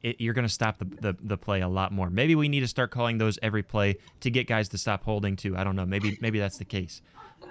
It, 0.02 0.18
you're 0.20 0.34
going 0.34 0.48
to 0.48 0.54
stop 0.54 0.78
the, 0.78 0.86
the 0.86 1.18
the 1.22 1.38
play 1.38 1.62
a 1.62 1.68
lot 1.68 1.92
more. 1.92 2.10
Maybe 2.10 2.36
we 2.36 2.50
need 2.50 2.62
to 2.62 2.68
start 2.68 2.92
calling 2.92 3.18
those 3.18 3.40
every 3.42 3.64
play 3.64 3.98
to 4.22 4.30
get 4.30 4.48
guys 4.48 4.70
to 4.70 4.78
stop 4.78 5.04
holding 5.04 5.36
too. 5.36 5.58
I 5.58 5.64
don't 5.64 5.76
know. 5.76 5.86
Maybe 5.86 6.18
maybe 6.22 6.40
that's 6.40 6.58
the 6.58 6.66
case. 6.66 7.02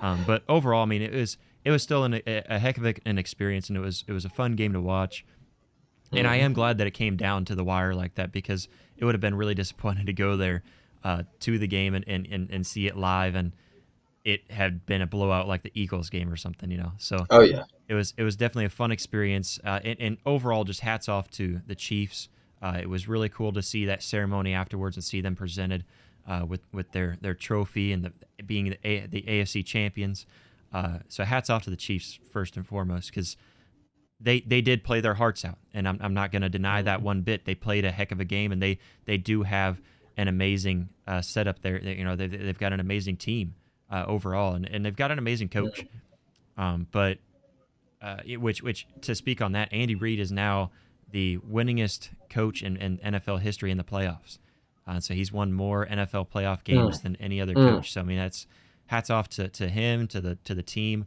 Um, 0.01 0.25
but 0.27 0.43
overall, 0.49 0.83
I 0.83 0.87
mean, 0.87 1.03
it 1.03 1.13
was 1.13 1.39
it 1.65 1.71
was 1.71 1.83
still 1.83 2.05
an, 2.05 2.15
a, 2.15 2.23
a 2.27 2.59
heck 2.59 2.79
of 2.79 2.85
an 3.05 3.19
experience, 3.19 3.69
and 3.69 3.77
it 3.77 3.81
was 3.81 4.05
it 4.07 4.13
was 4.13 4.25
a 4.25 4.31
fun 4.31 4.55
game 4.55 4.73
to 4.73 4.81
watch. 4.81 5.25
And 6.13 6.27
I 6.27 6.37
am 6.37 6.53
glad 6.53 6.79
that 6.79 6.87
it 6.87 6.93
came 6.93 7.17
down 7.17 7.45
to 7.47 7.55
the 7.55 7.65
wire 7.65 7.95
like 7.95 8.15
that 8.15 8.33
because 8.33 8.69
it 8.97 9.05
would 9.05 9.15
have 9.15 9.21
been 9.21 9.35
really 9.35 9.55
disappointing 9.55 10.07
to 10.07 10.13
go 10.13 10.37
there 10.37 10.63
uh, 11.05 11.25
to 11.41 11.59
the 11.59 11.67
game 11.67 11.95
and, 11.95 12.05
and, 12.07 12.27
and, 12.31 12.51
and 12.51 12.67
see 12.67 12.87
it 12.87 12.97
live 12.97 13.35
and 13.35 13.53
it 14.27 14.51
had 14.51 14.85
been 14.87 15.03
a 15.03 15.07
blowout 15.07 15.47
like 15.47 15.63
the 15.63 15.71
Eagles 15.73 16.11
game 16.11 16.29
or 16.29 16.37
something, 16.37 16.69
you 16.69 16.77
know. 16.77 16.91
So 16.99 17.25
oh 17.31 17.43
yeah, 17.43 17.63
it 17.89 17.95
was 17.95 18.13
it 18.17 18.25
was 18.25 18.35
definitely 18.35 18.65
a 18.65 18.71
fun 18.71 18.91
experience, 18.91 19.61
uh, 19.65 19.79
and, 19.85 19.97
and 20.01 20.19
overall, 20.27 20.65
just 20.65 20.81
hats 20.81 21.09
off 21.09 21.31
to 21.33 21.61
the 21.69 21.77
Chiefs. 21.77 22.29
Uh, 22.61 22.79
it 22.81 22.89
was 22.89 23.07
really 23.07 23.29
cool 23.29 23.53
to 23.53 23.63
see 23.63 23.85
that 23.87 24.03
ceremony 24.03 24.53
afterwards 24.53 24.97
and 24.97 25.05
see 25.05 25.21
them 25.21 25.37
presented 25.37 25.85
uh, 26.27 26.45
with 26.47 26.61
with 26.73 26.91
their 26.91 27.17
their 27.21 27.35
trophy 27.35 27.93
and 27.93 28.05
the, 28.05 28.13
being 28.43 28.71
the, 28.71 28.79
A, 28.83 29.07
the 29.07 29.23
AFC 29.23 29.65
champions. 29.65 30.27
Uh, 30.73 30.99
so 31.09 31.23
hats 31.23 31.49
off 31.49 31.63
to 31.63 31.71
the 31.71 31.77
Chiefs 31.77 32.19
first 32.33 32.57
and 32.57 32.67
foremost 32.67 33.11
because 33.11 33.37
they 34.19 34.41
they 34.41 34.61
did 34.61 34.83
play 34.83 35.01
their 35.01 35.15
hearts 35.15 35.45
out, 35.45 35.59
and 35.73 35.87
I'm, 35.87 35.99
I'm 36.01 36.15
not 36.15 36.33
going 36.33 36.43
to 36.43 36.49
deny 36.49 36.83
that 36.83 37.01
one 37.01 37.23
bit. 37.23 37.45
They 37.45 37.55
played 37.55 37.85
a 37.85 37.93
heck 37.93 38.11
of 38.11 38.19
a 38.19 38.25
game, 38.25 38.51
and 38.51 38.61
they 38.61 38.81
they 39.05 39.19
do 39.19 39.45
have 39.45 39.81
an 40.17 40.27
amazing 40.27 40.89
uh, 41.07 41.23
setup 41.23 41.63
there. 41.63 41.79
They, 41.79 41.95
you 41.95 42.05
know 42.05 42.17
they've, 42.17 42.33
they've 42.33 42.59
got 42.59 42.73
an 42.73 42.81
amazing 42.81 43.19
team 43.19 43.55
uh, 43.91 44.05
overall, 44.07 44.55
and, 44.55 44.69
and 44.69 44.85
they've 44.85 44.97
got 44.97 45.11
an 45.11 45.19
amazing 45.19 45.49
coach. 45.49 45.85
Um, 46.57 46.87
but 46.91 47.19
uh, 48.03 48.19
it- 48.25 48.41
which 48.41 48.63
which 48.63 48.87
to 49.03 49.15
speak 49.15 49.41
on 49.43 49.53
that, 49.53 49.73
Andy 49.73 49.95
Reid 49.95 50.21
is 50.21 50.33
now 50.33 50.71
the 51.11 51.39
winningest 51.39 52.11
coach 52.31 52.63
in, 52.63 52.77
in 52.77 52.99
NFL 52.99 53.41
history 53.41 53.71
in 53.71 53.77
the 53.79 53.85
playoffs. 53.85 54.39
Uh, 54.87 55.01
so 55.01 55.15
he's 55.15 55.33
won 55.33 55.53
more 55.53 55.87
NFL 55.87 56.29
playoff 56.31 56.63
games 56.65 57.01
than 57.03 57.17
any 57.17 57.41
other 57.41 57.55
Mm. 57.55 57.75
coach. 57.77 57.93
So 57.93 58.01
I 58.01 58.05
mean 58.05 58.19
that's 58.19 58.47
hats 58.87 59.11
off 59.11 59.29
to, 59.31 59.49
to 59.49 59.69
him 59.69 60.07
to 60.09 60.21
the 60.21 60.37
to 60.45 60.55
the 60.55 60.63
team. 60.63 61.07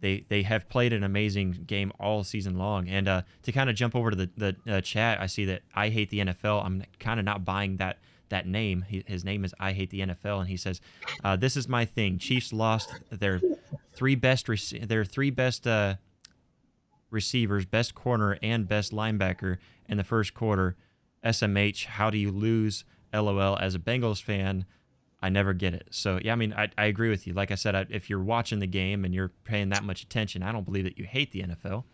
They 0.00 0.24
they 0.28 0.42
have 0.42 0.68
played 0.68 0.92
an 0.92 1.02
amazing 1.04 1.64
game 1.66 1.92
all 2.00 2.24
season 2.24 2.56
long. 2.56 2.88
And 2.88 3.06
uh, 3.08 3.22
to 3.42 3.52
kind 3.52 3.68
of 3.68 3.76
jump 3.76 3.94
over 3.94 4.10
to 4.10 4.16
the 4.16 4.30
the 4.36 4.76
uh, 4.76 4.80
chat, 4.80 5.20
I 5.20 5.26
see 5.26 5.44
that 5.46 5.62
I 5.74 5.88
hate 5.90 6.10
the 6.10 6.20
NFL. 6.20 6.64
I'm 6.64 6.84
kind 6.98 7.18
of 7.20 7.24
not 7.26 7.44
buying 7.44 7.76
that 7.78 7.98
that 8.30 8.46
name. 8.46 8.84
His 8.88 9.24
name 9.24 9.44
is 9.44 9.54
I 9.60 9.72
hate 9.72 9.90
the 9.90 10.00
NFL, 10.00 10.40
and 10.40 10.48
he 10.48 10.56
says, 10.56 10.80
uh, 11.22 11.36
"This 11.36 11.56
is 11.56 11.68
my 11.68 11.84
thing. 11.84 12.18
Chiefs 12.18 12.52
lost 12.52 12.92
their 13.10 13.40
three 13.92 14.14
best 14.14 14.48
rec- 14.48 14.88
their 14.88 15.04
three 15.04 15.30
best 15.30 15.66
uh, 15.66 15.96
receivers, 17.10 17.66
best 17.66 17.94
corner 17.94 18.38
and 18.42 18.66
best 18.66 18.92
linebacker 18.92 19.58
in 19.88 19.96
the 19.96 20.04
first 20.04 20.34
quarter. 20.34 20.76
SMH, 21.24 21.84
how 21.84 22.10
do 22.10 22.18
you 22.18 22.30
lose? 22.30 22.84
LOL. 23.12 23.58
As 23.58 23.74
a 23.74 23.78
Bengals 23.78 24.22
fan, 24.22 24.64
I 25.22 25.28
never 25.28 25.52
get 25.52 25.74
it. 25.74 25.88
So 25.90 26.18
yeah, 26.22 26.32
I 26.32 26.36
mean, 26.36 26.52
I, 26.52 26.68
I 26.78 26.86
agree 26.86 27.10
with 27.10 27.26
you. 27.26 27.34
Like 27.34 27.50
I 27.50 27.56
said, 27.56 27.74
I, 27.74 27.86
if 27.90 28.08
you're 28.08 28.22
watching 28.22 28.58
the 28.60 28.66
game 28.66 29.04
and 29.04 29.14
you're 29.14 29.32
paying 29.44 29.70
that 29.70 29.84
much 29.84 30.02
attention, 30.02 30.42
I 30.42 30.52
don't 30.52 30.64
believe 30.64 30.84
that 30.84 30.98
you 30.98 31.04
hate 31.04 31.32
the 31.32 31.42
NFL. 31.42 31.84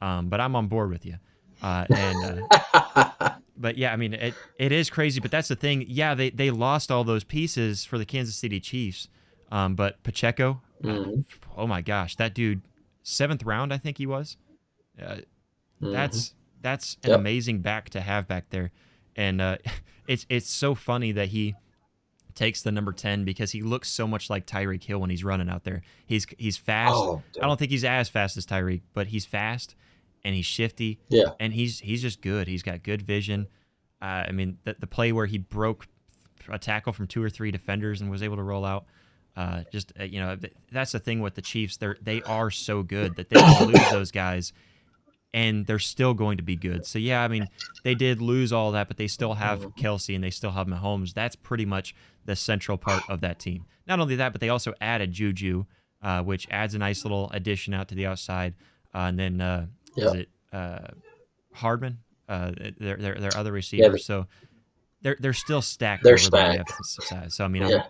Um, 0.00 0.28
but 0.28 0.40
I'm 0.40 0.56
on 0.56 0.68
board 0.68 0.90
with 0.90 1.04
you. 1.04 1.16
Uh, 1.62 1.84
and 1.90 2.44
uh, 2.74 3.30
but 3.60 3.76
yeah, 3.76 3.92
I 3.92 3.96
mean, 3.96 4.14
it, 4.14 4.34
it 4.58 4.72
is 4.72 4.88
crazy. 4.90 5.20
But 5.20 5.30
that's 5.30 5.48
the 5.48 5.56
thing. 5.56 5.84
Yeah, 5.86 6.14
they 6.14 6.30
they 6.30 6.50
lost 6.50 6.90
all 6.90 7.04
those 7.04 7.24
pieces 7.24 7.84
for 7.84 7.98
the 7.98 8.04
Kansas 8.06 8.34
City 8.36 8.58
Chiefs. 8.60 9.08
Um, 9.52 9.74
but 9.74 10.02
Pacheco, 10.02 10.60
Mhm. 10.82 11.24
oh 11.56 11.66
my 11.66 11.80
gosh, 11.82 12.16
that 12.16 12.34
dude, 12.34 12.62
seventh 13.02 13.42
round, 13.44 13.72
I 13.72 13.78
think 13.78 13.98
he 13.98 14.06
was. 14.06 14.36
Uh, 15.00 15.16
Mhm. 15.82 15.92
that's 15.92 16.34
that's 16.62 16.96
an 17.04 17.10
Yep. 17.10 17.18
amazing 17.20 17.60
back 17.60 17.90
to 17.90 18.00
have 18.00 18.26
back 18.28 18.50
there, 18.50 18.70
and 19.16 19.40
uh, 19.40 19.56
it's 20.06 20.26
it's 20.28 20.48
so 20.50 20.74
funny 20.74 21.12
that 21.12 21.28
he 21.28 21.54
takes 22.34 22.62
the 22.62 22.70
number 22.72 22.92
ten 22.92 23.24
because 23.24 23.50
he 23.52 23.60
looks 23.62 23.88
so 23.90 24.06
much 24.06 24.30
like 24.30 24.46
Tyreek 24.46 24.84
Hill 24.84 25.00
when 25.00 25.10
he's 25.10 25.24
running 25.24 25.48
out 25.50 25.64
there. 25.64 25.82
He's 26.06 26.26
he's 26.38 26.56
fast. 26.56 26.94
Oh, 26.96 27.22
I 27.42 27.46
don't 27.46 27.58
think 27.58 27.70
he's 27.70 27.84
as 27.84 28.08
fast 28.08 28.36
as 28.36 28.46
Tyreek, 28.46 28.82
but 28.94 29.08
he's 29.08 29.26
fast 29.26 29.74
and 30.24 30.34
he's 30.34 30.46
shifty. 30.46 30.98
Yeah. 31.08 31.30
and 31.40 31.52
he's 31.52 31.80
he's 31.80 32.02
just 32.02 32.20
good. 32.22 32.48
He's 32.48 32.62
got 32.62 32.82
good 32.82 33.02
vision. 33.02 33.48
Uh, 34.02 34.24
I 34.28 34.32
mean, 34.32 34.58
the 34.64 34.76
the 34.78 34.86
play 34.86 35.12
where 35.12 35.26
he 35.26 35.38
broke 35.38 35.86
a 36.48 36.58
tackle 36.58 36.92
from 36.92 37.06
two 37.06 37.22
or 37.22 37.30
three 37.30 37.50
defenders 37.50 38.00
and 38.00 38.10
was 38.10 38.22
able 38.22 38.36
to 38.36 38.42
roll 38.42 38.64
out. 38.64 38.86
Uh, 39.36 39.62
just 39.70 39.92
uh, 39.98 40.04
you 40.04 40.20
know, 40.20 40.36
that's 40.72 40.92
the 40.92 40.98
thing 40.98 41.20
with 41.20 41.34
the 41.34 41.42
Chiefs. 41.42 41.76
They're 41.76 41.96
they 42.00 42.22
are 42.22 42.50
so 42.50 42.82
good 42.82 43.16
that 43.16 43.28
they 43.28 43.40
can 43.40 43.68
lose 43.72 43.90
those 43.90 44.10
guys, 44.10 44.52
and 45.32 45.66
they're 45.66 45.78
still 45.78 46.14
going 46.14 46.38
to 46.38 46.42
be 46.42 46.56
good. 46.56 46.84
So 46.86 46.98
yeah, 46.98 47.22
I 47.22 47.28
mean, 47.28 47.46
they 47.84 47.94
did 47.94 48.20
lose 48.20 48.52
all 48.52 48.72
that, 48.72 48.88
but 48.88 48.96
they 48.96 49.06
still 49.06 49.34
have 49.34 49.60
Kelce 49.76 50.14
and 50.14 50.24
they 50.24 50.30
still 50.30 50.50
have 50.50 50.66
Mahomes. 50.66 51.14
That's 51.14 51.36
pretty 51.36 51.64
much 51.64 51.94
the 52.24 52.36
central 52.36 52.76
part 52.76 53.02
of 53.08 53.20
that 53.20 53.38
team. 53.38 53.64
Not 53.86 54.00
only 54.00 54.16
that, 54.16 54.32
but 54.32 54.40
they 54.40 54.48
also 54.48 54.74
added 54.80 55.12
Juju, 55.12 55.64
uh, 56.02 56.22
which 56.22 56.46
adds 56.50 56.74
a 56.74 56.78
nice 56.78 57.04
little 57.04 57.30
addition 57.32 57.72
out 57.74 57.88
to 57.88 57.94
the 57.94 58.06
outside. 58.06 58.54
Uh, 58.92 58.98
and 59.08 59.18
then 59.18 59.40
uh, 59.98 60.02
is 60.02 60.14
it 60.14 60.28
uh, 60.52 60.88
Hardman? 61.52 61.98
Uh, 62.28 62.52
their 62.78 62.96
their 62.96 63.14
their 63.16 63.36
other 63.36 63.50
Yeah, 63.50 63.54
receivers. 63.56 63.92
the- 63.92 63.98
so 64.04 64.26
they're 65.02 65.16
they're 65.18 65.32
still 65.32 65.62
stacked. 65.62 66.04
They're 66.04 66.16
the 66.16 66.20
stacked. 66.20 67.32
So 67.32 67.44
I 67.44 67.48
mean, 67.48 67.62
Yeah. 67.62 67.82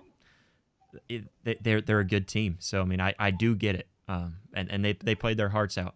it, 1.08 1.24
they- 1.44 1.58
they're 1.60 1.80
they're 1.80 2.00
a 2.00 2.04
good 2.04 2.26
team. 2.26 2.56
So 2.60 2.80
I 2.80 2.84
mean, 2.84 3.00
I, 3.00 3.14
I 3.18 3.30
do 3.30 3.54
get 3.54 3.74
it. 3.76 3.86
Um, 4.08 4.36
and 4.54 4.70
and 4.70 4.84
they 4.84 4.94
they 4.94 5.14
played 5.14 5.36
their 5.36 5.50
hearts 5.50 5.78
out. 5.78 5.94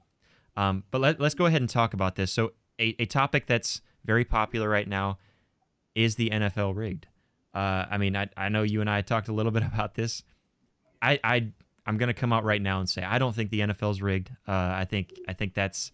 Um, 0.56 0.84
but 0.90 1.00
let, 1.00 1.18
let's 1.18 1.34
go 1.34 1.46
ahead 1.46 1.62
and 1.62 1.68
talk 1.68 1.94
about 1.94 2.14
this. 2.14 2.30
So 2.32 2.52
a, 2.78 2.94
a 3.00 3.06
topic 3.06 3.46
that's 3.46 3.80
very 4.04 4.24
popular 4.24 4.68
right 4.68 4.86
now 4.86 5.18
is 5.96 6.14
the 6.14 6.30
NFL 6.30 6.76
rigged. 6.76 7.08
Uh, 7.52 7.86
I 7.90 7.98
mean, 7.98 8.14
I, 8.16 8.28
I 8.36 8.48
know 8.50 8.62
you 8.62 8.80
and 8.80 8.88
I 8.88 9.00
talked 9.02 9.28
a 9.28 9.32
little 9.32 9.50
bit 9.52 9.62
about 9.72 9.94
this. 9.94 10.22
I 11.02 11.18
I 11.24 11.48
I'm 11.86 11.98
gonna 11.98 12.14
come 12.14 12.32
out 12.32 12.44
right 12.44 12.62
now 12.62 12.80
and 12.80 12.88
say 12.88 13.02
I 13.02 13.18
don't 13.18 13.34
think 13.34 13.50
the 13.50 13.60
NFL's 13.60 14.00
rigged. 14.00 14.30
Uh, 14.46 14.52
I 14.52 14.86
think 14.88 15.14
I 15.28 15.32
think 15.32 15.54
that's 15.54 15.92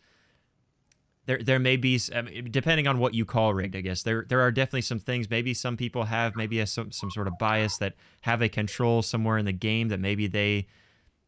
there 1.27 1.39
there 1.43 1.59
may 1.59 1.77
be 1.77 2.01
I 2.15 2.23
mean, 2.23 2.49
depending 2.51 2.87
on 2.87 2.99
what 2.99 3.15
you 3.15 3.25
call 3.25 3.55
rigged. 3.55 3.77
I 3.77 3.81
guess 3.81 4.03
there 4.03 4.25
there 4.29 4.41
are 4.41 4.51
definitely 4.51 4.83
some 4.83 4.99
things. 4.99 5.29
Maybe 5.29 5.55
some 5.55 5.77
people 5.77 6.05
have 6.05 6.37
maybe 6.37 6.61
a, 6.61 6.67
some 6.67 6.93
some 6.93 7.11
sort 7.11 7.27
of 7.27 7.35
bias 7.39 7.79
that 7.79 7.95
have 8.23 8.43
a 8.43 8.49
control 8.49 9.03
somewhere 9.03 9.39
in 9.39 9.45
the 9.45 9.53
game 9.53 9.89
that 9.89 10.01
maybe 10.01 10.27
they 10.27 10.67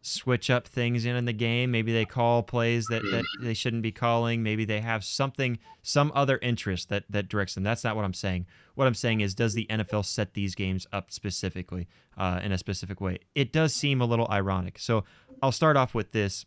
switch 0.03 0.51
up 0.51 0.67
things 0.67 1.07
in 1.07 1.15
in 1.15 1.25
the 1.25 1.33
game. 1.33 1.71
Maybe 1.71 1.93
they 1.93 2.05
call 2.05 2.43
plays 2.43 2.87
that, 2.87 3.03
that 3.03 3.25
they 3.41 3.55
shouldn't 3.55 3.83
be 3.83 3.93
calling. 3.93 4.43
Maybe 4.43 4.65
they 4.65 4.81
have 4.81 5.05
something, 5.05 5.59
some 5.83 6.11
other 6.15 6.39
interest 6.43 6.89
that 6.89 7.05
that 7.09 7.29
directs 7.29 7.55
them. 7.55 7.63
That's 7.63 7.85
not 7.85 7.97
what 7.97 8.05
I'm 8.05 8.13
saying. 8.13 8.47
What 8.75 8.87
I'm 8.87 8.95
saying 8.95 9.21
is, 9.21 9.35
does 9.35 9.55
the 9.55 9.67
NFL 9.71 10.05
set 10.05 10.35
these 10.35 10.55
games 10.55 10.87
up 10.93 11.11
specifically 11.13 11.89
uh, 12.19 12.41
in 12.43 12.53
a 12.53 12.59
specific 12.59 13.01
way? 13.01 13.21
It 13.35 13.53
does 13.53 13.73
seem 13.73 14.01
a 14.01 14.07
little 14.07 14.27
ironic. 14.29 14.79
So 14.79 15.05
I'll 15.41 15.53
start 15.53 15.77
off 15.77 15.95
with 15.95 16.13
this. 16.13 16.45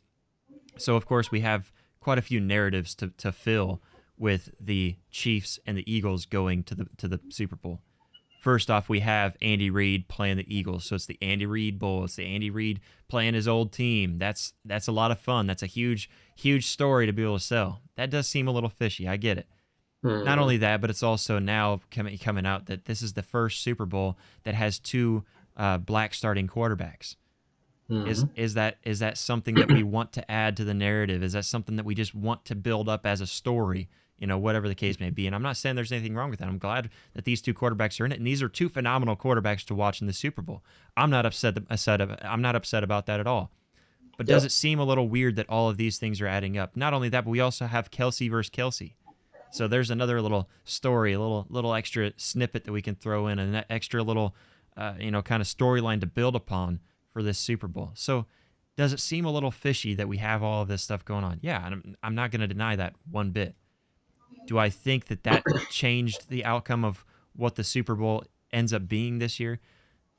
So 0.78 0.95
of 0.95 1.06
course 1.06 1.32
we 1.32 1.39
have 1.41 1.72
quite 2.01 2.18
a 2.18 2.22
few 2.22 2.41
narratives 2.41 2.93
to, 2.95 3.08
to 3.18 3.32
fill 3.32 3.82
with 4.18 4.51
the 4.60 4.97
Chiefs 5.10 5.60
and 5.66 5.78
the 5.78 5.91
Eagles 5.91 6.26
going 6.26 6.64
to 6.64 6.76
the 6.76 6.88
to 6.97 7.08
the 7.08 7.20
Super 7.30 7.56
Bowl. 7.56 7.82
First 8.46 8.70
off, 8.70 8.89
we 8.89 9.00
have 9.00 9.36
Andy 9.41 9.72
Reid 9.72 10.08
playing 10.08 10.38
the 10.38 10.56
Eagles, 10.56 10.86
so 10.86 10.93
it's 10.93 11.08
the 11.08 11.18
Andy 11.20 11.48
Reid 11.48 11.80
Bowl. 11.80 12.04
It's 12.04 12.16
the 12.16 12.28
Andy 12.28 12.52
Reid 12.52 12.80
playing 13.08 13.34
his 13.34 13.48
old 13.48 13.74
team. 13.74 14.20
That's 14.20 14.54
that's 14.64 14.88
a 14.88 14.91
lot 14.91 15.10
of 15.10 15.20
fun. 15.20 15.48
That's 15.48 15.64
a 15.64 15.66
huge 15.66 16.12
huge 16.36 16.68
story 16.68 17.08
to 17.08 17.12
be 17.12 17.24
able 17.24 17.39
to 17.39 17.43
sell. 17.43 17.82
That 17.96 18.12
does 18.12 18.28
seem 18.28 18.48
a 18.48 18.52
little 18.52 18.70
fishy. 18.70 19.08
I 19.08 19.18
get 19.18 19.39
it. 19.39 19.48
Mhm. 20.04 20.26
Not 20.26 20.38
only 20.38 20.58
that, 20.58 20.80
but 20.80 20.91
it's 20.91 21.02
also 21.02 21.39
now 21.39 21.82
coming 21.89 22.20
coming 22.20 22.46
out 22.46 22.68
that 22.68 22.86
this 22.86 23.02
is 23.02 23.14
the 23.14 23.24
first 23.24 23.64
Super 23.64 23.88
Bowl 23.88 24.16
that 24.43 24.54
has 24.54 24.78
two 24.78 25.24
uh, 25.58 25.80
black 25.80 26.14
starting 26.14 26.48
quarterbacks. 26.48 27.16
Mm-hmm. 27.89 28.08
Is 28.08 28.26
is 28.36 28.54
that 28.54 28.78
is 28.84 29.00
that 29.00 29.18
something 29.18 29.56
that 29.56 29.72
we 29.72 29.82
want 29.82 30.14
to 30.14 30.32
add 30.32 30.56
to 30.58 30.64
the 30.64 30.76
narrative? 30.76 31.24
Is 31.24 31.34
that 31.34 31.46
something 31.46 31.78
that 31.78 31.86
we 31.86 31.96
just 31.96 32.14
want 32.14 32.46
to 32.46 32.54
build 32.54 32.89
up 32.89 33.08
as 33.08 33.22
a 33.22 33.28
story? 33.28 33.89
You 34.18 34.28
know, 34.28 34.38
whatever 34.38 34.68
the 34.68 34.76
case 34.76 34.99
may 34.99 35.09
be. 35.09 35.28
And 35.28 35.36
I'm 35.36 35.41
not 35.41 35.57
saying 35.57 35.76
there's 35.76 35.91
anything 35.91 36.16
wrong 36.16 36.30
with 36.30 36.39
that. 36.39 36.47
I'm 36.47 36.57
glad 36.57 36.89
that 37.13 37.26
these 37.26 37.41
two 37.41 37.53
quarterbacks 37.53 37.99
are 37.99 38.05
in 38.05 38.11
it, 38.11 38.18
and 38.18 38.26
these 38.26 38.41
are 38.41 38.47
two 38.47 38.70
phenomenal 38.70 39.16
quarterbacks 39.16 39.66
to 39.66 39.76
watch 39.76 39.99
in 39.99 40.07
the 40.07 40.13
Super 40.13 40.41
Bowl. 40.41 40.63
I'm 40.95 41.09
not 41.09 41.26
upset. 41.26 41.57
upset 41.70 42.01
I'm 42.24 42.41
not 42.41 42.55
upset 42.55 42.84
about 42.84 43.05
that 43.07 43.20
at 43.20 43.28
all. 43.28 43.51
But 44.18 44.28
does 44.28 44.45
it 44.45 44.51
seem 44.51 44.80
a 44.80 44.86
little 44.86 45.09
weird 45.09 45.36
that 45.36 45.49
all 45.49 45.70
of 45.70 45.76
these 45.76 45.97
things 45.97 46.22
are 46.22 46.28
adding 46.28 46.57
up? 46.57 46.78
Not 46.78 46.93
only 46.93 47.09
that, 47.09 47.26
but 47.26 47.32
we 47.32 47.41
also 47.41 47.66
have 47.66 47.91
Kelce 47.91 48.32
versus 48.32 48.49
Kelce. 48.49 48.93
So 49.51 49.68
there's 49.68 49.89
another 49.89 50.22
little 50.22 50.49
story, 50.63 51.13
a 51.13 51.20
little 51.20 51.45
little 51.49 51.74
extra 51.74 52.13
snippet 52.18 52.63
that 52.66 52.72
we 52.72 52.82
can 52.82 52.95
throw 52.95 53.28
in, 53.28 53.39
an 53.39 53.63
extra 53.70 54.03
little, 54.03 54.36
uh, 54.78 54.93
you 54.99 55.11
know, 55.11 55.22
kind 55.22 55.41
of 55.41 55.47
storyline 55.47 55.99
to 56.01 56.05
build 56.05 56.36
upon 56.36 56.80
for 57.11 57.24
this 57.24 57.38
Super 57.38 57.68
Bowl. 57.68 57.91
So 57.93 58.26
does 58.76 58.91
it 58.91 58.99
seem 58.99 59.26
a 59.26 59.32
little 59.32 59.51
fishy 59.51 59.95
that 59.95 60.07
we 60.07 60.18
have 60.18 60.43
all 60.43 60.61
of 60.61 60.68
this 60.68 60.82
stuff 60.82 61.05
going 61.05 61.24
on? 61.24 61.39
Yeah, 61.41 61.61
I'm, 61.63 61.95
I'm 62.03 62.16
not 62.16 62.32
going 62.32 62.41
to 62.41 62.47
deny 62.47 62.76
that 62.76 62.95
one 63.09 63.32
bit. 63.32 63.55
Do 64.46 64.58
I 64.58 64.70
think 64.70 65.06
that 65.06 65.24
that 65.24 65.43
changed 65.70 66.30
the 66.30 66.46
outcome 66.46 66.86
of 66.86 67.06
what 67.36 67.56
the 67.56 67.64
Super 67.64 67.96
Bowl 67.96 68.24
ends 68.52 68.74
up 68.74 68.88
being 68.88 69.20
this 69.20 69.39
year? 69.39 69.60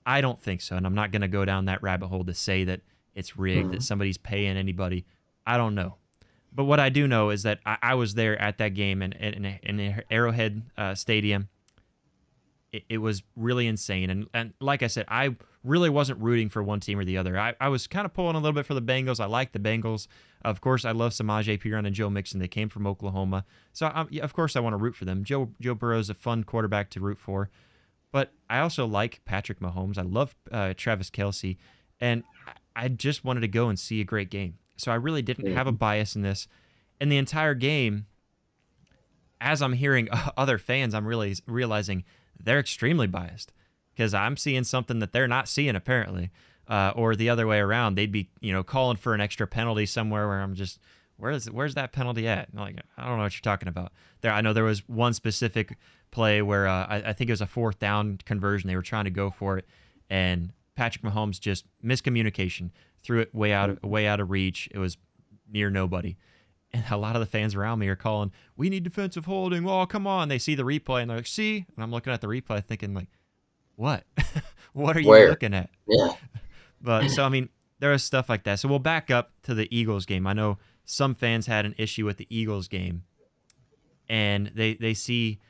I 0.04 0.20
don't 0.20 0.40
think 0.40 0.60
so, 0.60 0.76
and 0.76 0.86
I'm 0.86 0.94
not 0.94 1.10
going 1.10 1.22
to 1.22 1.28
go 1.28 1.44
down 1.44 1.64
that 1.64 1.82
rabbit 1.82 2.06
hole 2.08 2.24
to 2.24 2.34
say 2.34 2.64
that 2.64 2.80
it's 3.14 3.36
rigged, 3.36 3.64
mm-hmm. 3.64 3.72
that 3.72 3.82
somebody's 3.82 4.18
paying 4.18 4.56
anybody. 4.56 5.04
I 5.46 5.56
don't 5.56 5.74
know. 5.74 5.96
But 6.52 6.64
what 6.64 6.80
I 6.80 6.88
do 6.88 7.06
know 7.06 7.30
is 7.30 7.42
that 7.42 7.60
I, 7.66 7.76
I 7.82 7.94
was 7.94 8.14
there 8.14 8.40
at 8.40 8.58
that 8.58 8.74
game 8.74 9.02
in, 9.02 9.12
in, 9.12 9.44
in 9.44 10.02
Arrowhead 10.10 10.62
uh, 10.76 10.94
Stadium. 10.94 11.48
It, 12.72 12.84
it, 12.88 12.98
was 12.98 13.22
really 13.36 13.66
insane. 13.66 14.10
And, 14.10 14.26
and 14.34 14.52
like 14.60 14.82
I 14.82 14.88
said, 14.88 15.06
I 15.08 15.36
really 15.64 15.88
wasn't 15.88 16.20
rooting 16.20 16.48
for 16.48 16.62
one 16.62 16.80
team 16.80 16.98
or 16.98 17.04
the 17.04 17.16
other. 17.16 17.38
I, 17.38 17.54
I 17.60 17.68
was 17.68 17.86
kind 17.86 18.04
of 18.04 18.12
pulling 18.12 18.36
a 18.36 18.38
little 18.38 18.52
bit 18.52 18.66
for 18.66 18.74
the 18.74 18.82
Bengals. 18.82 19.20
I 19.20 19.26
like 19.26 19.52
the 19.52 19.58
Bengals. 19.58 20.08
Of 20.42 20.60
course, 20.60 20.84
I 20.84 20.92
love 20.92 21.12
Samaje 21.12 21.60
Perine 21.60 21.86
and 21.86 21.94
Joe 21.94 22.10
Mixon. 22.10 22.40
They 22.40 22.48
came 22.48 22.68
from 22.68 22.86
Oklahoma. 22.86 23.44
So, 23.72 23.90
I'm, 23.94 24.08
of 24.20 24.32
course, 24.34 24.56
I 24.56 24.60
want 24.60 24.74
to 24.74 24.78
root 24.78 24.94
for 24.94 25.04
them. 25.04 25.24
Joe, 25.24 25.50
Joe 25.60 25.74
Burrow 25.74 25.98
is 25.98 26.10
a 26.10 26.14
fun 26.14 26.44
quarterback 26.44 26.90
to 26.90 27.00
root 27.00 27.18
for. 27.18 27.50
But 28.12 28.32
I 28.48 28.60
also 28.60 28.86
like 28.86 29.20
Patrick 29.24 29.60
Mahomes. 29.60 29.98
I 29.98 30.02
love 30.02 30.34
uh, 30.50 30.74
Travis 30.76 31.10
Kelce, 31.10 31.56
And 32.00 32.22
I 32.74 32.88
just 32.88 33.24
wanted 33.24 33.40
to 33.40 33.48
go 33.48 33.68
and 33.68 33.78
see 33.78 34.00
a 34.00 34.04
great 34.04 34.30
game. 34.30 34.54
So 34.76 34.92
I 34.92 34.96
really 34.96 35.22
didn't 35.22 35.52
have 35.54 35.66
a 35.66 35.72
bias 35.72 36.16
in 36.16 36.22
this. 36.22 36.46
And 37.00 37.10
the 37.10 37.16
entire 37.16 37.54
game, 37.54 38.06
as 39.40 39.62
I'm 39.62 39.72
hearing 39.72 40.08
other 40.36 40.58
fans, 40.58 40.94
I'm 40.94 41.06
really 41.06 41.34
realizing 41.46 42.04
they're 42.42 42.60
extremely 42.60 43.06
biased 43.06 43.52
because 43.94 44.14
I'm 44.14 44.36
seeing 44.36 44.64
something 44.64 44.98
that 44.98 45.12
they're 45.12 45.28
not 45.28 45.48
seeing 45.48 45.76
apparently, 45.76 46.30
uh, 46.68 46.92
or 46.94 47.16
the 47.16 47.30
other 47.30 47.46
way 47.46 47.58
around. 47.58 47.94
They'd 47.94 48.12
be 48.12 48.28
you 48.40 48.52
know 48.52 48.62
calling 48.62 48.96
for 48.96 49.14
an 49.14 49.20
extra 49.20 49.46
penalty 49.46 49.86
somewhere 49.86 50.28
where 50.28 50.40
I'm 50.40 50.54
just 50.54 50.78
where's 51.16 51.50
where's 51.50 51.74
that 51.74 51.92
penalty 51.92 52.28
at? 52.28 52.54
like 52.54 52.76
I 52.96 53.06
don't 53.06 53.16
know 53.16 53.24
what 53.24 53.34
you're 53.34 53.40
talking 53.42 53.68
about. 53.68 53.92
There, 54.20 54.32
I 54.32 54.40
know 54.40 54.52
there 54.52 54.64
was 54.64 54.88
one 54.88 55.12
specific 55.12 55.76
play 56.10 56.42
where 56.42 56.66
uh, 56.66 56.86
I, 56.86 56.96
I 57.06 57.12
think 57.12 57.30
it 57.30 57.32
was 57.32 57.40
a 57.40 57.46
fourth 57.46 57.78
down 57.78 58.18
conversion. 58.24 58.68
They 58.68 58.76
were 58.76 58.82
trying 58.82 59.04
to 59.04 59.10
go 59.10 59.30
for 59.30 59.58
it, 59.58 59.66
and 60.10 60.52
Patrick 60.74 61.04
Mahomes 61.04 61.40
just 61.40 61.64
miscommunication 61.84 62.70
threw 63.02 63.20
it 63.20 63.34
way 63.34 63.52
out 63.52 63.70
of, 63.70 63.82
way 63.82 64.06
out 64.06 64.20
of 64.20 64.30
reach. 64.30 64.68
It 64.72 64.78
was 64.78 64.96
near 65.50 65.70
nobody. 65.70 66.16
And 66.76 66.84
a 66.90 66.96
lot 66.96 67.16
of 67.16 67.20
the 67.20 67.26
fans 67.26 67.54
around 67.54 67.78
me 67.78 67.88
are 67.88 67.96
calling, 67.96 68.32
"We 68.56 68.68
need 68.68 68.82
defensive 68.82 69.24
holding." 69.24 69.68
Oh, 69.68 69.86
come 69.86 70.06
on! 70.06 70.28
They 70.28 70.38
see 70.38 70.54
the 70.54 70.62
replay 70.62 71.02
and 71.02 71.10
they're 71.10 71.18
like, 71.18 71.26
"See?" 71.26 71.66
And 71.74 71.82
I'm 71.82 71.90
looking 71.90 72.12
at 72.12 72.20
the 72.20 72.26
replay, 72.26 72.64
thinking, 72.64 72.94
"Like, 72.94 73.08
what? 73.76 74.04
what 74.72 74.96
are 74.96 75.00
you 75.00 75.08
Where? 75.08 75.30
looking 75.30 75.54
at?" 75.54 75.70
Yeah. 75.88 76.12
But 76.78 77.08
so 77.08 77.24
I 77.24 77.30
mean, 77.30 77.48
there 77.78 77.92
is 77.94 78.04
stuff 78.04 78.28
like 78.28 78.44
that. 78.44 78.60
So 78.60 78.68
we'll 78.68 78.78
back 78.78 79.10
up 79.10 79.32
to 79.44 79.54
the 79.54 79.66
Eagles 79.74 80.04
game. 80.04 80.26
I 80.26 80.34
know 80.34 80.58
some 80.84 81.14
fans 81.14 81.46
had 81.46 81.64
an 81.64 81.74
issue 81.78 82.04
with 82.04 82.18
the 82.18 82.26
Eagles 82.28 82.68
game, 82.68 83.04
and 84.10 84.52
they 84.54 84.74
they 84.74 84.92
see 84.92 85.40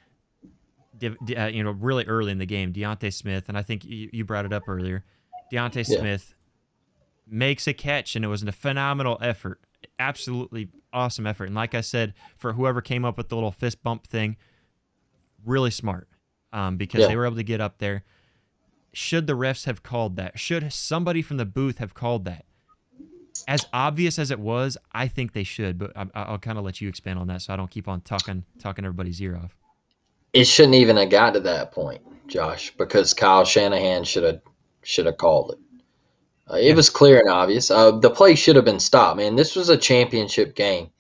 uh, 1.03 1.47
you 1.47 1.63
know, 1.63 1.73
really 1.73 2.05
early 2.05 2.33
in 2.33 2.39
the 2.39 2.47
game, 2.47 2.73
DeVonta 2.73 3.13
Smith, 3.13 3.49
and 3.49 3.59
I 3.59 3.63
think 3.63 3.85
you, 3.85 4.25
brought 4.25 4.45
it 4.45 4.53
up 4.53 4.69
earlier. 4.69 5.05
DeVonta 5.53 5.87
yeah. 5.89 5.99
Smith 5.99 6.35
makes 7.27 7.67
a 7.67 7.75
catch, 7.75 8.17
and 8.17 8.25
it 8.25 8.29
was 8.29 8.43
a 8.43 8.53
phenomenal 8.53 9.19
effort, 9.21 9.61
absolutely 9.99 10.69
awesome 10.93 11.27
effort. 11.27 11.47
And 11.47 11.55
like 11.55 11.75
I 11.75 11.81
said, 11.81 12.15
for 12.37 12.53
whoever 12.53 12.81
came 12.81 13.05
up 13.05 13.17
with 13.17 13.29
the 13.29 13.35
little 13.35 13.53
fist 13.53 13.83
bump 13.83 14.07
thing, 14.07 14.37
really 15.45 15.71
smart 15.71 16.09
um, 16.53 16.77
because 16.77 17.03
yeah. 17.03 17.09
they 17.09 17.17
were 17.17 17.27
able 17.27 17.37
to 17.37 17.43
get 17.43 17.61
up 17.61 17.79
there. 17.79 18.05
Should 18.93 19.27
the 19.27 19.35
refs 19.35 19.67
have 19.67 19.83
called 19.83 20.17
that? 20.17 20.39
Should 20.39 20.73
somebody 20.73 21.21
from 21.21 21.37
the 21.37 21.45
booth 21.45 21.79
have 21.79 21.95
called 21.95 22.25
that? 22.25 22.47
As 23.47 23.67
obvious 23.73 24.19
as 24.19 24.31
it 24.31 24.41
was, 24.41 24.79
I 24.93 25.09
think 25.09 25.33
they 25.33 25.45
should, 25.45 25.79
but 25.79 25.93
I, 25.95 26.07
I'll 26.15 26.39
kind 26.39 26.57
of 26.57 26.65
let 26.65 26.81
you 26.81 26.89
expand 26.89 27.19
on 27.19 27.27
that 27.27 27.43
so 27.43 27.53
I 27.53 27.57
don't 27.57 27.71
keep 27.71 27.87
on 27.87 28.01
talking 28.01 28.45
talking 28.59 28.85
everybody's 28.85 29.21
ear 29.21 29.37
off. 29.37 29.55
It 30.33 30.47
shouldn't 30.47 30.75
even 30.75 30.97
have 30.97 31.11
got 31.11 31.35
to 31.35 31.41
that 31.41 31.73
point, 31.73 32.01
Josh, 32.27 32.73
because 32.77 33.13
Kyle 33.13 33.45
Shanahan 33.45 34.05
should 34.05 34.25
have 34.25 34.41
should 34.83 35.07
have 35.07 35.19
called 35.19 35.53
it. 35.53 35.59
Uh, 36.51 36.57
it 36.57 36.77
was 36.77 36.91
clear 36.91 37.19
and 37.19 37.29
obvious. 37.29 37.71
Uh, 37.71 37.91
the 37.91 38.11
play 38.11 38.35
should 38.35 38.57
have 38.57 38.65
been 38.65 38.81
stopped, 38.81 39.17
man. 39.17 39.37
This 39.37 39.57
was 39.57 39.69
a 39.69 39.77
championship 39.77 40.55
game. 40.55 40.91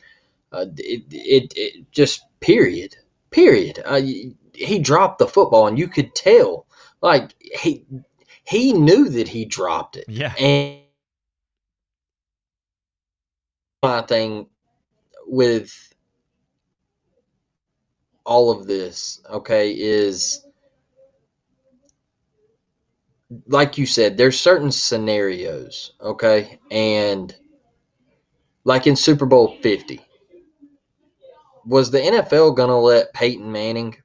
Uh, 0.53 0.67
it, 0.77 1.05
it, 1.11 1.53
it, 1.57 1.93
just 1.93 2.23
period, 2.41 2.97
period. 3.31 3.81
Uh, 3.85 4.01
he 4.53 4.79
dropped 4.79 5.19
the 5.19 5.27
football, 5.27 5.67
and 5.67 5.79
you 5.79 5.87
could 5.89 6.15
tell, 6.15 6.67
like 7.01 7.35
he 7.61 7.85
he 8.45 8.73
knew 8.73 9.09
that 9.09 9.29
he 9.29 9.45
dropped 9.45 9.97
it. 9.97 10.07
Yeah. 10.09 10.33
And 10.35 10.81
my 13.83 14.03
thing 14.03 14.47
with 15.27 15.93
all 18.25 18.51
of 18.51 18.67
this, 18.67 19.21
okay, 19.31 19.73
is 19.73 20.46
like 23.49 23.77
you 23.79 23.87
said, 23.87 24.17
there's 24.17 24.39
certain 24.39 24.71
scenarios, 24.71 25.93
okay? 26.01 26.59
And 26.71 27.35
like 28.65 28.87
in 28.87 28.97
Super 28.97 29.27
Bowl 29.27 29.57
50, 29.63 30.01
was 31.65 31.91
the 31.91 31.99
NFL 31.99 32.57
going 32.57 32.69
to 32.69 32.77
let 32.77 33.13
Peyton 33.13 33.51
Manning 33.51 33.97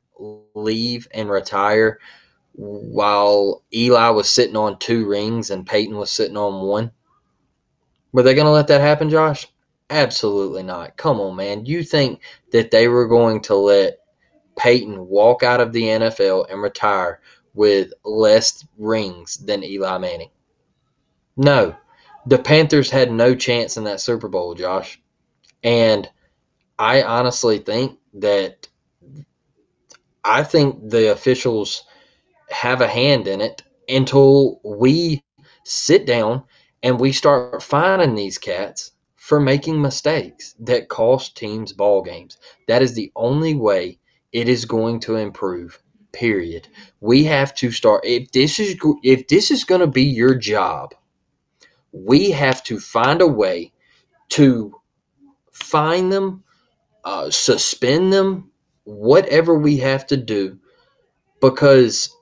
leave 0.55 1.07
and 1.13 1.29
retire 1.29 1.99
while 2.53 3.63
Eli 3.73 4.09
was 4.09 4.29
sitting 4.29 4.55
on 4.55 4.79
two 4.79 5.07
rings 5.07 5.51
and 5.51 5.65
Peyton 5.65 5.97
was 5.97 6.11
sitting 6.11 6.37
on 6.37 6.67
one? 6.67 6.91
Were 8.11 8.23
they 8.23 8.33
going 8.33 8.45
to 8.45 8.51
let 8.51 8.67
that 8.67 8.81
happen, 8.81 9.09
Josh? 9.09 9.47
Absolutely 9.89 10.63
not. 10.63 10.97
Come 10.97 11.19
on, 11.19 11.35
man. 11.35 11.65
You 11.65 11.83
think 11.83 12.21
that 12.51 12.71
they 12.71 12.87
were 12.87 13.07
going 13.07 13.41
to 13.43 13.55
let 13.55 13.99
Peyton 14.57 15.07
walk 15.07 15.43
out 15.43 15.61
of 15.61 15.71
the 15.71 15.83
NFL 15.83 16.51
and 16.51 16.61
retire 16.61 17.21
with 17.53 17.93
less 18.03 18.65
rings 18.77 19.37
than 19.37 19.63
Eli 19.63 19.97
Manning. 19.97 20.29
No, 21.37 21.75
the 22.25 22.37
Panthers 22.37 22.89
had 22.89 23.11
no 23.11 23.35
chance 23.35 23.77
in 23.77 23.83
that 23.85 24.01
Super 24.01 24.27
Bowl, 24.27 24.53
Josh. 24.53 25.01
And 25.63 26.09
I 26.77 27.03
honestly 27.03 27.59
think 27.59 27.99
that 28.15 28.67
I 30.23 30.43
think 30.43 30.89
the 30.89 31.11
officials 31.11 31.83
have 32.49 32.81
a 32.81 32.87
hand 32.87 33.27
in 33.27 33.41
it 33.41 33.63
until 33.87 34.59
we 34.63 35.23
sit 35.63 36.05
down 36.05 36.43
and 36.83 36.99
we 36.99 37.11
start 37.11 37.61
finding 37.63 38.15
these 38.15 38.37
cats 38.37 38.91
for 39.15 39.39
making 39.39 39.81
mistakes 39.81 40.55
that 40.59 40.89
cost 40.89 41.37
teams 41.37 41.73
ball 41.73 42.01
games. 42.01 42.37
That 42.67 42.81
is 42.81 42.93
the 42.93 43.11
only 43.15 43.55
way 43.55 43.99
it 44.31 44.49
is 44.49 44.65
going 44.65 44.99
to 45.01 45.15
improve 45.15 45.81
period. 46.11 46.67
We 46.99 47.25
have 47.25 47.53
to 47.55 47.71
start 47.71 48.05
if 48.05 48.31
this 48.31 48.59
is 48.59 48.77
if 49.03 49.27
this 49.27 49.51
is 49.51 49.63
going 49.63 49.81
to 49.81 49.87
be 49.87 50.03
your 50.03 50.35
job, 50.35 50.93
we 51.91 52.31
have 52.31 52.63
to 52.65 52.79
find 52.79 53.21
a 53.21 53.27
way 53.27 53.73
to 54.29 54.73
find 55.51 56.11
them, 56.11 56.43
uh, 57.03 57.29
suspend 57.29 58.13
them, 58.13 58.51
whatever 58.83 59.57
we 59.57 59.77
have 59.77 60.07
to 60.07 60.17
do, 60.17 60.59
because 61.41 62.15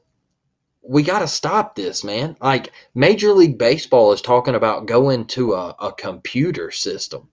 we 0.81 1.03
got 1.03 1.19
to 1.19 1.27
stop 1.27 1.75
this, 1.75 2.03
man. 2.03 2.35
Like 2.41 2.71
Major 2.95 3.31
League 3.33 3.57
Baseball 3.57 4.11
is 4.11 4.21
talking 4.21 4.55
about 4.55 4.87
going 4.87 5.25
to 5.27 5.53
a, 5.53 5.75
a 5.79 5.93
computer 5.93 6.71
system, 6.71 7.29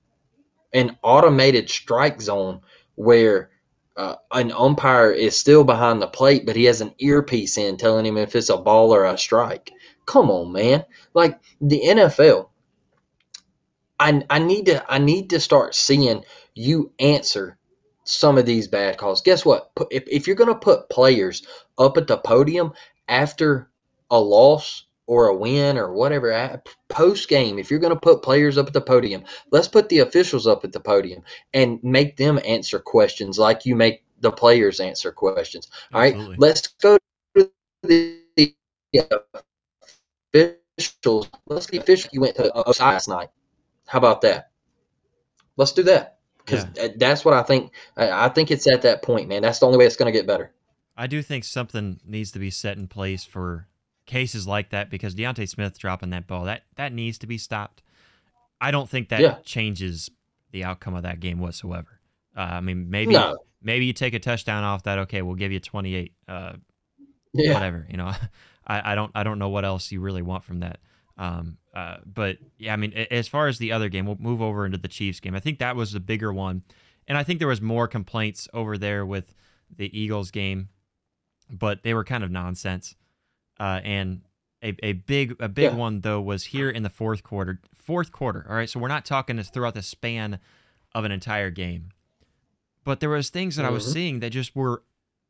an 0.74 0.98
automated 1.02 1.70
strike 1.70 2.20
zone 2.20 2.60
where 2.96 3.50
uh, 3.96 4.16
an 4.30 4.52
umpire 4.52 5.10
is 5.10 5.36
still 5.36 5.64
behind 5.64 6.02
the 6.02 6.06
plate, 6.06 6.44
but 6.44 6.56
he 6.56 6.64
has 6.64 6.80
an 6.80 6.94
earpiece 6.98 7.56
in 7.56 7.76
telling 7.76 8.04
him 8.04 8.16
if 8.18 8.36
it's 8.36 8.50
a 8.50 8.56
ball 8.56 8.94
or 8.94 9.04
a 9.04 9.16
strike. 9.18 9.72
Come 10.04 10.30
on, 10.30 10.52
man! 10.52 10.84
Like 11.14 11.40
the 11.60 11.80
NFL, 11.84 12.48
I 13.98 14.22
I 14.30 14.38
need 14.38 14.66
to 14.66 14.84
I 14.92 14.98
need 14.98 15.30
to 15.30 15.40
start 15.40 15.74
seeing 15.74 16.24
you 16.54 16.92
answer 16.98 17.58
some 18.04 18.38
of 18.38 18.46
these 18.46 18.68
bad 18.68 18.98
calls. 18.98 19.22
Guess 19.22 19.44
what? 19.44 19.70
If 19.90 20.04
if 20.06 20.26
you're 20.26 20.36
gonna 20.36 20.54
put 20.54 20.88
players 20.88 21.46
up 21.78 21.96
at 21.96 22.06
the 22.06 22.16
podium 22.16 22.72
after 23.08 23.68
a 24.10 24.20
loss 24.20 24.85
or 25.06 25.28
a 25.28 25.36
win 25.36 25.78
or 25.78 25.92
whatever 25.92 26.62
post 26.88 27.28
game 27.28 27.58
if 27.58 27.70
you're 27.70 27.80
going 27.80 27.94
to 27.94 28.00
put 28.00 28.22
players 28.22 28.58
up 28.58 28.66
at 28.66 28.72
the 28.72 28.80
podium 28.80 29.22
let's 29.52 29.68
put 29.68 29.88
the 29.88 30.00
officials 30.00 30.46
up 30.46 30.64
at 30.64 30.72
the 30.72 30.80
podium 30.80 31.22
and 31.54 31.78
make 31.82 32.16
them 32.16 32.40
answer 32.44 32.78
questions 32.78 33.38
like 33.38 33.64
you 33.64 33.76
make 33.76 34.02
the 34.20 34.32
players 34.32 34.80
answer 34.80 35.12
questions. 35.12 35.68
All 35.92 36.00
right? 36.00 36.14
Absolutely. 36.14 36.36
let's 36.38 36.66
go 36.66 36.98
to 37.36 37.50
the, 37.82 38.20
the 38.36 38.54
officials. 40.34 41.30
Let's 41.46 41.66
the 41.66 41.78
official 41.78 42.10
you 42.12 42.20
went 42.20 42.36
to 42.36 42.50
Ossai 42.54 42.80
last 42.80 43.08
night. 43.08 43.28
How 43.86 43.98
about 43.98 44.22
that? 44.22 44.50
Let's 45.56 45.72
do 45.72 45.82
that 45.84 46.18
because 46.38 46.66
that's 46.96 47.24
what 47.24 47.34
i 47.34 47.42
think 47.42 47.72
i 47.96 48.28
think 48.28 48.52
it's 48.52 48.68
at 48.68 48.82
that 48.82 49.02
point 49.02 49.28
man. 49.28 49.42
That's 49.42 49.58
the 49.58 49.66
only 49.66 49.78
way 49.78 49.86
it's 49.86 49.96
going 49.96 50.12
to 50.12 50.16
get 50.16 50.26
better. 50.26 50.52
I 50.96 51.06
do 51.06 51.22
think 51.22 51.44
something 51.44 51.98
needs 52.06 52.30
to 52.32 52.38
be 52.38 52.50
set 52.50 52.76
in 52.76 52.88
place 52.88 53.24
for 53.24 53.66
cases 54.06 54.46
like 54.46 54.70
that 54.70 54.88
because 54.90 55.14
DeVonta 55.14 55.48
Smith 55.48 55.78
dropping 55.78 56.10
that 56.10 56.26
ball 56.26 56.44
that 56.44 56.62
that 56.76 56.92
needs 56.92 57.18
to 57.18 57.26
be 57.26 57.38
stopped. 57.38 57.82
I 58.60 58.70
don't 58.70 58.88
think 58.88 59.08
that 59.10 59.20
Yeah. 59.20 59.38
changes 59.44 60.10
the 60.52 60.64
outcome 60.64 60.94
of 60.94 61.02
that 61.02 61.20
game 61.20 61.38
whatsoever. 61.40 62.00
Uh, 62.36 62.40
I 62.40 62.60
mean, 62.60 62.88
maybe 62.88 63.12
No. 63.12 63.36
maybe 63.62 63.84
you 63.86 63.92
take 63.92 64.14
a 64.14 64.18
touchdown 64.18 64.64
off 64.64 64.84
that. 64.84 64.98
Okay, 65.00 65.22
we'll 65.22 65.34
give 65.34 65.52
you 65.52 65.60
28. 65.60 66.12
Uh, 66.28 66.54
yeah 67.34 67.52
whatever. 67.52 67.86
You 67.90 67.96
know, 67.98 68.12
I, 68.66 68.92
I 68.92 68.94
don't 68.94 69.10
I 69.14 69.22
don't 69.24 69.38
know 69.38 69.48
what 69.50 69.64
else 69.64 69.92
you 69.92 70.00
really 70.00 70.22
want 70.22 70.44
from 70.44 70.60
that. 70.60 70.78
Um, 71.18 71.58
uh, 71.74 71.96
but 72.06 72.38
yeah, 72.58 72.72
I 72.72 72.76
mean, 72.76 72.92
as 73.10 73.26
far 73.28 73.48
as 73.48 73.58
the 73.58 73.72
other 73.72 73.88
game, 73.88 74.06
we'll 74.06 74.16
move 74.18 74.40
over 74.40 74.64
into 74.66 74.78
the 74.78 74.88
Chiefs 74.88 75.20
game. 75.20 75.34
I 75.34 75.40
think 75.40 75.58
that 75.58 75.74
was 75.76 75.92
the 75.92 76.00
bigger 76.00 76.32
one, 76.32 76.62
and 77.08 77.18
I 77.18 77.22
think 77.24 77.38
there 77.38 77.48
was 77.48 77.60
more 77.60 77.88
complaints 77.88 78.48
over 78.54 78.78
there 78.78 79.04
with 79.04 79.34
the 79.74 79.98
Eagles 79.98 80.30
game, 80.30 80.68
but 81.50 81.82
they 81.82 81.92
were 81.94 82.04
kind 82.04 82.22
of 82.24 82.30
nonsense. 82.30 82.94
Uh, 83.58 83.80
and 83.84 84.20
a, 84.62 84.74
a 84.82 84.92
big 84.94 85.36
a 85.40 85.48
big 85.48 85.64
Yeah. 85.72 85.76
one 85.76 86.00
though 86.00 86.20
was 86.20 86.44
here 86.44 86.68
in 86.70 86.82
the 86.82 86.90
fourth 86.90 87.22
quarter. 87.22 87.60
Fourth 87.74 88.10
quarter. 88.12 88.44
All 88.48 88.56
right, 88.56 88.68
so 88.68 88.80
we're 88.80 88.88
not 88.88 89.04
talking 89.04 89.36
this 89.36 89.48
throughout 89.50 89.74
the 89.74 89.82
span 89.82 90.38
of 90.94 91.04
an 91.04 91.12
entire 91.12 91.50
game, 91.50 91.90
but 92.84 93.00
there 93.00 93.10
was 93.10 93.30
things 93.30 93.56
that 93.56 93.64
I 93.64 93.70
was 93.70 93.84
Mhm. 93.84 93.92
seeing 93.92 94.20
that 94.20 94.30
just 94.30 94.56
were 94.56 94.82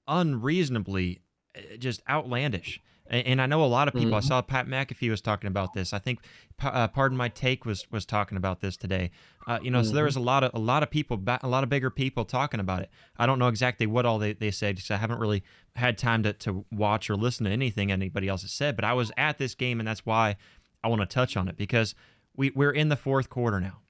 unreasonably 0.08 1.20
uh, 1.56 1.76
just 1.78 2.02
outlandish. 2.08 2.80
And, 3.08 3.40
I 3.40 3.46
know 3.46 3.62
a 3.62 3.66
lot 3.66 3.86
of 3.86 3.94
people. 3.94 4.16
I 4.16 4.18
Mhm. 4.20 4.24
saw 4.24 4.42
Pat 4.42 4.66
McAfee 4.66 5.08
was 5.08 5.20
talking 5.20 5.46
about 5.46 5.74
this. 5.74 5.92
I 5.92 6.00
think, 6.00 6.18
uh, 6.60 6.88
pardon 6.88 7.16
my 7.16 7.28
take, 7.28 7.64
was 7.64 7.88
was 7.92 8.04
talking 8.04 8.36
about 8.36 8.60
this 8.60 8.76
today. 8.76 9.12
Uh, 9.46 9.60
you 9.62 9.70
know, 9.70 9.80
so 9.82 9.92
there 9.94 10.02
Mhm. 10.02 10.06
was 10.08 10.16
a 10.16 10.20
lot 10.20 10.42
of 10.42 10.50
a 10.54 10.58
lot 10.58 10.82
of 10.82 10.90
people, 10.90 11.22
a 11.40 11.46
lot 11.48 11.62
of 11.62 11.70
bigger 11.70 11.88
people 11.88 12.24
talking 12.24 12.58
about 12.58 12.82
it. 12.82 12.90
I 13.16 13.24
don't 13.26 13.38
know 13.38 13.46
exactly 13.46 13.86
what 13.86 14.04
all 14.06 14.18
they, 14.18 14.32
they 14.32 14.50
said 14.50 14.74
because 14.74 14.90
I 14.90 14.96
haven't 14.96 15.20
really 15.20 15.44
had 15.76 15.96
time 15.98 16.22
to, 16.24 16.32
to 16.32 16.64
watch 16.72 17.08
or 17.08 17.16
listen 17.16 17.44
to 17.44 17.50
anything 17.52 17.92
anybody 17.92 18.28
else 18.28 18.42
has 18.42 18.50
said. 18.52 18.74
But 18.76 18.84
I 18.84 18.92
was 18.94 19.12
at 19.16 19.38
this 19.38 19.54
game, 19.54 19.78
and 19.78 19.86
that's 19.86 20.04
why 20.04 20.36
I 20.82 20.88
want 20.88 21.00
to 21.02 21.06
touch 21.06 21.36
on 21.36 21.48
it 21.48 21.56
because 21.56 21.94
we 22.36 22.50
we're 22.50 22.72
in 22.72 22.88
the 22.88 22.96
fourth 22.96 23.30
quarter 23.30 23.60
now. 23.60 23.80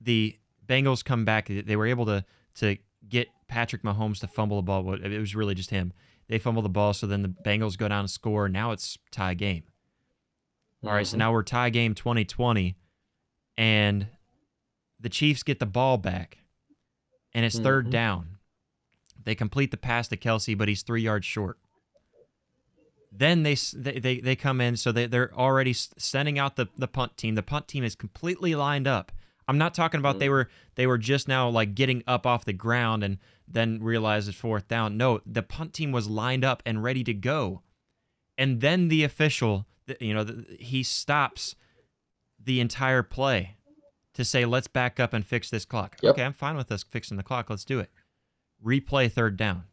The 0.00 0.36
Bengals 0.66 1.04
come 1.04 1.24
back. 1.24 1.48
They 1.48 1.76
were 1.76 1.86
able 1.86 2.06
to 2.06 2.24
to 2.56 2.76
get 3.08 3.28
Patrick 3.48 3.82
Mahomes 3.82 4.20
to 4.20 4.26
fumble 4.26 4.56
the 4.58 4.62
ball. 4.62 4.94
It 4.94 5.18
was 5.18 5.34
really 5.34 5.54
just 5.54 5.70
him. 5.70 5.92
They 6.28 6.38
fumble 6.38 6.62
the 6.62 6.68
ball, 6.68 6.92
so 6.92 7.06
then 7.06 7.22
the 7.22 7.28
Bengals 7.28 7.78
go 7.78 7.88
down 7.88 8.00
and 8.00 8.10
score. 8.10 8.48
Now 8.48 8.72
it's 8.72 8.98
tie 9.10 9.34
game. 9.34 9.62
All 10.82 10.90
right, 10.92 11.06
so 11.06 11.14
Mhm. 11.16 11.18
now 11.20 11.32
we're 11.32 11.42
tie 11.42 11.70
game 11.70 11.94
2020, 11.94 12.76
and 13.56 14.08
the 15.00 15.08
Chiefs 15.08 15.42
get 15.42 15.58
the 15.60 15.66
ball 15.66 15.98
back, 15.98 16.38
and 17.32 17.44
it's 17.44 17.58
third 17.58 17.86
Mhm. 17.86 17.90
down. 17.90 18.35
They 19.26 19.34
complete 19.34 19.72
the 19.72 19.76
pass 19.76 20.06
to 20.08 20.16
Kelce, 20.16 20.56
but 20.56 20.68
he's 20.68 20.82
three 20.82 21.02
yards 21.02 21.26
short. 21.26 21.58
Then 23.10 23.42
they 23.42 23.54
they 23.74 24.20
they, 24.20 24.36
come 24.36 24.60
in, 24.60 24.76
so 24.76 24.92
they 24.92 25.06
they're 25.06 25.34
already 25.34 25.72
sending 25.72 26.38
out 26.38 26.54
the 26.54 26.68
the 26.78 26.86
punt 26.86 27.16
team. 27.16 27.34
The 27.34 27.42
punt 27.42 27.66
team 27.66 27.82
is 27.82 27.96
completely 27.96 28.54
lined 28.54 28.86
up. 28.86 29.10
I'm 29.48 29.58
not 29.58 29.74
talking 29.74 29.98
about 29.98 30.20
they 30.20 30.28
mm. 30.28 30.30
were 30.30 30.48
they 30.76 30.86
were 30.86 30.98
just 30.98 31.26
now 31.26 31.48
like 31.48 31.74
getting 31.74 32.04
up 32.06 32.24
off 32.24 32.44
the 32.44 32.52
ground 32.52 33.02
and 33.02 33.18
then 33.48 33.82
realized 33.82 34.28
it's 34.28 34.38
fourth 34.38 34.68
down. 34.68 34.96
No, 34.96 35.20
the 35.26 35.42
punt 35.42 35.72
team 35.72 35.90
was 35.90 36.08
lined 36.08 36.44
up 36.44 36.62
and 36.64 36.84
ready 36.84 37.02
to 37.02 37.14
go, 37.14 37.62
and 38.38 38.60
then 38.60 38.88
the 38.88 39.02
official, 39.02 39.66
you 39.98 40.14
know, 40.14 40.24
he 40.60 40.84
stops 40.84 41.56
the 42.42 42.60
entire 42.60 43.02
play 43.02 43.56
to 44.14 44.24
say, 44.24 44.44
"Let's 44.44 44.68
back 44.68 45.00
up 45.00 45.12
and 45.12 45.26
fix 45.26 45.50
this 45.50 45.64
clock." 45.64 45.96
Yep. 46.00 46.12
Okay, 46.12 46.22
I'm 46.22 46.32
fine 46.32 46.56
with 46.56 46.70
us 46.70 46.84
fixing 46.84 47.16
the 47.16 47.24
clock. 47.24 47.50
Let's 47.50 47.64
do 47.64 47.80
it. 47.80 47.90
Replay 48.64 49.10
third 49.10 49.36
down. 49.36 49.64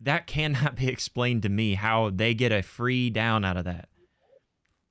That 0.00 0.26
cannot 0.26 0.76
be 0.76 0.88
explained 0.88 1.42
to 1.42 1.48
me 1.48 1.74
how 1.74 2.10
they 2.10 2.34
get 2.34 2.52
a 2.52 2.62
free 2.62 3.10
down 3.10 3.44
out 3.44 3.56
of 3.56 3.64
that. 3.64 3.88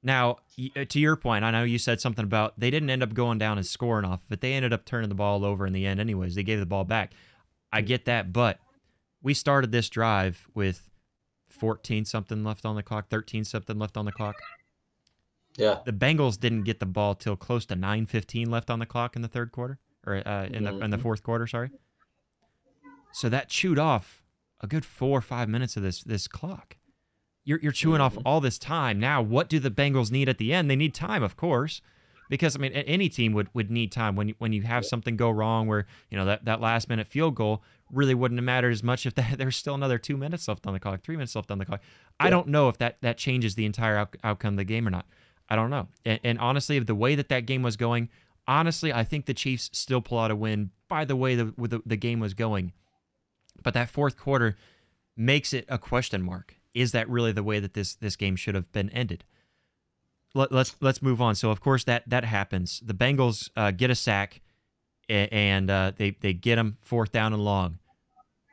Now, 0.01 0.37
uh, 0.75 0.85
to 0.85 0.99
your 0.99 1.15
point, 1.15 1.43
I 1.43 1.51
know 1.51 1.63
you 1.63 1.79
said 1.79 1.99
something 1.99 2.23
about 2.23 2.59
they 2.59 2.69
didn't 2.69 2.89
end 2.91 3.01
up 3.03 3.13
going 3.13 3.37
down 3.39 3.57
and 3.57 3.65
scoring 3.65 4.05
off, 4.05 4.21
but 4.29 4.41
they 4.41 4.53
ended 4.53 4.71
up 4.73 4.85
turning 4.85 5.09
the 5.09 5.15
ball 5.15 5.43
over 5.43 5.65
in 5.65 5.73
the 5.73 5.85
end, 5.85 5.99
anyways. 5.99 6.35
They 6.35 6.43
gave 6.43 6.59
the 6.59 6.65
ball 6.65 6.83
back. 6.83 7.13
I 7.71 7.81
get 7.81 8.05
that, 8.05 8.31
but 8.31 8.59
we 9.23 9.33
started 9.33 9.71
this 9.71 9.89
drive 9.89 10.47
with 10.53 10.89
14 11.49 12.05
something 12.05 12.43
left 12.43 12.65
on 12.65 12.75
the 12.75 12.83
clock, 12.83 13.09
13 13.09 13.43
something 13.43 13.79
left 13.79 13.97
on 13.97 14.05
the 14.05 14.11
clock. 14.11 14.35
yeah 15.57 15.79
The 15.85 15.93
Bengals 15.93 16.39
didn't 16.39 16.63
get 16.63 16.79
the 16.79 16.85
ball 16.85 17.15
till 17.15 17.35
close 17.35 17.65
to 17.67 17.75
9:15 17.75 18.49
left 18.49 18.69
on 18.69 18.79
the 18.79 18.85
clock 18.85 19.15
in 19.15 19.21
the 19.23 19.27
third 19.27 19.51
quarter, 19.51 19.79
or 20.05 20.15
uh, 20.27 20.45
in 20.45 20.63
the 20.65 20.77
in 20.79 20.91
the 20.91 20.97
Mhm. 20.97 21.01
fourth 21.01 21.23
quarter. 21.23 21.47
Sorry. 21.47 21.71
So 23.15 23.29
that 23.29 23.47
chewed 23.47 23.79
off 23.79 24.21
a 24.59 24.67
good 24.67 24.83
four 24.83 25.17
or 25.17 25.21
five 25.21 25.47
minutes 25.47 25.77
of 25.77 25.83
this 25.83 26.03
this 26.03 26.27
clock. 26.27 26.75
You're 27.45 27.59
you're 27.61 27.71
chewing 27.71 28.01
off 28.01 28.15
Mhm. 28.15 28.23
all 28.25 28.41
this 28.41 28.59
time. 28.59 28.99
Now, 28.99 29.21
what 29.21 29.47
do 29.47 29.57
the 29.57 29.71
Bengals 29.71 30.11
need 30.11 30.27
at 30.27 30.37
the 30.37 30.51
end? 30.53 30.69
They 30.69 30.75
need 30.75 30.93
time, 30.93 31.23
of 31.23 31.37
course, 31.37 31.81
because 32.29 32.57
I 32.57 32.59
mean, 32.59 32.73
any 32.73 33.07
team 33.07 33.31
would, 33.31 33.47
would 33.53 33.71
need 33.71 33.91
time 33.93 34.17
when 34.17 34.27
you, 34.29 34.35
when 34.39 34.51
you 34.51 34.63
have 34.63 34.85
something 34.85 35.15
go 35.15 35.29
wrong, 35.29 35.65
where 35.67 35.85
you 36.09 36.17
know 36.17 36.25
that, 36.25 36.43
that 36.43 36.59
last 36.59 36.89
minute 36.89 37.07
field 37.07 37.35
goal 37.35 37.63
really 37.89 38.13
wouldn't 38.15 38.37
have 38.37 38.43
mattered 38.45 38.71
as 38.71 38.83
much 38.83 39.05
if 39.05 39.15
that, 39.19 39.37
there's 39.37 39.55
still 39.55 39.75
another 39.75 39.97
two 39.97 40.17
minutes 40.17 40.47
left 40.49 40.67
on 40.67 40.73
the 40.73 40.79
clock, 40.79 41.01
three 41.01 41.15
minutes 41.15 41.35
left 41.37 41.51
on 41.51 41.57
the 41.57 41.65
clock. 41.65 41.81
I 42.19 42.29
don't 42.29 42.47
know 42.49 42.67
if 42.67 42.77
that 42.79 42.97
that 43.01 43.17
changes 43.17 43.55
the 43.55 43.65
entire 43.65 43.95
out, 43.95 44.15
outcome 44.25 44.55
of 44.55 44.57
the 44.57 44.65
game 44.65 44.85
or 44.85 44.91
not. 44.91 45.05
I 45.47 45.55
don't 45.55 45.69
know. 45.69 45.87
And, 46.03 46.19
and 46.23 46.39
honestly, 46.39 46.79
the 46.79 46.95
way 46.95 47.15
that 47.15 47.29
that 47.29 47.45
game 47.45 47.61
was 47.61 47.77
going, 47.77 48.09
honestly, 48.45 48.91
I 48.91 49.05
think 49.05 49.25
the 49.25 49.33
Chiefs 49.33 49.69
still 49.71 50.01
pull 50.01 50.19
out 50.19 50.31
a 50.31 50.35
win 50.35 50.71
by 50.89 51.05
the 51.05 51.15
way 51.15 51.35
the 51.35 51.53
the, 51.57 51.81
the 51.85 51.95
game 51.97 52.19
was 52.19 52.33
going. 52.33 52.73
But 53.63 53.73
that 53.73 53.89
fourth 53.89 54.17
quarter 54.17 54.57
makes 55.17 55.53
it 55.53 55.65
a 55.69 55.77
question 55.77 56.21
mark. 56.21 56.55
Is 56.73 56.91
that 56.91 57.09
really 57.09 57.31
the 57.31 57.43
way 57.43 57.59
that 57.59 57.73
this 57.73 57.95
this 57.95 58.15
game 58.15 58.35
should 58.35 58.55
have 58.55 58.71
been 58.71 58.89
ended? 58.89 59.23
Let, 60.33 60.51
let's 60.51 60.75
let's 60.81 61.01
move 61.01 61.21
on. 61.21 61.35
So 61.35 61.49
of 61.49 61.61
course 61.61 61.85
that 61.85 62.03
that 62.09 62.25
happens. 62.25 62.81
The 62.85 62.93
Bengals 62.93 63.49
uh, 63.55 63.71
get 63.71 63.89
a 63.89 63.95
sack, 63.95 64.41
and 65.07 65.69
uh, 65.69 65.93
they 65.95 66.11
they 66.11 66.33
get 66.33 66.57
them 66.57 66.77
fourth 66.81 67.11
down 67.11 67.31
and 67.33 67.43
long, 67.43 67.79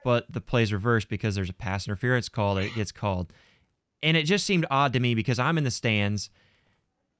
but 0.04 0.32
the 0.32 0.40
play's 0.40 0.72
reversed 0.72 1.08
because 1.08 1.34
there's 1.34 1.50
a 1.50 1.54
pass 1.54 1.86
interference 1.88 2.28
call 2.28 2.54
that 2.54 2.74
gets 2.74 2.92
called, 2.92 3.32
and 4.02 4.16
it 4.16 4.22
just 4.22 4.46
seemed 4.46 4.66
odd 4.70 4.92
to 4.92 5.00
me 5.00 5.16
because 5.16 5.40
I'm 5.40 5.58
in 5.58 5.64
the 5.64 5.70
stands. 5.72 6.30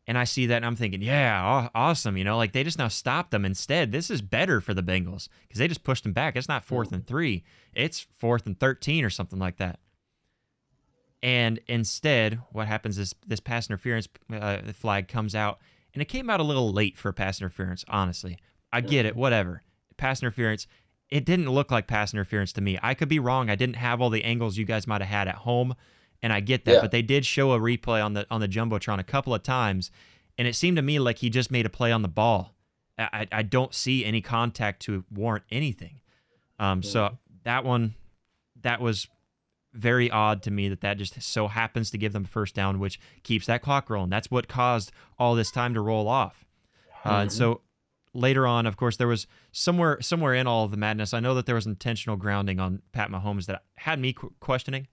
And 0.07 0.19
I 0.19 0.25
see 0.25 0.47
that 0.47 0.57
and 0.57 0.67
I'm 0.67 0.75
thinking, 0.75 1.01
yeah, 1.01 1.69
awesome. 1.75 2.17
You 2.17 2.25
know, 2.25 2.37
like 2.37 2.53
they 2.53 2.65
just 2.65 2.79
now 2.79 2.89
stopped 2.89 3.31
them. 3.31 3.45
Instead, 3.45 3.93
this 3.93 4.11
is 4.11 4.21
better 4.21 4.61
for 4.61 4.75
the 4.75 4.83
Bengals 4.83 5.29
because 5.43 5.59
they 5.59 5.69
just 5.69 5.85
pushed 5.85 6.03
them 6.03 6.13
back. 6.13 6.35
It's 6.35 6.49
not 6.49 6.65
fourth 6.65 6.93
and 6.93 7.07
three, 7.07 7.45
it's 7.73 8.01
fourth 8.01 8.47
and 8.47 8.59
13 8.59 9.05
or 9.05 9.11
something 9.11 9.39
like 9.39 9.59
that. 9.59 9.79
And 11.23 11.61
instead, 11.69 12.41
what 12.51 12.67
happens 12.67 12.99
is 12.99 13.15
this 13.27 13.39
pass 13.39 13.71
interference 13.71 14.09
uh, 14.33 14.59
flag 14.73 15.07
comes 15.07 15.37
out, 15.37 15.61
and 15.95 16.03
it 16.03 16.07
came 16.07 16.29
out 16.29 16.41
a 16.41 16.45
little 16.45 16.73
late 16.73 16.99
for 16.99 17.13
pass 17.13 17.41
interference, 17.41 17.85
honestly. 17.87 18.39
I 18.73 18.81
get 18.81 19.07
it, 19.07 19.15
whatever. 19.15 19.63
Pass 19.97 20.21
interference, 20.21 20.67
it 21.11 21.25
didn't 21.25 21.51
look 21.51 21.71
like 21.71 21.87
pass 21.87 22.13
interference 22.13 22.53
to 22.55 22.61
me. 22.61 22.79
I 22.83 22.95
could 22.95 23.09
be 23.09 23.21
wrong. 23.21 23.51
I 23.51 23.55
didn't 23.55 23.77
have 23.77 24.01
all 24.01 24.11
the 24.11 24.25
angles 24.25 24.57
you 24.57 24.65
guys 24.65 24.87
might 24.87 25.03
have 25.03 25.11
had 25.11 25.29
at 25.29 25.37
home, 25.37 25.75
and 26.23 26.33
I 26.33 26.41
get 26.41 26.65
that. 26.65 26.73
Yeah. 26.75 26.81
But 26.81 26.91
they 26.93 27.03
did 27.03 27.27
show 27.27 27.53
a 27.53 27.59
replay 27.59 28.05
on 28.05 28.15
the 28.15 28.27
on 28.31 28.41
the 28.41 28.49
jumbotron 28.49 28.99
a 28.99 29.05
couple 29.05 29.35
of 29.35 29.43
times, 29.43 29.91
and 30.39 30.47
it 30.49 30.55
seemed 30.55 30.77
to 30.77 30.83
me 30.83 30.99
like 30.99 31.19
he 31.19 31.31
just 31.31 31.51
made 31.51 31.67
a 31.67 31.71
play 31.71 31.93
on 31.93 32.03
the 32.03 32.09
ball. 32.09 32.55
I, 32.99 33.27
I 33.33 33.43
don't 33.43 33.75
see 33.75 34.05
any 34.05 34.21
contact 34.21 34.83
to 34.83 35.05
warrant 35.11 35.45
anything. 35.51 36.01
Um, 36.59 36.83
so 36.83 37.19
that 37.45 37.65
one, 37.65 37.95
that 38.61 38.81
was 38.81 39.09
very 39.73 40.11
odd 40.11 40.43
to 40.43 40.51
me 40.51 40.69
that 40.69 40.83
that 40.83 40.99
just 40.99 41.21
so 41.23 41.49
happens 41.49 41.91
to 41.91 41.99
give 41.99 42.13
them 42.13 42.25
a 42.25 42.29
first 42.29 42.55
down, 42.55 42.79
which 42.79 43.01
keeps 43.23 43.47
that 43.47 43.63
clock 43.63 43.89
rolling. 43.89 44.11
That's 44.11 44.31
what 44.31 44.47
caused 44.47 44.93
all 45.19 45.35
this 45.35 45.51
time 45.51 45.73
to 45.75 45.81
roll 45.81 46.07
off. 46.09 46.45
Uh, 47.05 47.09
and 47.23 47.31
Mhm. 47.31 47.33
so 47.33 47.61
later 48.13 48.47
on, 48.47 48.67
of 48.67 48.77
course, 48.77 48.99
there 48.99 49.09
was 49.09 49.27
somewhere 49.51 50.01
somewhere 50.03 50.35
in 50.35 50.47
all 50.47 50.65
of 50.67 50.71
the 50.71 50.77
madness. 50.77 51.15
I 51.15 51.21
know 51.21 51.35
that 51.35 51.47
there 51.47 51.55
was 51.55 51.67
intentional 51.67 52.17
grounding 52.17 52.61
on 52.61 52.83
Pat 52.93 53.09
Mahomes 53.11 53.47
that 53.47 53.65
had 53.79 53.99
me 53.99 54.13
qu- 54.13 54.35
questioning. 54.39 54.87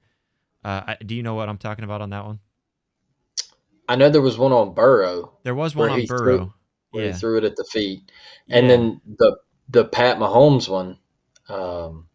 Uh, 0.63 0.81
I, 0.87 0.97
do 1.05 1.15
you 1.15 1.23
know 1.23 1.35
what 1.35 1.49
I'm 1.49 1.57
talking 1.57 1.85
about 1.85 2.01
on 2.01 2.09
that 2.11 2.25
one? 2.25 2.39
I 3.87 3.95
know 3.95 4.09
there 4.09 4.21
was 4.21 4.37
one 4.37 4.51
on 4.51 4.73
Burrow 4.73 5.33
There 5.43 5.55
was 5.55 5.75
one 5.75 5.89
on 5.89 5.99
he 6.01 6.05
threw- 6.07 6.17
Burrow. 6.17 6.53
where 6.91 7.05
yeah, 7.05 7.11
he 7.13 7.17
threw 7.17 7.37
it 7.37 7.43
at 7.43 7.55
the 7.55 7.63
feet, 7.63 8.11
and 8.49 8.67
Yeah. 8.67 8.75
then 8.75 9.01
the 9.17 9.37
the 9.69 9.85
Pat 9.85 10.17
Mahomes 10.17 10.67
one. 10.67 10.97
Um, 11.47 12.07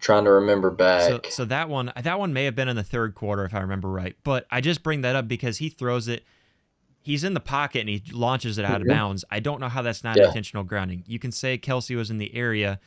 trying 0.00 0.24
to 0.24 0.32
remember 0.32 0.70
back. 0.70 1.02
So, 1.26 1.30
so 1.30 1.44
that 1.46 1.68
one, 1.68 1.92
that 1.96 2.18
one 2.18 2.32
may 2.32 2.44
have 2.44 2.56
been 2.56 2.68
in 2.68 2.76
the 2.76 2.82
third 2.82 3.14
quarter 3.14 3.44
if 3.44 3.54
I 3.54 3.60
remember 3.60 3.88
right. 3.88 4.16
But 4.24 4.46
I 4.50 4.60
just 4.60 4.82
bring 4.82 5.02
that 5.02 5.14
up 5.14 5.28
because 5.28 5.58
he 5.58 5.68
throws 5.68 6.08
it. 6.08 6.24
He's 7.02 7.22
in 7.24 7.34
the 7.34 7.40
pocket 7.40 7.80
and 7.80 7.88
he 7.88 8.02
launches 8.12 8.58
it 8.58 8.64
out 8.64 8.80
of 8.80 8.86
Mhm. 8.86 8.90
bounds. 8.90 9.24
I 9.30 9.40
don't 9.40 9.60
know 9.60 9.68
how 9.68 9.80
that's 9.82 10.02
not 10.02 10.16
Yeah. 10.16 10.26
intentional 10.26 10.64
grounding. 10.64 11.04
You 11.06 11.18
can 11.18 11.30
say 11.32 11.56
Kelce 11.56 11.96
was 11.96 12.10
in 12.10 12.18
the 12.18 12.34
area, 12.34 12.80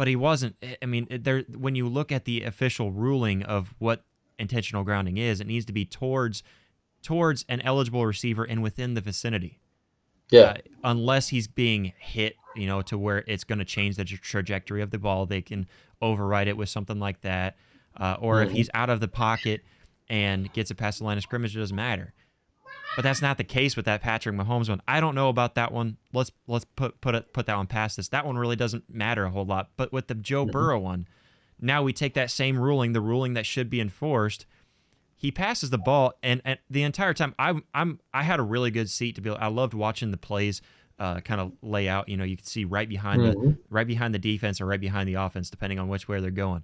but 0.00 0.08
he 0.08 0.16
wasn't. 0.16 0.56
I- 0.62 0.78
I 0.80 0.86
mean, 0.86 1.06
there. 1.10 1.42
When 1.54 1.74
you 1.74 1.86
look 1.86 2.10
at 2.10 2.24
the 2.24 2.42
official 2.44 2.90
ruling 2.90 3.42
of 3.42 3.74
what 3.78 4.02
intentional 4.38 4.82
grounding 4.82 5.18
is, 5.18 5.42
it 5.42 5.46
needs 5.46 5.66
to 5.66 5.74
be 5.74 5.84
towards 5.84 6.42
towards 7.02 7.44
an 7.50 7.60
eligible 7.60 8.06
receiver 8.06 8.44
and 8.44 8.62
within 8.62 8.94
the 8.94 9.00
vicinity 9.02 9.58
yeah, 10.30 10.40
uh, 10.40 10.54
unless 10.84 11.28
he's 11.28 11.48
being 11.48 11.92
hit, 11.98 12.36
you 12.54 12.66
know, 12.66 12.80
to 12.82 12.96
where 12.96 13.24
it's 13.26 13.44
going 13.44 13.58
to 13.58 13.64
change 13.66 13.96
the 13.96 14.04
trajectory 14.06 14.80
of 14.80 14.90
the 14.90 14.98
ball, 14.98 15.26
they 15.26 15.42
can 15.42 15.66
override 16.00 16.48
it 16.48 16.56
with 16.56 16.70
something 16.70 16.98
like 16.98 17.20
that. 17.20 17.56
Uh, 17.96 18.16
or 18.20 18.42
if 18.42 18.48
Mhm. 18.48 18.52
he's 18.52 18.70
out 18.72 18.88
of 18.88 19.00
the 19.00 19.08
pocket 19.08 19.62
and 20.08 20.50
gets 20.54 20.70
it 20.70 20.76
past 20.76 20.98
the 21.00 21.04
line 21.04 21.18
of 21.18 21.22
scrimmage, 21.24 21.54
it 21.54 21.60
doesn't 21.60 21.76
matter. 21.76 22.14
But 22.96 23.02
that's 23.02 23.22
not 23.22 23.38
the 23.38 23.44
case 23.44 23.76
with 23.76 23.84
that 23.86 24.02
Patrick 24.02 24.34
Mahomes 24.34 24.68
one. 24.68 24.82
I 24.88 25.00
don't 25.00 25.14
know 25.14 25.28
about 25.28 25.54
that 25.54 25.72
one. 25.72 25.96
Let's 26.12 26.32
let's 26.46 26.64
put 26.76 27.00
put 27.00 27.14
it, 27.14 27.32
put 27.32 27.46
that 27.46 27.56
one 27.56 27.66
past 27.66 27.98
us. 27.98 28.08
That 28.08 28.26
one 28.26 28.36
really 28.36 28.56
doesn't 28.56 28.92
matter 28.92 29.24
a 29.24 29.30
whole 29.30 29.44
lot. 29.46 29.70
But 29.76 29.92
with 29.92 30.08
the 30.08 30.14
Joe 30.14 30.44
Mhm. 30.44 30.50
Burrow 30.52 30.78
one, 30.80 31.06
now 31.60 31.82
we 31.82 31.92
take 31.92 32.14
that 32.14 32.30
same 32.30 32.58
ruling, 32.58 32.92
the 32.92 33.00
ruling 33.00 33.34
that 33.34 33.46
should 33.46 33.70
be 33.70 33.80
enforced. 33.80 34.44
He 35.14 35.30
passes 35.30 35.68
the 35.70 35.78
ball, 35.78 36.14
and, 36.22 36.40
and 36.46 36.58
the 36.70 36.82
entire 36.82 37.12
time, 37.14 37.34
I'm 37.38 37.62
I'm 37.74 38.00
I 38.12 38.22
had 38.22 38.40
a 38.40 38.42
really 38.42 38.70
good 38.70 38.88
seat 38.90 39.14
to 39.16 39.20
be. 39.20 39.30
I 39.30 39.48
loved 39.48 39.74
watching 39.74 40.10
the 40.10 40.16
plays, 40.16 40.62
uh, 40.98 41.20
kind 41.20 41.40
of 41.40 41.52
lay 41.62 41.88
out. 41.88 42.08
You 42.08 42.16
know, 42.16 42.24
you 42.24 42.36
could 42.36 42.46
see 42.46 42.64
right 42.64 42.88
behind 42.88 43.22
the 43.22 43.34
Mhm. 43.34 43.58
right 43.68 43.86
behind 43.86 44.14
the 44.14 44.18
defense 44.18 44.60
or 44.60 44.66
right 44.66 44.80
behind 44.80 45.08
the 45.08 45.14
offense, 45.14 45.48
depending 45.50 45.78
on 45.78 45.88
which 45.88 46.08
way 46.08 46.20
they're 46.20 46.30
going. 46.30 46.62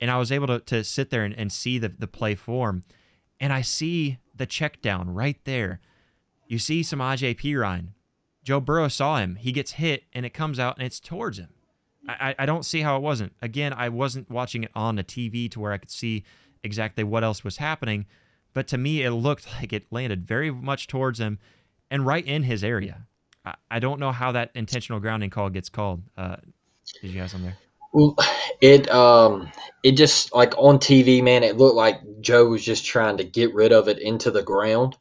And 0.00 0.10
I 0.10 0.18
was 0.18 0.32
able 0.32 0.48
to, 0.48 0.58
to 0.58 0.82
sit 0.82 1.10
there 1.10 1.24
and, 1.24 1.32
and 1.38 1.52
see 1.52 1.78
the, 1.78 1.88
the 1.88 2.08
play 2.08 2.34
form. 2.34 2.82
And 3.38 3.52
I 3.52 3.60
see 3.62 4.18
the 4.34 4.46
check 4.46 4.80
down 4.82 5.12
right 5.14 5.38
there. 5.44 5.80
You 6.46 6.58
see 6.58 6.80
Samaje 6.82 7.36
Perine. 7.38 7.88
Joe 8.44 8.60
Burrow 8.60 8.88
saw 8.88 9.18
him. 9.18 9.36
He 9.36 9.52
gets 9.52 9.72
hit 9.72 10.04
and 10.12 10.26
it 10.26 10.30
comes 10.34 10.58
out 10.58 10.76
and 10.76 10.84
it's 10.86 11.00
towards 11.00 11.38
him. 11.38 11.50
I, 12.08 12.34
I- 12.38 12.46
don't 12.46 12.64
see 12.64 12.80
how 12.80 12.96
it 12.96 13.02
wasn't. 13.02 13.32
Again, 13.40 13.72
I 13.72 13.88
wasn't 13.88 14.28
watching 14.30 14.64
it 14.64 14.70
on 14.74 14.96
the 14.96 15.04
TV 15.04 15.50
to 15.52 15.60
where 15.60 15.72
I 15.72 15.78
could 15.78 15.90
see 15.90 16.24
exactly 16.64 17.04
what 17.04 17.22
else 17.22 17.44
was 17.44 17.58
happening. 17.58 18.06
But 18.54 18.66
to 18.68 18.78
me, 18.78 19.02
it 19.02 19.12
looked 19.12 19.46
like 19.60 19.72
it 19.72 19.86
landed 19.90 20.26
very 20.26 20.50
much 20.50 20.88
towards 20.88 21.20
him 21.20 21.38
and 21.90 22.04
right 22.04 22.26
in 22.26 22.42
his 22.42 22.64
area. 22.64 23.06
I, 23.44 23.54
I 23.70 23.78
don't 23.78 24.00
know 24.00 24.12
how 24.12 24.32
that 24.32 24.50
intentional 24.54 24.98
grounding 25.00 25.30
call 25.30 25.48
gets 25.50 25.68
called. 25.68 26.02
Uh, 26.16 26.36
did 27.00 27.12
you 27.12 27.20
have 27.20 27.30
some 27.30 27.42
there? 27.42 27.56
Well, 27.92 28.16
it 28.60 28.90
um 28.90 29.50
it 29.82 29.92
just 29.92 30.34
like 30.34 30.54
on 30.56 30.78
TV, 30.78 31.22
man, 31.22 31.42
it 31.42 31.56
looked 31.56 31.76
like 31.76 32.00
Joe 32.20 32.46
was 32.46 32.64
just 32.64 32.84
trying 32.84 33.18
to 33.18 33.24
get 33.24 33.54
rid 33.54 33.72
of 33.72 33.88
it 33.88 33.98
into 33.98 34.30
the 34.30 34.42
ground, 34.42 34.96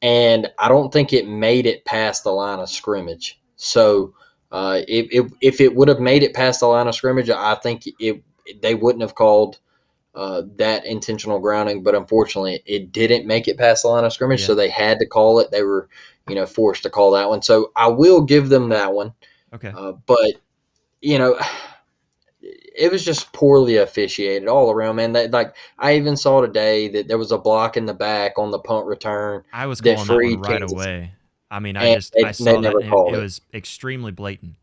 and 0.00 0.50
I 0.58 0.68
don't 0.68 0.92
think 0.92 1.12
it 1.12 1.28
made 1.28 1.66
it 1.66 1.84
past 1.84 2.24
the 2.24 2.32
line 2.32 2.58
of 2.58 2.68
scrimmage. 2.68 3.40
So, 3.56 4.14
uh, 4.50 4.80
if 4.88 5.08
if, 5.10 5.32
if 5.40 5.60
it 5.60 5.74
would 5.74 5.88
have 5.88 6.00
made 6.00 6.22
it 6.22 6.34
past 6.34 6.60
the 6.60 6.66
line 6.66 6.88
of 6.88 6.94
scrimmage, 6.94 7.30
I 7.30 7.54
think 7.56 7.84
it 7.98 8.22
they 8.60 8.74
wouldn't 8.74 9.02
have 9.02 9.14
called 9.14 9.58
uh, 10.14 10.42
that 10.56 10.84
intentional 10.84 11.38
grounding. 11.38 11.82
But 11.82 11.94
unfortunately, 11.94 12.62
it 12.66 12.92
didn't 12.92 13.26
make 13.26 13.48
it 13.48 13.58
past 13.58 13.82
the 13.82 13.88
line 13.88 14.04
of 14.04 14.12
scrimmage, 14.12 14.40
Yeah. 14.40 14.48
so 14.48 14.54
they 14.54 14.68
had 14.68 14.98
to 14.98 15.06
call 15.06 15.38
it. 15.40 15.50
They 15.50 15.62
were, 15.62 15.88
you 16.28 16.34
know, 16.34 16.46
forced 16.46 16.82
to 16.84 16.90
call 16.90 17.12
that 17.12 17.28
one. 17.28 17.42
So 17.42 17.70
I 17.76 17.88
will 17.88 18.22
give 18.22 18.48
them 18.48 18.70
that 18.70 18.92
one. 18.92 19.14
Okay. 19.54 19.72
Uh, 19.74 19.92
but 20.06 20.32
you 21.00 21.18
know, 21.18 21.38
it 22.76 22.90
was 22.90 23.04
just 23.04 23.32
poorly 23.32 23.76
officiated 23.76 24.48
all 24.48 24.70
around, 24.70 24.96
man. 24.96 25.12
That 25.12 25.30
like 25.30 25.54
I 25.78 25.96
even 25.96 26.16
saw 26.16 26.40
today 26.40 26.88
that 26.88 27.08
there 27.08 27.18
was 27.18 27.32
a 27.32 27.38
block 27.38 27.76
in 27.76 27.86
the 27.86 27.94
back 27.94 28.38
on 28.38 28.50
the 28.50 28.58
punt 28.58 28.86
return. 28.86 29.44
I 29.52 29.66
was 29.66 29.78
that 29.80 29.96
calling 29.96 30.06
that 30.08 30.12
one 30.14 30.18
freed 30.22 30.38
right 30.40 30.58
Kansas. 30.60 30.72
away. 30.72 31.12
I 31.50 31.60
mean, 31.60 31.76
I 31.76 31.84
And 31.86 31.96
just 31.96 32.14
they- 32.14 32.24
I 32.24 32.32
saw 32.32 32.60
that 32.60 32.72
it, 32.74 32.86
it 32.86 33.20
was 33.20 33.40
extremely 33.52 34.10
blatant, 34.10 34.54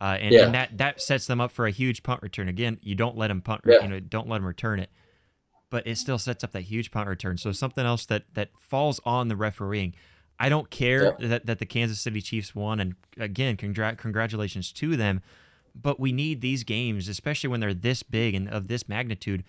uh, 0.00 0.16
and, 0.20 0.32
Yeah. 0.34 0.46
and 0.46 0.54
that 0.54 0.78
that 0.78 1.00
sets 1.00 1.26
them 1.26 1.40
up 1.40 1.52
for 1.52 1.66
a 1.66 1.70
huge 1.70 2.02
punt 2.02 2.22
return. 2.22 2.48
Again, 2.48 2.78
you 2.82 2.94
don't 2.94 3.16
let 3.16 3.28
them 3.28 3.40
punt, 3.40 3.60
Yeah. 3.64 3.82
you 3.82 3.88
know, 3.88 4.00
don't 4.00 4.28
let 4.28 4.38
them 4.38 4.46
return 4.46 4.80
it, 4.80 4.90
but 5.70 5.86
it 5.86 5.98
still 5.98 6.18
sets 6.18 6.42
up 6.42 6.50
that 6.52 6.62
huge 6.62 6.90
punt 6.90 7.08
return. 7.08 7.38
So 7.38 7.52
something 7.52 7.84
else 7.86 8.06
that 8.06 8.24
that 8.34 8.50
falls 8.58 9.00
on 9.04 9.28
the 9.28 9.36
refereeing. 9.36 9.94
I 10.40 10.48
don't 10.48 10.68
care 10.70 11.16
that, 11.20 11.46
that 11.46 11.60
the 11.60 11.66
Kansas 11.66 12.00
City 12.00 12.20
Chiefs 12.20 12.52
won, 12.52 12.80
and 12.80 12.96
again, 13.16 13.56
congrat- 13.56 13.98
congratulations 13.98 14.72
to 14.72 14.96
them. 14.96 15.22
But 15.74 15.98
we 15.98 16.12
need 16.12 16.40
these 16.40 16.64
games, 16.64 17.08
especially 17.08 17.48
when 17.48 17.60
they're 17.60 17.74
this 17.74 18.02
big 18.02 18.34
and 18.34 18.48
of 18.48 18.68
this 18.68 18.88
magnitude, 18.88 19.44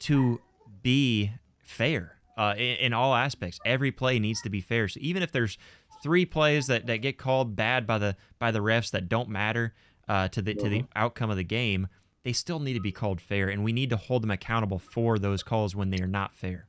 to 0.00 0.40
be 0.82 1.32
fair 1.62 2.18
uh, 2.36 2.54
in, 2.56 2.76
in 2.76 2.92
all 2.92 3.14
aspects. 3.14 3.58
Every 3.66 3.90
play 3.92 4.18
needs 4.18 4.40
to 4.42 4.50
be 4.50 4.60
fair. 4.60 4.88
So 4.88 4.98
even 5.02 5.22
if 5.22 5.32
there's 5.32 5.58
three 6.02 6.24
plays 6.24 6.68
that, 6.68 6.86
that 6.86 6.98
get 6.98 7.18
called 7.18 7.56
bad 7.56 7.86
by 7.86 7.98
the 7.98 8.16
by 8.38 8.50
the 8.50 8.60
refs 8.60 8.90
that 8.92 9.08
don't 9.08 9.28
matter 9.28 9.74
uh, 10.08 10.28
to 10.28 10.40
the 10.40 10.54
to 10.54 10.68
the 10.68 10.84
outcome 10.96 11.30
of 11.30 11.36
the 11.36 11.44
game, 11.44 11.88
they 12.22 12.32
still 12.32 12.60
need 12.60 12.74
to 12.74 12.80
be 12.80 12.92
called 12.92 13.20
fair, 13.20 13.48
and 13.48 13.64
we 13.64 13.72
need 13.72 13.90
to 13.90 13.96
hold 13.96 14.22
them 14.22 14.30
accountable 14.30 14.78
for 14.78 15.18
those 15.18 15.42
calls 15.42 15.74
when 15.74 15.90
they 15.90 16.00
are 16.00 16.06
not 16.06 16.34
fair. 16.34 16.66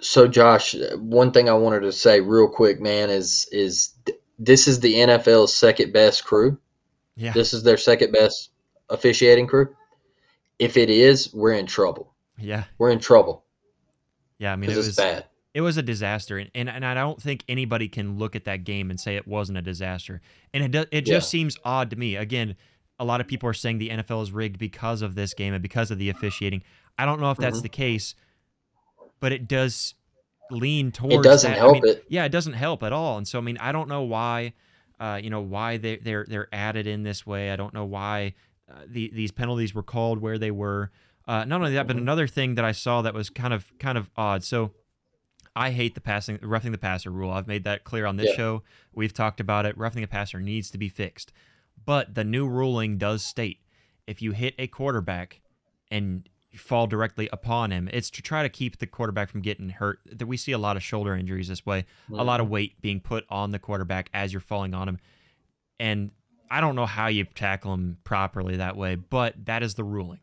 So 0.00 0.26
Josh, 0.26 0.74
one 0.96 1.32
thing 1.32 1.48
I 1.48 1.54
wanted 1.54 1.80
to 1.80 1.92
say 1.92 2.20
real 2.20 2.48
quick, 2.48 2.80
man, 2.80 3.10
is 3.10 3.48
is 3.52 3.94
th- 4.06 4.18
this 4.38 4.66
is 4.68 4.80
the 4.80 4.94
NFL's 4.94 5.54
second 5.54 5.92
best 5.92 6.24
crew. 6.24 6.58
Yeah, 7.16 7.32
This 7.32 7.52
is 7.52 7.62
their 7.62 7.76
second 7.76 8.12
best 8.12 8.50
officiating 8.88 9.46
crew. 9.46 9.74
If 10.58 10.76
it 10.76 10.90
is, 10.90 11.32
we're 11.34 11.52
in 11.52 11.66
trouble. 11.66 12.12
yeah, 12.38 12.64
We're 12.78 12.90
in 12.90 12.98
trouble 12.98 13.44
yeah. 14.38 14.52
I 14.54 14.56
mean, 14.56 14.70
it 14.70 14.76
was 14.76 14.96
bad. 14.96 15.26
it 15.52 15.60
was 15.60 15.76
a 15.76 15.82
disaster, 15.82 16.38
and, 16.38 16.50
and 16.54 16.68
and 16.70 16.82
I 16.84 16.94
don't 16.94 17.20
think 17.20 17.44
anybody 17.46 17.88
can 17.88 18.18
look 18.18 18.34
at 18.34 18.44
that 18.46 18.64
game 18.64 18.88
and 18.90 18.98
say 18.98 19.16
it 19.16 19.28
wasn't 19.28 19.58
a 19.58 19.62
disaster. 19.62 20.22
And 20.54 20.64
it 20.64 20.70
does, 20.70 20.86
it 20.90 21.02
just 21.02 21.26
Yeah. 21.26 21.38
seems 21.40 21.58
odd 21.62 21.90
to 21.90 21.96
me. 21.96 22.16
Again, 22.16 22.56
a 22.98 23.04
lot 23.04 23.20
of 23.20 23.26
people 23.28 23.48
are 23.50 23.54
saying 23.54 23.76
the 23.78 23.90
NFL 23.90 24.22
is 24.22 24.32
rigged 24.32 24.58
because 24.58 25.02
of 25.02 25.14
this 25.14 25.34
game 25.34 25.52
and 25.52 25.60
because 25.62 25.90
of 25.90 25.98
the 25.98 26.08
officiating. 26.08 26.62
I 26.98 27.04
don't 27.04 27.20
know 27.20 27.30
if 27.30 27.36
that's 27.38 27.58
Mhm. 27.58 27.62
the 27.64 27.68
case, 27.68 28.14
but 29.20 29.32
it 29.32 29.46
does 29.46 29.94
lean 30.50 30.90
towards. 30.92 31.14
It 31.16 31.22
doesn't 31.22 31.50
that. 31.50 31.56
I 31.58 31.60
help 31.60 31.74
mean, 31.74 31.86
it. 31.86 32.04
Yeah, 32.08 32.24
it 32.24 32.30
doesn't 32.32 32.54
help 32.54 32.82
at 32.82 32.92
all. 32.94 33.18
And 33.18 33.28
so, 33.28 33.38
I 33.38 33.42
mean, 33.42 33.58
I 33.58 33.72
don't 33.72 33.88
know 33.90 34.02
why, 34.02 34.54
uh, 35.00 35.18
you 35.22 35.30
know, 35.30 35.40
why 35.40 35.76
they 35.78 35.96
they're 35.96 36.24
they're 36.28 36.48
added 36.52 36.86
in 36.86 37.02
this 37.02 37.26
way. 37.26 37.50
I 37.50 37.56
don't 37.56 37.74
know 37.74 37.84
why 37.86 38.34
uh, 38.70 38.82
the, 38.86 39.10
these 39.12 39.32
penalties 39.32 39.74
were 39.74 39.82
called 39.82 40.20
where 40.20 40.38
they 40.38 40.50
were. 40.52 40.90
Uh, 41.26 41.44
not 41.44 41.60
only 41.60 41.74
that, 41.74 41.86
but 41.86 41.96
Mhm. 41.96 42.00
another 42.00 42.26
thing 42.28 42.54
that 42.56 42.64
I 42.64 42.72
saw 42.72 43.02
that 43.02 43.14
was 43.14 43.30
kind 43.30 43.52
of 43.54 43.76
kind 43.78 43.98
of 43.98 44.10
odd. 44.16 44.44
So. 44.44 44.72
I 45.56 45.72
hate 45.72 45.96
the 45.96 46.00
passing 46.00 46.38
roughing 46.42 46.70
the 46.70 46.78
passer 46.78 47.10
rule. 47.10 47.32
I've 47.32 47.48
made 47.48 47.64
that 47.64 47.82
clear 47.82 48.06
on 48.06 48.16
this 48.16 48.28
Yeah. 48.30 48.36
show. 48.36 48.62
We've 48.94 49.12
talked 49.12 49.40
about 49.40 49.66
it. 49.66 49.76
Roughing 49.76 50.00
the 50.00 50.06
passer 50.06 50.38
needs 50.40 50.70
to 50.70 50.78
be 50.78 50.88
fixed. 50.88 51.32
But 51.84 52.14
the 52.14 52.22
new 52.22 52.46
ruling 52.46 52.98
does 52.98 53.24
state 53.24 53.58
if 54.06 54.22
you 54.22 54.30
hit 54.30 54.54
a 54.60 54.68
quarterback 54.68 55.40
and 55.90 56.28
fall 56.54 56.86
directly 56.86 57.28
upon 57.32 57.70
him, 57.70 57.88
it's 57.92 58.10
to 58.10 58.22
try 58.22 58.42
to 58.42 58.48
keep 58.48 58.78
the 58.78 58.86
quarterback 58.86 59.28
from 59.30 59.40
getting 59.40 59.68
hurt. 59.70 60.00
That 60.10 60.26
we 60.26 60.36
see 60.36 60.52
a 60.52 60.58
lot 60.58 60.76
of 60.76 60.82
shoulder 60.82 61.14
injuries 61.14 61.48
this 61.48 61.64
way. 61.64 61.84
A 62.12 62.24
lot 62.24 62.40
of 62.40 62.48
weight 62.48 62.80
being 62.80 63.00
put 63.00 63.24
on 63.28 63.50
the 63.52 63.58
quarterback 63.58 64.10
as 64.12 64.32
you're 64.32 64.40
falling 64.40 64.74
on 64.74 64.88
him. 64.88 64.98
And 65.78 66.10
I 66.50 66.60
don't 66.60 66.74
know 66.76 66.86
how 66.86 67.06
you 67.06 67.24
tackle 67.24 67.74
him 67.74 67.98
properly 68.04 68.56
that 68.56 68.76
way, 68.76 68.96
but 68.96 69.34
that 69.46 69.62
is 69.62 69.74
the 69.74 69.84
ruling. 69.84 70.20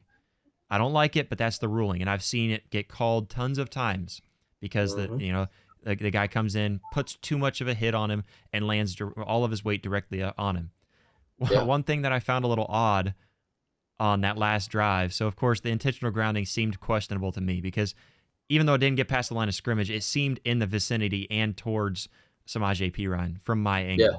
I 0.69 0.77
don't 0.77 0.91
like 0.93 1.15
it, 1.15 1.29
but 1.29 1.37
that's 1.37 1.59
the 1.59 1.69
ruling, 1.69 2.01
and 2.01 2.09
I've 2.09 2.23
seen 2.23 2.51
it 2.51 2.69
get 2.69 2.89
called 2.89 3.29
tons 3.29 3.57
of 3.57 3.69
times 3.69 4.21
because 4.59 4.93
Mhm. 4.95 5.17
the 5.17 5.25
you 5.25 5.31
know 5.31 5.47
the, 5.83 5.95
the 5.95 6.11
guy 6.11 6.27
comes 6.27 6.55
in, 6.55 6.81
puts 6.91 7.15
too 7.15 7.37
much 7.37 7.61
of 7.61 7.69
a 7.69 7.73
hit 7.73 7.95
on 7.95 8.11
him, 8.11 8.25
and 8.51 8.67
lands 8.67 8.99
all 9.25 9.45
of 9.45 9.51
his 9.51 9.63
weight 9.63 9.81
directly 9.81 10.21
uh, 10.21 10.33
on 10.37 10.57
him. 10.57 10.71
Yeah. 11.49 11.63
One 11.63 11.83
thing 11.83 12.01
that 12.01 12.11
I 12.11 12.19
found 12.19 12.43
a 12.43 12.49
little 12.49 12.65
odd 12.67 13.13
on 13.99 14.21
that 14.21 14.37
last 14.37 14.69
drive. 14.69 15.13
So 15.13 15.27
of 15.27 15.35
course 15.35 15.59
the 15.59 15.69
intentional 15.69 16.11
grounding 16.11 16.45
seemed 16.45 16.79
questionable 16.79 17.31
to 17.31 17.41
me 17.41 17.61
because 17.61 17.95
even 18.49 18.65
though 18.65 18.75
it 18.75 18.79
didn't 18.79 18.97
get 18.97 19.07
past 19.07 19.29
the 19.29 19.35
line 19.35 19.49
of 19.49 19.55
scrimmage, 19.55 19.89
it 19.89 20.03
seemed 20.03 20.39
in 20.45 20.59
the 20.59 20.65
vicinity 20.65 21.27
and 21.29 21.57
towards 21.57 22.07
Samaje 22.47 22.93
Perine 22.93 23.41
from 23.41 23.61
my 23.61 23.81
angle. 23.81 24.07
Yeah. 24.07 24.17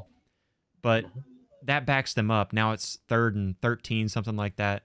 But 0.82 1.04
mm-hmm. 1.06 1.20
that 1.64 1.86
backs 1.86 2.14
them 2.14 2.30
up. 2.30 2.52
Now 2.52 2.72
it's 2.72 2.98
third 3.08 3.34
and 3.34 3.58
thirteen, 3.60 4.08
something 4.08 4.36
like 4.36 4.56
that, 4.56 4.84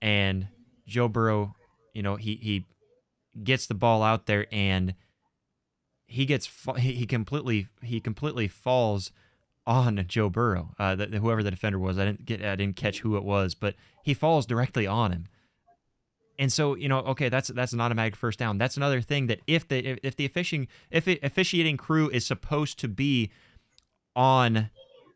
and 0.00 0.48
Joe 0.86 1.08
Burrow, 1.08 1.54
you 1.94 2.02
know, 2.02 2.16
he 2.16 2.36
he 2.36 2.64
gets 3.42 3.66
the 3.66 3.74
ball 3.74 4.02
out 4.02 4.26
there 4.26 4.46
and 4.52 4.94
he 6.06 6.26
gets 6.26 6.50
he 6.78 7.06
completely 7.06 7.68
he 7.82 8.00
completely 8.00 8.48
falls 8.48 9.12
on 9.66 10.04
Joe 10.08 10.28
Burrow, 10.28 10.74
uh, 10.78 10.96
the, 10.96 11.06
whoever 11.06 11.42
the 11.42 11.50
defender 11.50 11.78
was. 11.78 11.98
I 11.98 12.04
didn't 12.04 12.24
get 12.24 12.44
I 12.44 12.56
didn't 12.56 12.76
catch 12.76 13.00
who 13.00 13.16
it 13.16 13.24
was, 13.24 13.54
but 13.54 13.74
he 14.02 14.14
falls 14.14 14.46
directly 14.46 14.86
on 14.86 15.12
him. 15.12 15.26
And 16.38 16.52
so 16.52 16.74
you 16.74 16.88
know, 16.88 16.98
okay, 16.98 17.28
that's 17.28 17.48
that's 17.48 17.72
an 17.72 17.80
automatic 17.80 18.16
first 18.16 18.38
down. 18.38 18.58
That's 18.58 18.76
another 18.76 19.00
thing 19.00 19.26
that 19.28 19.40
if 19.46 19.68
the 19.68 19.98
if, 20.04 20.16
the 20.16 20.24
officiating 20.24 20.68
if 20.90 21.04
the 21.04 21.20
officiating 21.22 21.76
crew 21.76 22.08
is 22.10 22.26
supposed 22.26 22.78
to 22.80 22.88
be 22.88 23.30
on 24.16 24.70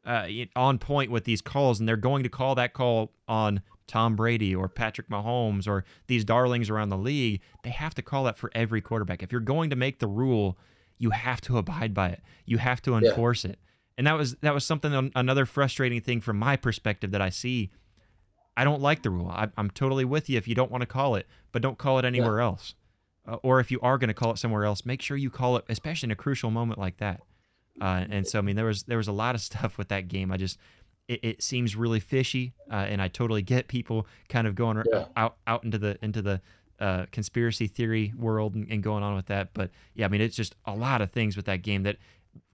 uh, 0.04 0.28
on 0.54 0.78
point 0.78 1.10
with 1.10 1.24
these 1.24 1.40
calls, 1.40 1.80
and 1.80 1.88
they're 1.88 1.96
going 1.96 2.22
to 2.22 2.28
call 2.28 2.54
that 2.54 2.72
call 2.72 3.12
on 3.26 3.62
Tom 3.86 4.16
Brady 4.16 4.54
or 4.54 4.68
Patrick 4.68 5.08
Mahomes 5.08 5.66
or 5.66 5.84
these 6.06 6.24
darlings 6.24 6.70
around 6.70 6.88
the 6.88 6.96
league, 6.96 7.40
they 7.62 7.70
have 7.70 7.94
to 7.94 8.02
call 8.02 8.24
that 8.24 8.38
for 8.38 8.50
every 8.54 8.80
quarterback. 8.80 9.22
If 9.22 9.32
you're 9.32 9.40
going 9.40 9.70
to 9.70 9.76
make 9.76 9.98
the 9.98 10.06
rule, 10.06 10.56
you 10.98 11.10
have 11.10 11.40
to 11.42 11.58
abide 11.58 11.94
by 11.94 12.08
it. 12.08 12.22
You 12.44 12.58
have 12.58 12.82
to 12.82 12.96
enforce 12.96 13.44
yeah. 13.44 13.52
it. 13.52 13.58
And 13.98 14.06
that 14.06 14.14
was 14.14 14.36
that 14.36 14.52
was 14.52 14.64
something 14.64 15.10
another 15.14 15.46
frustrating 15.46 16.00
thing 16.00 16.20
from 16.20 16.38
my 16.38 16.56
perspective 16.56 17.12
that 17.12 17.22
I 17.22 17.30
see. 17.30 17.70
I 18.56 18.64
don't 18.64 18.80
like 18.80 19.02
the 19.02 19.10
rule. 19.10 19.28
I, 19.28 19.48
am 19.58 19.70
totally 19.70 20.04
with 20.04 20.30
you 20.30 20.38
if 20.38 20.48
you 20.48 20.54
don't 20.54 20.70
want 20.70 20.82
to 20.82 20.86
call 20.86 21.14
it, 21.14 21.26
but 21.52 21.62
don't 21.62 21.76
call 21.76 21.98
it 21.98 22.04
anywhere 22.04 22.38
yeah. 22.38 22.44
else. 22.44 22.74
Uh, 23.26 23.36
or 23.42 23.60
if 23.60 23.70
you 23.70 23.78
are 23.82 23.98
going 23.98 24.08
to 24.08 24.14
call 24.14 24.30
it 24.30 24.38
somewhere 24.38 24.64
else, 24.64 24.86
make 24.86 25.02
sure 25.02 25.16
you 25.16 25.30
call 25.30 25.56
it, 25.56 25.64
especially 25.68 26.06
in 26.06 26.10
a 26.12 26.16
crucial 26.16 26.50
moment 26.50 26.78
like 26.78 26.96
that. 26.98 27.20
Uh, 27.80 28.04
and 28.08 28.26
so, 28.26 28.38
I 28.38 28.42
mean, 28.42 28.56
there 28.56 28.64
was 28.64 28.84
there 28.84 28.98
was 28.98 29.08
a 29.08 29.12
lot 29.12 29.34
of 29.34 29.40
stuff 29.42 29.78
with 29.78 29.88
that 29.88 30.08
game. 30.08 30.32
I 30.32 30.36
just 30.36 30.58
it, 31.08 31.20
it 31.22 31.42
seems 31.42 31.76
really 31.76 32.00
fishy, 32.00 32.54
uh, 32.70 32.74
and 32.74 33.00
I 33.00 33.08
totally 33.08 33.42
get 33.42 33.68
people 33.68 34.06
kind 34.28 34.46
of 34.46 34.54
going 34.54 34.82
yeah. 34.92 35.06
out 35.16 35.36
out 35.46 35.64
into 35.64 35.78
the 35.78 35.98
into 36.02 36.22
the 36.22 36.40
uh, 36.78 37.06
conspiracy 37.10 37.66
theory 37.66 38.12
world 38.16 38.54
and, 38.54 38.70
and, 38.70 38.82
going 38.82 39.02
on 39.02 39.16
with 39.16 39.26
that. 39.26 39.54
But 39.54 39.70
yeah, 39.94 40.04
I 40.04 40.08
mean, 40.08 40.20
it's 40.20 40.36
just 40.36 40.54
a 40.66 40.74
lot 40.74 41.00
of 41.00 41.10
things 41.10 41.34
with 41.34 41.46
that 41.46 41.62
game 41.62 41.84
that, 41.84 41.96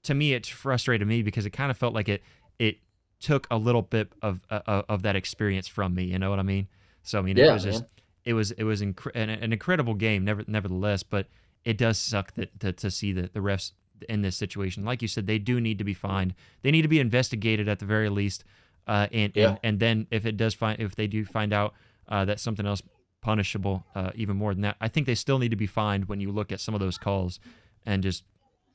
to 0.05 0.15
me, 0.15 0.33
it 0.33 0.47
frustrated 0.47 1.07
me 1.07 1.23
because 1.23 1.47
it 1.47 1.51
kind 1.51 1.71
of 1.71 1.77
felt 1.77 1.95
like 1.95 2.09
it 2.09 2.23
it 2.59 2.79
took 3.21 3.47
a 3.51 3.57
little 3.57 3.83
bit 3.83 4.13
of 4.21 4.41
uh, 4.51 4.83
of 4.89 5.03
that 5.03 5.17
experience 5.17 5.69
from 5.69 5.95
me. 5.95 6.05
You 6.05 6.19
know 6.19 6.31
what 6.31 6.39
I 6.39 6.43
mean? 6.43 6.69
So 7.03 7.19
I 7.19 7.23
mean, 7.23 7.37
yeah, 7.37 7.51
it 7.51 7.53
was 7.53 7.65
just 7.65 7.83
man. 7.83 7.89
it 8.25 8.35
was 8.35 8.51
it 8.53 8.65
was 8.65 8.83
inc- 8.83 9.15
an, 9.15 9.31
an, 9.31 9.53
incredible 9.53 9.95
game, 9.95 10.25
never 10.25 10.45
nevertheless. 10.47 11.03
But 11.03 11.27
it 11.65 11.79
does 11.79 11.99
suck 11.99 12.35
that 12.35 12.59
to, 12.61 12.73
to 12.73 12.91
see 12.91 13.13
the 13.13 13.31
the 13.33 13.41
refs 13.41 13.73
in 14.09 14.23
this 14.23 14.37
situation. 14.37 14.85
Like 14.85 15.03
you 15.03 15.09
said, 15.09 15.27
they 15.27 15.39
do 15.39 15.61
need 15.61 15.79
to 15.79 15.85
be 15.85 15.95
fined. 15.95 16.35
They 16.63 16.71
need 16.71 16.83
to 16.83 16.89
be 16.89 17.01
investigated 17.01 17.69
at 17.69 17.79
the 17.79 17.87
very 17.87 18.09
least. 18.09 18.45
Uh, 18.87 19.07
and, 19.13 19.33
yeah. 19.37 19.49
and 19.49 19.59
and 19.63 19.81
then 19.81 20.07
if 20.11 20.27
it 20.27 20.37
does 20.37 20.55
find 20.55 20.81
if 20.81 20.97
they 20.97 21.07
do 21.07 21.25
find 21.25 21.53
out 21.53 21.75
uh, 22.09 22.25
that 22.25 22.41
something 22.41 22.67
else 22.67 22.83
punishable 23.21 23.87
uh, 23.95 24.11
even 24.17 24.37
more 24.37 24.53
than 24.53 24.63
that, 24.63 24.77
I 24.81 24.89
think 24.89 25.07
they 25.07 25.15
still 25.15 25.39
need 25.39 25.51
to 25.51 25.57
be 25.57 25.69
fined 25.69 26.07
when 26.07 26.21
you 26.21 26.33
look 26.33 26.51
at 26.51 26.59
some 26.61 26.75
of 26.75 26.81
those 26.81 26.99
calls 26.99 27.39
and 27.87 28.03
just 28.03 28.25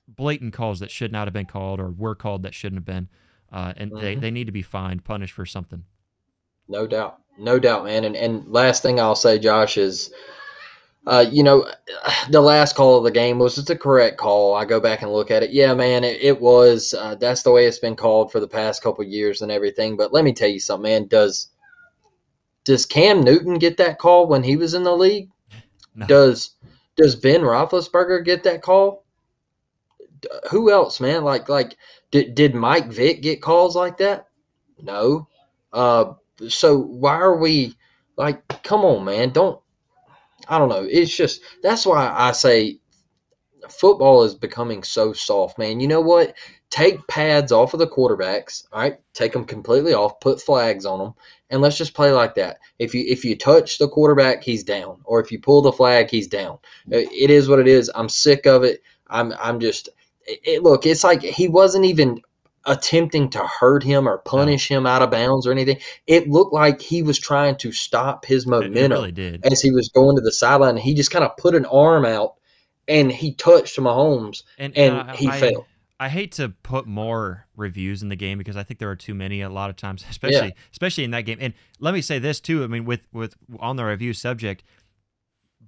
blatant 0.07 0.53
calls 0.53 0.79
that 0.79 0.91
should 0.91 1.11
not 1.11 1.27
have 1.27 1.33
been 1.33 1.45
called 1.45 1.79
or 1.79 1.89
were 1.89 2.15
called 2.15 2.43
that 2.43 2.53
shouldn't 2.53 2.77
have 2.77 2.85
been. 2.85 3.09
Uh, 3.51 3.73
and 3.77 3.91
mm-hmm. 3.91 4.01
they, 4.01 4.15
they 4.15 4.31
need 4.31 4.45
to 4.45 4.51
be 4.51 4.61
fined, 4.61 5.03
punished 5.03 5.33
for 5.33 5.45
something. 5.45 5.83
No 6.67 6.85
doubt. 6.85 7.19
No 7.37 7.59
doubt, 7.59 7.85
man. 7.85 8.03
And, 8.03 8.15
and 8.15 8.47
last 8.47 8.83
thing 8.83 8.99
I'll 8.99 9.15
say, 9.15 9.39
Josh, 9.39 9.77
is 9.77 10.11
uh, 11.07 11.25
you 11.31 11.41
know, 11.41 11.65
the 12.29 12.41
last 12.41 12.75
call 12.75 12.97
of 12.97 13.03
the 13.03 13.11
game 13.11 13.39
was 13.39 13.55
the 13.55 13.75
correct 13.75 14.17
call. 14.17 14.53
I 14.53 14.65
go 14.65 14.79
back 14.79 15.01
and 15.01 15.11
look 15.11 15.31
at 15.31 15.43
it. 15.43 15.51
Yeah, 15.51 15.73
man, 15.73 16.03
it, 16.03 16.21
it 16.21 16.39
was. 16.39 16.93
Uh, 16.93 17.15
that's 17.15 17.43
the 17.43 17.51
way 17.51 17.65
it's 17.65 17.79
been 17.79 17.95
called 17.95 18.31
for 18.31 18.39
the 18.39 18.47
past 18.47 18.83
couple 18.83 19.03
years 19.05 19.41
and 19.41 19.51
everything. 19.51 19.97
But 19.97 20.13
let 20.13 20.23
me 20.23 20.33
tell 20.33 20.49
you 20.49 20.59
something, 20.59 20.91
man. 20.91 21.07
Does 21.07 21.47
does 22.65 22.85
Cam 22.85 23.21
Newton 23.21 23.57
get 23.59 23.77
that 23.77 23.97
call 23.97 24.27
when 24.27 24.43
he 24.43 24.57
was 24.57 24.73
in 24.73 24.83
the 24.83 24.95
league? 24.95 25.29
No. 25.99 26.05
Does 26.05 26.51
does 26.95 27.15
Ben 27.15 27.41
Roethlisberger 27.41 28.23
get 28.23 28.43
that 28.43 28.61
call? 28.61 29.03
Who 30.51 30.71
else, 30.71 30.99
man? 30.99 31.23
Like 31.23 31.49
like 31.49 31.77
did 32.11 32.35
did 32.35 32.55
Mike 32.55 32.87
Vick 32.87 33.21
get 33.21 33.41
calls 33.41 33.75
like 33.75 33.97
that? 33.97 34.27
No. 34.81 35.27
Uh, 35.73 36.13
so 36.47 36.77
why 36.77 37.15
are 37.15 37.37
we 37.37 37.75
like? 38.15 38.47
Come 38.63 38.85
on, 38.85 39.05
man! 39.05 39.31
Don't 39.31 39.59
I 40.47 40.57
don't 40.57 40.69
know. 40.69 40.87
It's 40.89 41.15
just 41.15 41.41
that's 41.61 41.85
why 41.85 42.13
I 42.15 42.31
say 42.31 42.79
football 43.69 44.23
is 44.23 44.35
becoming 44.35 44.83
so 44.83 45.13
soft, 45.13 45.57
man. 45.57 45.79
You 45.79 45.87
know 45.87 46.01
what? 46.01 46.33
Take 46.69 47.05
pads 47.07 47.51
off 47.51 47.73
of 47.73 47.79
the 47.79 47.87
quarterbacks, 47.87 48.65
all 48.71 48.81
right? 48.81 48.99
Take 49.13 49.33
them 49.33 49.45
completely 49.45 49.93
off, 49.93 50.19
put 50.19 50.41
flags 50.41 50.85
on 50.85 50.99
them, 50.99 51.13
and 51.49 51.61
let's 51.61 51.77
just 51.77 51.93
play 51.93 52.11
like 52.11 52.35
that. 52.35 52.59
If 52.79 52.93
you 52.93 53.03
if 53.07 53.23
you 53.23 53.37
touch 53.37 53.77
the 53.77 53.87
quarterback, 53.87 54.43
he's 54.43 54.63
down, 54.63 55.01
or 55.05 55.19
if 55.19 55.31
you 55.31 55.39
pull 55.39 55.61
the 55.61 55.71
flag, 55.71 56.09
he's 56.09 56.27
down. 56.27 56.59
It 56.89 57.29
is 57.29 57.47
what 57.49 57.59
it 57.59 57.67
is. 57.67 57.89
I'm 57.95 58.09
sick 58.09 58.45
of 58.45 58.63
it. 58.63 58.81
I'm 59.07 59.33
I'm 59.39 59.59
just 59.59 59.89
it, 60.27 60.63
look. 60.63 60.85
It's 60.85 61.03
like 61.03 61.21
he 61.21 61.47
wasn't 61.47 61.85
even 61.85 62.21
attempting 62.65 63.29
to 63.29 63.39
hurt 63.39 63.81
him 63.81 64.07
or 64.07 64.19
punish 64.19 64.69
no. 64.69 64.77
him 64.77 64.85
out 64.85 65.01
of 65.01 65.09
bounds 65.09 65.47
or 65.47 65.51
anything. 65.51 65.77
It 66.05 66.29
looked 66.29 66.53
like 66.53 66.81
he 66.81 67.01
was 67.01 67.17
trying 67.17 67.55
to 67.57 67.71
stop 67.71 68.25
his 68.25 68.45
momentum 68.45 68.91
really 68.91 69.39
as 69.43 69.61
he 69.61 69.71
was 69.71 69.89
going 69.89 70.17
to 70.17 70.21
the 70.21 70.31
sideline. 70.31 70.77
He 70.77 70.93
just 70.93 71.11
kind 71.11 71.23
of 71.23 71.35
put 71.37 71.55
an 71.55 71.65
arm 71.65 72.05
out 72.05 72.35
and 72.87 73.11
he 73.11 73.33
touched 73.33 73.77
Mahomes 73.77 74.43
and, 74.57 74.77
and 74.77 74.95
uh, 74.95 75.13
he 75.13 75.29
I, 75.29 75.39
fell. 75.39 75.65
I 75.99 76.09
hate 76.09 76.33
to 76.33 76.49
put 76.49 76.85
more 76.85 77.47
reviews 77.55 78.03
in 78.03 78.09
the 78.09 78.15
game 78.15 78.37
because 78.37 78.55
I 78.55 78.63
think 78.63 78.79
there 78.79 78.89
are 78.89 78.95
too 78.95 79.15
many 79.15 79.41
a 79.41 79.49
lot 79.49 79.69
of 79.69 79.75
times, 79.75 80.05
especially 80.09 80.47
yeah. 80.47 80.61
especially 80.71 81.03
in 81.03 81.11
that 81.11 81.21
game. 81.21 81.37
And 81.41 81.53
let 81.79 81.93
me 81.93 82.01
say 82.01 82.19
this 82.19 82.39
too. 82.39 82.63
I 82.63 82.67
mean, 82.67 82.85
with 82.85 83.07
with 83.11 83.35
on 83.59 83.77
the 83.77 83.85
review 83.85 84.13
subject, 84.13 84.63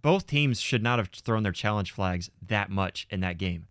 both 0.01 0.27
teams 0.27 0.59
should 0.59 0.83
not 0.83 0.99
have 0.99 1.09
thrown 1.09 1.43
their 1.43 1.51
challenge 1.51 1.91
flags 1.91 2.29
that 2.45 2.69
much 2.69 3.07
in 3.09 3.21
that 3.21 3.37
game. 3.37 3.67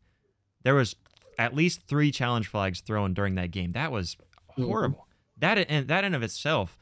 There 0.65 0.75
was 0.75 0.97
at 1.39 1.55
least 1.55 1.83
three 1.87 2.11
challenge 2.11 2.49
flags 2.49 2.81
thrown 2.81 3.15
during 3.15 3.37
that 3.37 3.51
game. 3.51 3.73
That 3.73 3.93
was 3.93 4.17
horrible. 4.49 4.99
Mm-hmm. 4.99 5.05
That 5.41 5.59
and 5.71 5.89
that 5.89 6.05
in 6.05 6.15
of 6.15 6.23
itself 6.23 6.77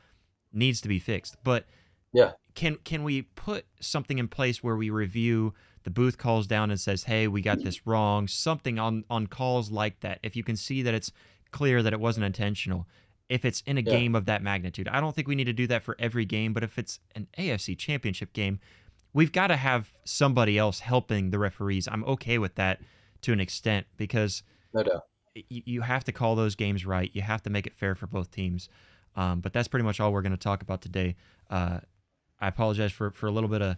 needs 0.52 0.80
to 0.80 0.88
be 0.88 0.98
fixed. 0.98 1.36
But 1.44 1.66
yeah, 2.12 2.32
can 2.54 2.76
can 2.84 3.04
we 3.04 3.22
put 3.22 3.66
something 3.80 4.18
in 4.18 4.28
place 4.28 4.62
where 4.62 4.76
we 4.76 4.90
review 4.90 5.52
the 5.84 5.90
booth 5.90 6.18
calls 6.18 6.46
down 6.46 6.70
and 6.70 6.80
says, 6.80 7.04
"Hey, 7.04 7.28
we 7.28 7.42
got 7.42 7.62
this 7.62 7.86
wrong." 7.86 8.26
Something 8.26 8.78
on 8.78 9.04
on 9.10 9.26
calls 9.26 9.70
like 9.70 10.00
that. 10.00 10.18
If 10.22 10.34
you 10.34 10.42
can 10.42 10.56
see 10.56 10.82
that 10.82 10.94
it's 10.94 11.12
clear 11.52 11.82
that 11.82 11.92
it 11.92 12.00
wasn't 12.00 12.24
intentional, 12.24 12.88
if 13.28 13.44
it's 13.44 13.60
in 13.66 13.76
a 13.76 13.82
yeah. 13.82 13.92
game 13.92 14.14
of 14.14 14.24
that 14.24 14.42
magnitude, 14.42 14.88
I 14.88 15.00
don't 15.00 15.14
think 15.14 15.28
we 15.28 15.34
need 15.34 15.44
to 15.44 15.52
do 15.52 15.66
that 15.66 15.82
for 15.82 15.94
every 15.98 16.24
game. 16.24 16.54
But 16.54 16.64
if 16.64 16.78
it's 16.78 16.98
an 17.14 17.28
AFC 17.38 17.76
Championship 17.76 18.32
game, 18.32 18.58
we've 19.12 19.32
got 19.32 19.48
to 19.48 19.56
have 19.56 19.92
somebody 20.04 20.56
else 20.56 20.80
helping 20.80 21.30
the 21.30 21.38
referees. 21.38 21.86
I'm 21.86 22.04
okay 22.04 22.38
with 22.38 22.54
that 22.54 22.80
to 23.22 23.32
an 23.32 23.40
extent 23.40 23.86
because 23.96 24.42
no 24.72 24.82
doubt 24.82 25.02
you, 25.48 25.62
you 25.64 25.80
have 25.82 26.04
to 26.04 26.12
call 26.12 26.34
those 26.34 26.54
games 26.54 26.86
right. 26.86 27.10
You 27.12 27.22
have 27.22 27.42
to 27.42 27.50
make 27.50 27.66
it 27.66 27.74
fair 27.74 27.94
for 27.94 28.06
both 28.06 28.30
teams. 28.30 28.68
Um, 29.14 29.40
but 29.40 29.52
that's 29.52 29.68
pretty 29.68 29.84
much 29.84 30.00
all 30.00 30.12
we're 30.12 30.22
going 30.22 30.32
to 30.32 30.38
talk 30.38 30.62
about 30.62 30.82
today. 30.82 31.16
Uh, 31.48 31.80
I 32.40 32.48
apologize 32.48 32.92
for, 32.92 33.10
for 33.10 33.26
a 33.26 33.30
little 33.30 33.48
bit 33.48 33.62
of 33.62 33.76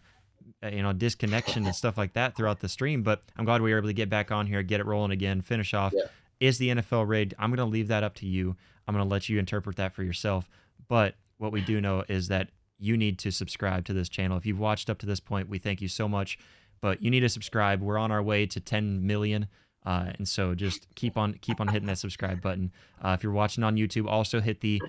uh, 0.62 0.68
you 0.68 0.82
know 0.82 0.92
disconnection 0.92 1.66
and 1.66 1.74
stuff 1.74 1.98
like 1.98 2.14
that 2.14 2.36
throughout 2.36 2.60
the 2.60 2.68
stream, 2.68 3.02
but 3.02 3.22
I'm 3.36 3.44
glad 3.44 3.60
we 3.62 3.70
were 3.72 3.78
able 3.78 3.88
to 3.88 3.94
get 3.94 4.08
back 4.08 4.30
on 4.32 4.46
here, 4.46 4.62
get 4.62 4.80
it 4.80 4.86
rolling 4.86 5.10
again, 5.10 5.40
finish 5.40 5.74
off. 5.74 5.92
Yeah. 5.94 6.04
Is 6.40 6.58
the 6.58 6.68
NFL 6.68 7.08
rigged? 7.08 7.34
I'm 7.38 7.50
going 7.50 7.58
to 7.58 7.64
leave 7.64 7.88
that 7.88 8.02
up 8.02 8.14
to 8.16 8.26
you. 8.26 8.56
I'm 8.86 8.94
going 8.94 9.06
to 9.06 9.10
let 9.10 9.28
you 9.28 9.38
interpret 9.38 9.76
that 9.76 9.92
for 9.92 10.02
yourself. 10.02 10.48
But 10.88 11.14
what 11.38 11.52
we 11.52 11.60
do 11.60 11.80
know 11.80 12.04
is 12.08 12.28
that 12.28 12.50
you 12.78 12.96
need 12.96 13.18
to 13.18 13.32
subscribe 13.32 13.84
to 13.86 13.92
this 13.92 14.08
channel. 14.08 14.36
If 14.36 14.46
you've 14.46 14.58
watched 14.58 14.88
up 14.88 14.98
to 14.98 15.06
this 15.06 15.20
point, 15.20 15.48
we 15.48 15.58
thank 15.58 15.80
you 15.80 15.88
so 15.88 16.08
much 16.08 16.38
but 16.80 17.02
you 17.02 17.10
need 17.10 17.20
to 17.20 17.28
subscribe. 17.28 17.80
We're 17.80 17.98
on 17.98 18.10
our 18.10 18.22
way 18.22 18.46
to 18.46 18.60
10 18.60 19.06
million. 19.06 19.48
Uh, 19.84 20.10
and 20.18 20.28
so 20.28 20.54
just 20.54 20.86
keep 20.96 21.16
on 21.16 21.34
keep 21.34 21.60
on 21.60 21.68
hitting 21.68 21.86
that 21.86 21.98
subscribe 21.98 22.42
button. 22.42 22.72
Uh, 23.02 23.10
if 23.10 23.22
you're 23.22 23.32
watching 23.32 23.64
on 23.64 23.76
YouTube, 23.76 24.06
also 24.06 24.40
hit 24.40 24.60
the 24.60 24.82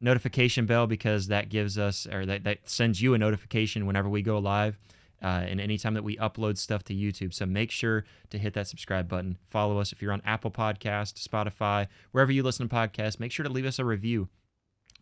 notification 0.00 0.66
bell 0.66 0.86
because 0.86 1.28
that 1.28 1.48
gives 1.48 1.78
us 1.78 2.06
or 2.06 2.26
that, 2.26 2.44
that 2.44 2.68
sends 2.68 3.00
you 3.00 3.14
a 3.14 3.18
notification 3.18 3.86
whenever 3.86 4.08
we 4.08 4.22
go 4.22 4.38
live 4.38 4.78
uh, 5.22 5.44
and 5.48 5.60
anytime 5.60 5.94
that 5.94 6.04
we 6.04 6.16
upload 6.16 6.58
stuff 6.58 6.84
to 6.84 6.94
YouTube. 6.94 7.32
So 7.32 7.46
make 7.46 7.70
sure 7.70 8.04
to 8.30 8.38
hit 8.38 8.54
that 8.54 8.68
subscribe 8.68 9.08
button. 9.08 9.38
Follow 9.48 9.78
us 9.78 9.92
if 9.92 10.02
you're 10.02 10.12
on 10.12 10.22
Apple 10.24 10.50
Podcast, 10.50 11.26
Spotify, 11.26 11.86
wherever 12.12 12.32
you 12.32 12.42
listen 12.42 12.68
to 12.68 12.74
podcasts. 12.74 13.18
Make 13.18 13.32
sure 13.32 13.44
to 13.44 13.52
leave 13.52 13.66
us 13.66 13.78
a 13.78 13.84
review. 13.84 14.28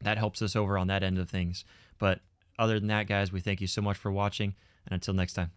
That 0.00 0.18
helps 0.18 0.42
us 0.42 0.54
over 0.54 0.78
on 0.78 0.86
that 0.88 1.02
end 1.02 1.18
of 1.18 1.28
things. 1.28 1.64
But 1.98 2.20
other 2.58 2.78
than 2.78 2.88
that, 2.88 3.06
guys, 3.06 3.32
we 3.32 3.40
thank 3.40 3.60
you 3.60 3.66
so 3.66 3.82
much 3.82 3.96
for 3.96 4.12
watching. 4.12 4.54
And 4.86 4.94
until 4.94 5.14
next 5.14 5.32
time. 5.32 5.50